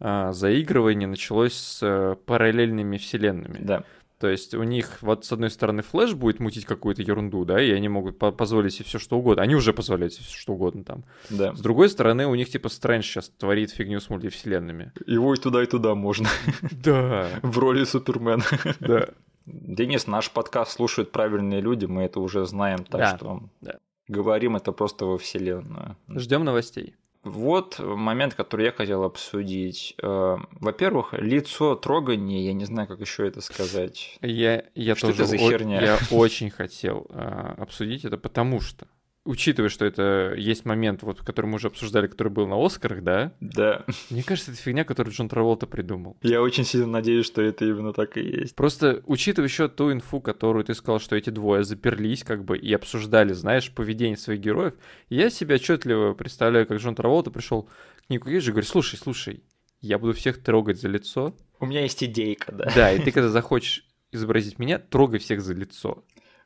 [0.00, 3.58] а, заигрывание началось с а, параллельными вселенными.
[3.60, 3.84] Да.
[4.18, 7.70] То есть у них вот с одной стороны Флэш будет мутить какую-то ерунду, да, и
[7.70, 9.44] они могут по позволить себе все что угодно.
[9.44, 11.04] Они уже позволяют себе все что угодно там.
[11.30, 11.54] Да.
[11.54, 14.92] С другой стороны, у них типа Стрэндж сейчас творит фигню с мультивселенными.
[15.06, 16.28] Его и туда, и туда можно.
[16.72, 17.28] Да.
[17.42, 18.44] В роли Супермена.
[18.80, 19.10] Да.
[19.50, 23.78] Денис, наш подкаст слушают правильные люди, мы это уже знаем, так Да, что да.
[24.06, 25.96] говорим это просто во вселенную.
[26.08, 26.94] Ждем новостей.
[27.24, 29.94] Вот момент, который я хотел обсудить.
[30.02, 34.18] Э, Во-первых, лицо трогания, я не знаю, как еще это сказать.
[34.22, 35.80] Я, я Что тоже это за херня?
[35.80, 38.86] я очень хотел а, обсудить это, потому что,
[39.28, 43.34] учитывая, что это есть момент, вот, который мы уже обсуждали, который был на Оскарах, да,
[43.40, 46.16] Да, мне кажется, это фигня, которую Джон Траволта придумал.
[46.22, 48.54] я очень сильно надеюсь, что это именно так и есть.
[48.56, 52.72] Просто учитывая еще ту инфу, которую ты сказал, что эти двое заперлись как бы и
[52.72, 54.74] обсуждали, знаешь, поведение своих героев,
[55.10, 59.44] я себя отчетливо представляю, как Джон Траволта пришел к Нику Кейджу и говорит, слушай, слушай,
[59.82, 61.36] я буду всех трогать за лицо.
[61.60, 62.72] У меня есть идейка, да.
[62.74, 66.02] Да, и ты когда захочешь изобразить меня, трогай всех за лицо.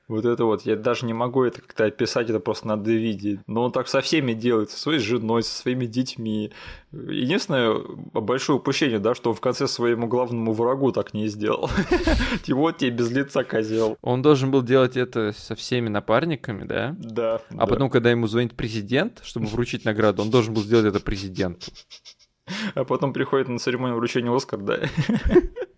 [0.09, 3.41] Вот это вот, я даже не могу это как-то описать, это просто надо видеть.
[3.47, 6.53] Но он так со всеми делает, со своей женой, со своими детьми.
[6.91, 7.79] Единственное
[8.13, 11.71] большое упущение, да, что он в конце своему главному врагу так не сделал.
[12.47, 13.97] И вот тебе без лица козел.
[14.03, 16.97] Он должен был делать это со всеми напарниками, да?
[16.99, 17.41] Да.
[17.57, 21.71] А потом, когда ему звонит президент, чтобы вручить награду, он должен был сделать это президенту.
[22.75, 24.81] А потом приходит на церемонию вручения Оскар, да.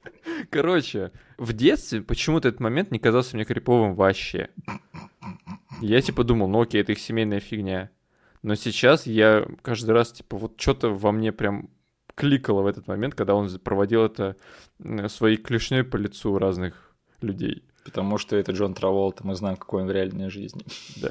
[0.55, 4.51] Короче, в детстве почему-то этот момент не казался мне криповым вообще.
[5.81, 7.91] Я типа думал, ну окей, это их семейная фигня.
[8.43, 11.71] Но сейчас я каждый раз, типа, вот что-то во мне прям
[12.15, 14.37] кликало в этот момент, когда он проводил это
[15.09, 17.65] своей клешней по лицу разных людей.
[17.85, 20.63] Потому что это Джон Траволта, мы знаем, какой он в реальной жизни.
[20.99, 21.11] Да.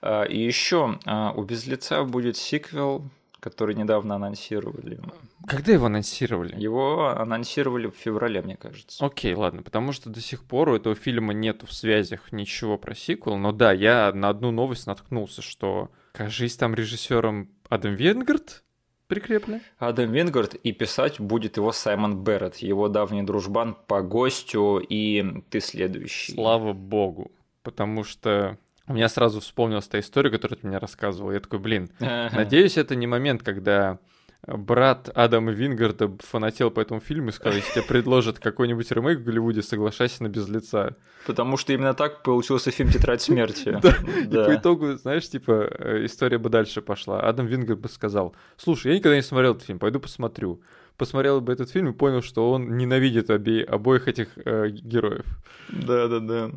[0.00, 0.96] А, И еще
[1.34, 3.10] у Без лица будет сиквел,
[3.40, 4.98] который недавно анонсировали.
[5.46, 6.60] Когда его анонсировали?
[6.60, 9.04] Его анонсировали в феврале, мне кажется.
[9.04, 12.94] Окей, ладно, потому что до сих пор у этого фильма нету в связях ничего про
[12.94, 18.64] сиквел, но да, я на одну новость наткнулся, что, кажись, там режиссером Адам Венгард
[19.08, 19.62] прикреплен.
[19.78, 25.60] Адам Вингард и писать будет его Саймон Берретт, его давний дружбан по гостю и ты
[25.60, 26.32] следующий.
[26.34, 27.32] Слава богу,
[27.62, 28.58] потому что
[28.88, 31.32] у меня сразу вспомнилась та история, которую ты мне рассказывал.
[31.32, 33.98] Я такой, блин, надеюсь, это не момент, когда
[34.46, 39.24] брат Адама Вингарда фанател по этому фильму и сказал, если тебе предложат какой-нибудь ремейк в
[39.24, 40.96] Голливуде, соглашайся на без лица.
[41.26, 43.68] Потому что именно так получился фильм «Тетрадь смерти».
[44.24, 47.20] И по итогу, знаешь, типа, э, история бы дальше пошла.
[47.20, 50.62] Адам Вингард бы сказал, слушай, я никогда не смотрел этот фильм, пойду посмотрю.
[50.96, 55.26] Посмотрел бы этот фильм и понял, что он ненавидит обоих этих э, героев.
[55.68, 56.50] Да-да-да.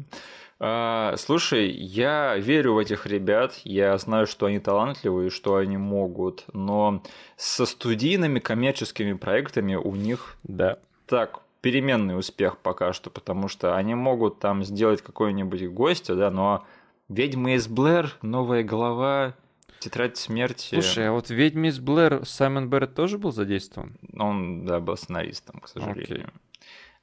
[0.64, 6.46] А, слушай, я верю в этих ребят, я знаю, что они талантливые, что они могут,
[6.54, 7.02] но
[7.36, 10.78] со студийными коммерческими проектами у них Да.
[11.08, 16.64] так переменный успех пока что, потому что они могут там сделать какой-нибудь гостя, да, но
[17.10, 19.34] «Ведьма из Блэр», «Новая голова»,
[19.80, 23.98] «Тетрадь смерти», Слушай, а вот «Ведьми из Блэр» Саймон Берретт тоже был задействован?
[24.16, 26.30] он, да, был сценаристом, к сожалению.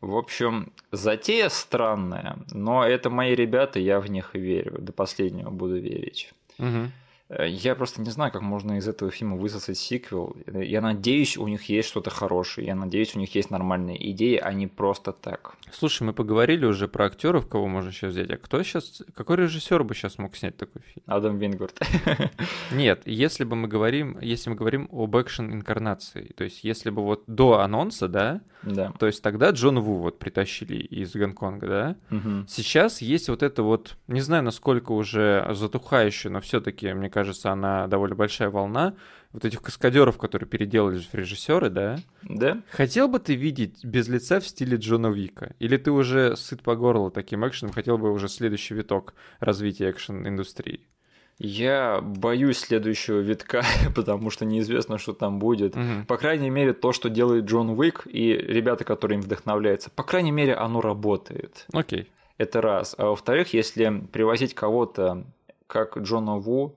[0.00, 5.78] В общем, затея странная, но это мои ребята, я в них верю, до последнего буду
[5.78, 6.32] верить.
[6.58, 6.92] Мгм.
[7.28, 10.36] Э, я просто не знаю, как можно из этого фильма высосать сиквел.
[10.46, 12.66] Я надеюсь, у них есть что-то хорошее.
[12.66, 15.55] Я надеюсь, у них есть нормальные идеи, а не просто так.
[15.72, 18.30] Слушай, мы поговорили уже про актеров, кого можно сейчас взять.
[18.30, 21.05] А кто сейчас, какой режиссер бы сейчас мог снять такой фильм?
[21.06, 21.78] Адам Вингвард.
[22.72, 27.02] Нет, если бы мы говорим, если мы говорим об экшен инкарнации, то есть если бы
[27.02, 28.92] вот до анонса, да, да.
[28.98, 31.96] то есть тогда Джон Ву вот притащили из Гонконга, да.
[32.16, 32.46] Угу.
[32.48, 37.86] Сейчас есть вот это вот, не знаю, насколько уже затухающее, но все-таки, мне кажется, она
[37.86, 38.94] довольно большая волна
[39.32, 41.98] вот этих каскадеров, которые переделались в режиссеры, да?
[42.22, 42.62] Да.
[42.70, 45.54] Хотел бы ты видеть без лица в стиле Джона Вика?
[45.58, 50.86] Или ты уже сыт по горло таким экшеном, хотел бы уже следующий виток развития экшен-индустрии?
[51.38, 53.62] Я боюсь следующего витка,
[53.94, 55.76] потому что неизвестно, что там будет.
[55.76, 56.06] Мгм.
[56.06, 60.32] По крайней мере, то, что делает Джон Уик и ребята, которые им вдохновляются, по крайней
[60.32, 61.66] мере, оно работает.
[61.72, 62.10] Окей.
[62.38, 62.94] Это раз.
[62.98, 65.24] А во-вторых, если привозить кого-то,
[65.66, 66.76] как Джона Ву,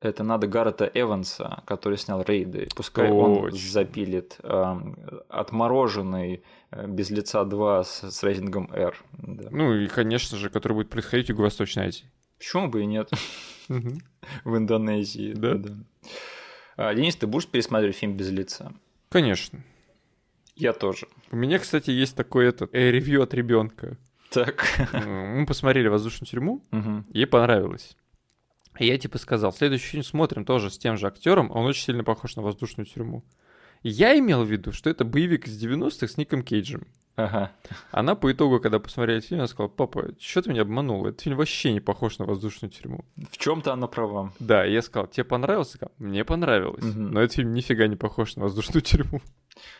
[0.00, 2.68] это надо Гаррета Эванса, который снял рейды.
[2.74, 3.58] Пускай он Точно.
[3.70, 4.96] запилит эм,
[5.28, 8.94] отмороженный э, без лица 2 с, с рейтингом R.
[9.12, 9.48] Да.
[9.50, 12.10] Ну и, конечно же, который будет происходить в Юго-Восточной Азии.
[12.38, 13.10] Почему бы и нет?
[14.44, 15.32] В Индонезии.
[15.32, 15.58] Да?
[16.76, 18.72] А, Денис, ты будешь пересматривать фильм без лица?
[19.08, 19.64] Конечно.
[20.54, 21.08] Я тоже.
[21.30, 23.96] У меня, кстати, есть такой этот э, ревью от ребенка.
[24.30, 24.66] Так.
[24.92, 26.62] Мы посмотрели «Воздушную тюрьму»,
[27.12, 27.96] ей понравилось.
[28.78, 32.04] И я типа сказал, следующий фильм смотрим тоже с тем же актером, он очень сильно
[32.04, 33.24] похож на «Воздушную тюрьму».
[33.82, 36.86] Я имел в виду, что это боевик из 90-х с Ником Кейджем.
[37.16, 37.52] Ага.
[37.92, 41.06] Она по итогу, когда посмотрела фильм, она сказала, папа, что ты меня обманул?
[41.06, 43.06] Этот фильм вообще не похож на «Воздушную тюрьму».
[43.30, 44.32] В чем-то она права.
[44.38, 45.78] Да, и я сказал, тебе понравился?
[45.98, 46.84] Мне понравилось.
[46.84, 47.12] Мгм.
[47.12, 49.22] Но этот фильм нифига не похож на «Воздушную тюрьму».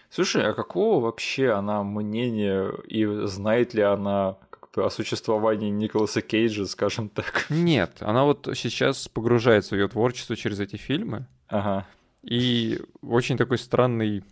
[0.09, 4.39] Слушай, а какого вообще она мнения и знает ли она
[4.85, 7.47] о существовании Николаса Кейджа, скажем так?
[7.51, 11.27] Нет, она вот сейчас погружается в ее творчество через эти фильмы.
[11.48, 11.86] Ага.
[12.23, 14.24] И очень такой странный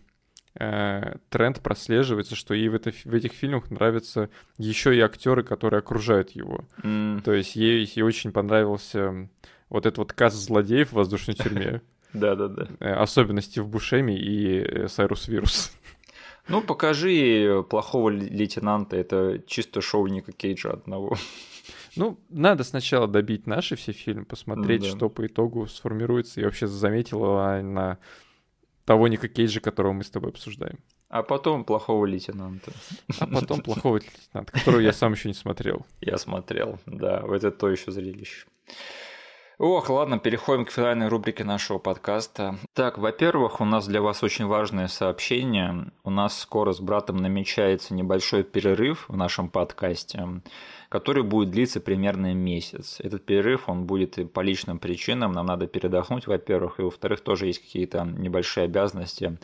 [0.59, 5.79] э, тренд прослеживается, что ей в, это, в этих фильмах нравятся еще и актеры, которые
[5.79, 6.65] окружают его.
[6.83, 9.29] М, То есть ей, ей очень понравился
[9.69, 11.81] вот этот вот каст злодеев в воздушной тюрьме.
[12.13, 12.67] Да-да-да.
[12.79, 15.71] Э, Особенно Стив Бушеми и э, Сайрус Вирус.
[16.47, 21.17] Ну, покажи плохого ле- лейтенанта, это чисто шоу Ника Кейджа одного.
[21.95, 24.89] Ну, надо сначала добить наши все фильмы, посмотреть, да.
[24.89, 26.41] что по итогу сформируется.
[26.41, 27.99] Я вообще заметила на
[28.83, 30.79] того Ника Кейджа, которого мы с тобой обсуждаем.
[31.07, 32.71] А потом плохого лейтенанта.
[33.19, 35.85] А потом плохого лейтенанта, которого я сам еще не смотрел.
[36.01, 38.45] Я смотрел, да, это то еще зрелище.
[39.57, 42.57] Ох, ладно, переходим к финальной рубрике нашего подкаста.
[42.73, 45.93] Так, во-первых, у нас для вас очень важное сообщение.
[46.03, 50.27] У нас скоро с братом намечается небольшой перерыв в нашем подкасте,
[50.89, 52.99] который будет длиться примерно месяц.
[52.99, 55.31] Этот перерыв, он будет и по личным причинам.
[55.31, 59.37] Нам надо передохнуть, во-первых, и во-вторых, тоже есть какие-то небольшие обязанности,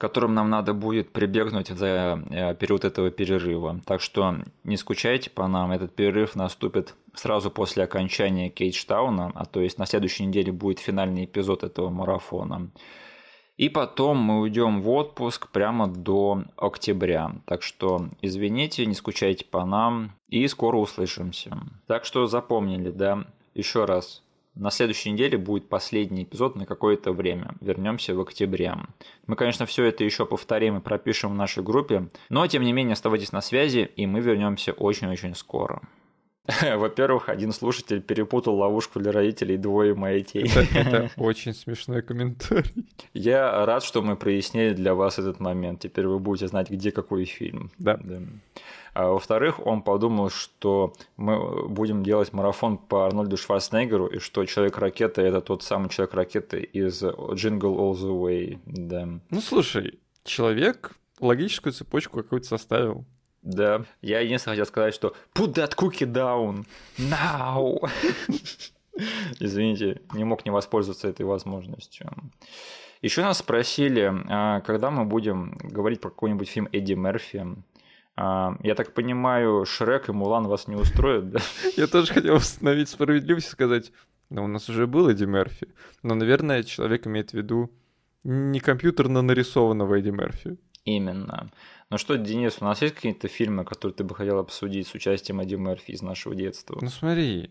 [0.00, 3.82] которым нам надо будет прибегнуть за э, период этого перерыва.
[3.84, 9.60] Так что не скучайте по нам, этот перерыв наступит сразу после окончания Кейджтауна, а то
[9.60, 12.70] есть на следующей неделе будет финальный эпизод этого марафона.
[13.58, 17.32] И потом мы уйдем в отпуск прямо до октября.
[17.44, 21.58] Так что извините, не скучайте по нам и скоро услышимся.
[21.86, 23.26] Так что запомнили, да?
[23.52, 24.22] Еще раз.
[24.54, 27.54] На следующей неделе будет последний эпизод на какое-то время.
[27.60, 28.74] Вернемся в октябре.
[29.26, 32.94] Мы, конечно, все это еще повторим и пропишем в нашей группе, но тем не менее
[32.94, 35.82] оставайтесь на связи, и мы вернемся очень-очень скоро.
[36.76, 40.48] Во-первых, один слушатель перепутал ловушку для родителей двое маятей.
[40.48, 42.88] Это, это очень смешной комментарий.
[43.12, 45.80] Я рад, что мы прояснили для вас этот момент.
[45.80, 47.70] Теперь вы будете знать, где какой фильм.
[47.78, 48.00] Да.
[49.00, 55.22] А во-вторых, он подумал, что мы будем делать марафон по Арнольду Шварценеггеру, и что Человек-ракета–
[55.22, 58.58] это тот самый Человек-ракета из Jingle All the Way.
[58.66, 59.08] Да.
[59.30, 63.06] Ну, слушай, человек логическую цепочку какую-то составил.
[63.40, 63.86] Да.
[64.02, 66.66] Я единственное хотел сказать, что put that cookie down
[66.98, 67.78] now.
[69.40, 72.10] Извините, не мог не воспользоваться этой возможностью.
[73.00, 77.46] Еще нас спросили, а, когда мы будем говорить про какой-нибудь фильм Эдди Мерфи.
[78.20, 81.40] А, Я так понимаю, Шрек и Мулан вас не устроят, да?
[81.76, 83.92] Я тоже хотел восстановить справедливость и сказать,
[84.28, 85.68] ну, у нас уже был Эдди Мерфи.
[86.02, 87.70] Но, наверное, человек имеет в виду
[88.22, 90.58] не компьютерно нарисованного Эдди Мерфи.
[90.84, 91.50] Именно.
[91.88, 95.40] Ну что, Денис, у нас есть какие-то фильмы, которые ты бы хотел обсудить с участием
[95.40, 96.78] Эдди Мерфи из нашего детства?
[96.80, 97.50] Ну, смотри,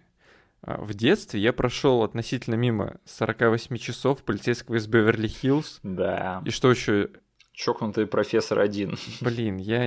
[0.61, 5.79] а, в детстве я прошел относительно мимо 48 часов полицейского из Беверли-Хиллз.
[5.81, 6.43] Да.
[6.45, 7.09] И что еще?
[7.59, 8.97] Чокнутый профессор один.
[9.19, 9.83] Блин, я,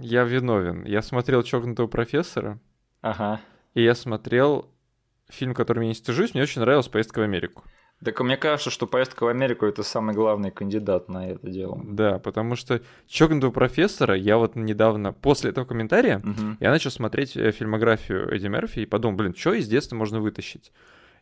[0.00, 0.84] я виновен.
[0.84, 2.60] Я смотрел «Чокнутого профессора»,
[3.00, 3.40] Ага.
[3.74, 4.70] и я смотрел
[5.28, 7.64] фильм, который я не стыжусь, мне очень нравилась «Поездка в Америку».
[8.04, 11.80] Так мне кажется, что поездка в Америку это самый главный кандидат на это дело.
[11.82, 16.56] Да, потому что чокнутого профессора я вот недавно, после этого комментария, угу.
[16.60, 20.70] я начал смотреть э, фильмографию Эдди Мерфи и подумал, блин, что из детства можно вытащить?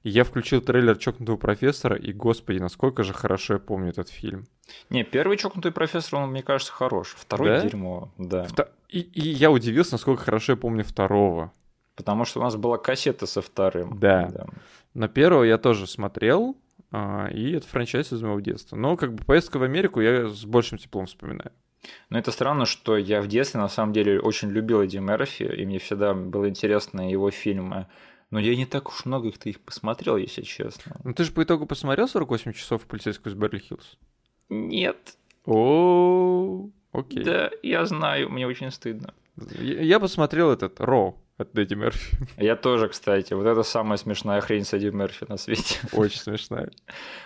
[0.02, 4.47] И я включил трейлер чокнутого профессора, и, господи, насколько же хорошо я помню этот фильм.
[4.90, 7.14] Не, первый чокнутый профессор, он, мне кажется, хорош.
[7.18, 7.60] Второй да?
[7.60, 8.44] дерьмо, да.
[8.44, 8.68] Вто...
[8.89, 11.52] И, и я удивился, насколько хорошо я помню второго.
[11.97, 13.98] Потому что у нас была кассета со вторым.
[13.98, 14.28] Да.
[14.28, 14.47] да.
[14.94, 16.56] На первого я тоже смотрел,
[16.93, 18.77] а, и это франчайз из моего детства.
[18.77, 21.52] Но как бы поездка в Америку я с большим теплом вспоминаю.
[22.10, 25.64] Но это странно, что я в детстве на самом деле очень любил Эдди Мерфи, и
[25.64, 27.86] мне всегда было интересно его фильмы.
[28.31, 31.01] Но я не так уж много их-то их посмотрел, если честно.
[31.05, 33.98] Ну ты же по итогу посмотрел 48 часов полицейского из Берли-Хиллз?
[34.48, 35.16] Нет.
[35.44, 37.23] О, окей.
[37.23, 39.15] Да, я знаю, мне очень стыдно.
[39.61, 42.16] Я посмотрел этот Ро от Эдди Мерфи.
[42.36, 43.34] Я тоже, кстати.
[43.34, 45.78] Вот это самая смешная хрень с Эдди Мерфи на свете.
[45.92, 46.70] Очень смешная.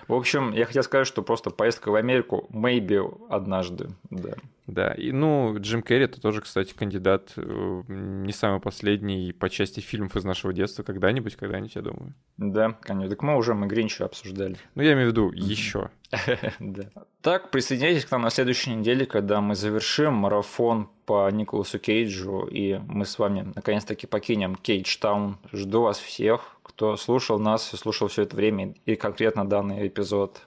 [0.09, 4.35] В общем, я хотел сказать, что просто поездка в Америку maybe однажды, да.
[4.67, 9.81] Да, и ну, Джим Керри это тоже, кстати, кандидат э, не самый последний по части
[9.81, 10.85] фильмов из нашего детства.
[10.85, 12.15] Когда-нибудь, когда-нибудь, я думаю.
[12.37, 13.11] Да, конечно.
[13.11, 14.57] Так мы уже мы Гринча обсуждали.
[14.77, 15.91] Ну, я имею в виду еще.
[16.61, 16.85] Да.
[17.23, 22.79] Так, присоединяйтесь к нам на следующей неделе, когда мы завершим марафон по Николасу Кейджу, и
[22.79, 25.39] мы с вами наконец-таки покинем Кейдж-таун.
[25.53, 30.43] Жду вас всех, кто слушал нас и слушал все это время, и конкретно данный эпизод.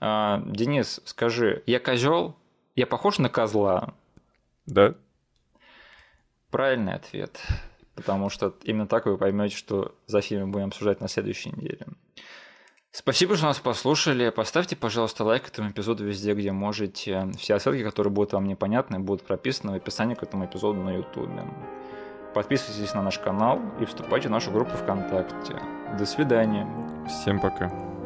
[0.00, 2.36] А, Денис, скажи, я козел?
[2.76, 3.94] Я похож на козла?
[4.66, 4.94] Да.
[6.50, 7.40] Правильный ответ.
[7.94, 11.86] Потому что именно так вы поймете, что за фильм будем обсуждать на следующей неделе.
[12.90, 14.30] Спасибо, что нас послушали.
[14.30, 17.30] Поставьте, пожалуйста, лайк этому эпизоду везде, где можете.
[17.38, 21.30] Все ссылки, которые будут вам непонятны, будут прописаны в описании к этому эпизоду на YouTube.
[22.34, 25.60] Подписывайтесь на наш канал и вступайте в нашу группу ВКонтакте.
[25.98, 26.66] До свидания.
[27.08, 27.97] Всем пока.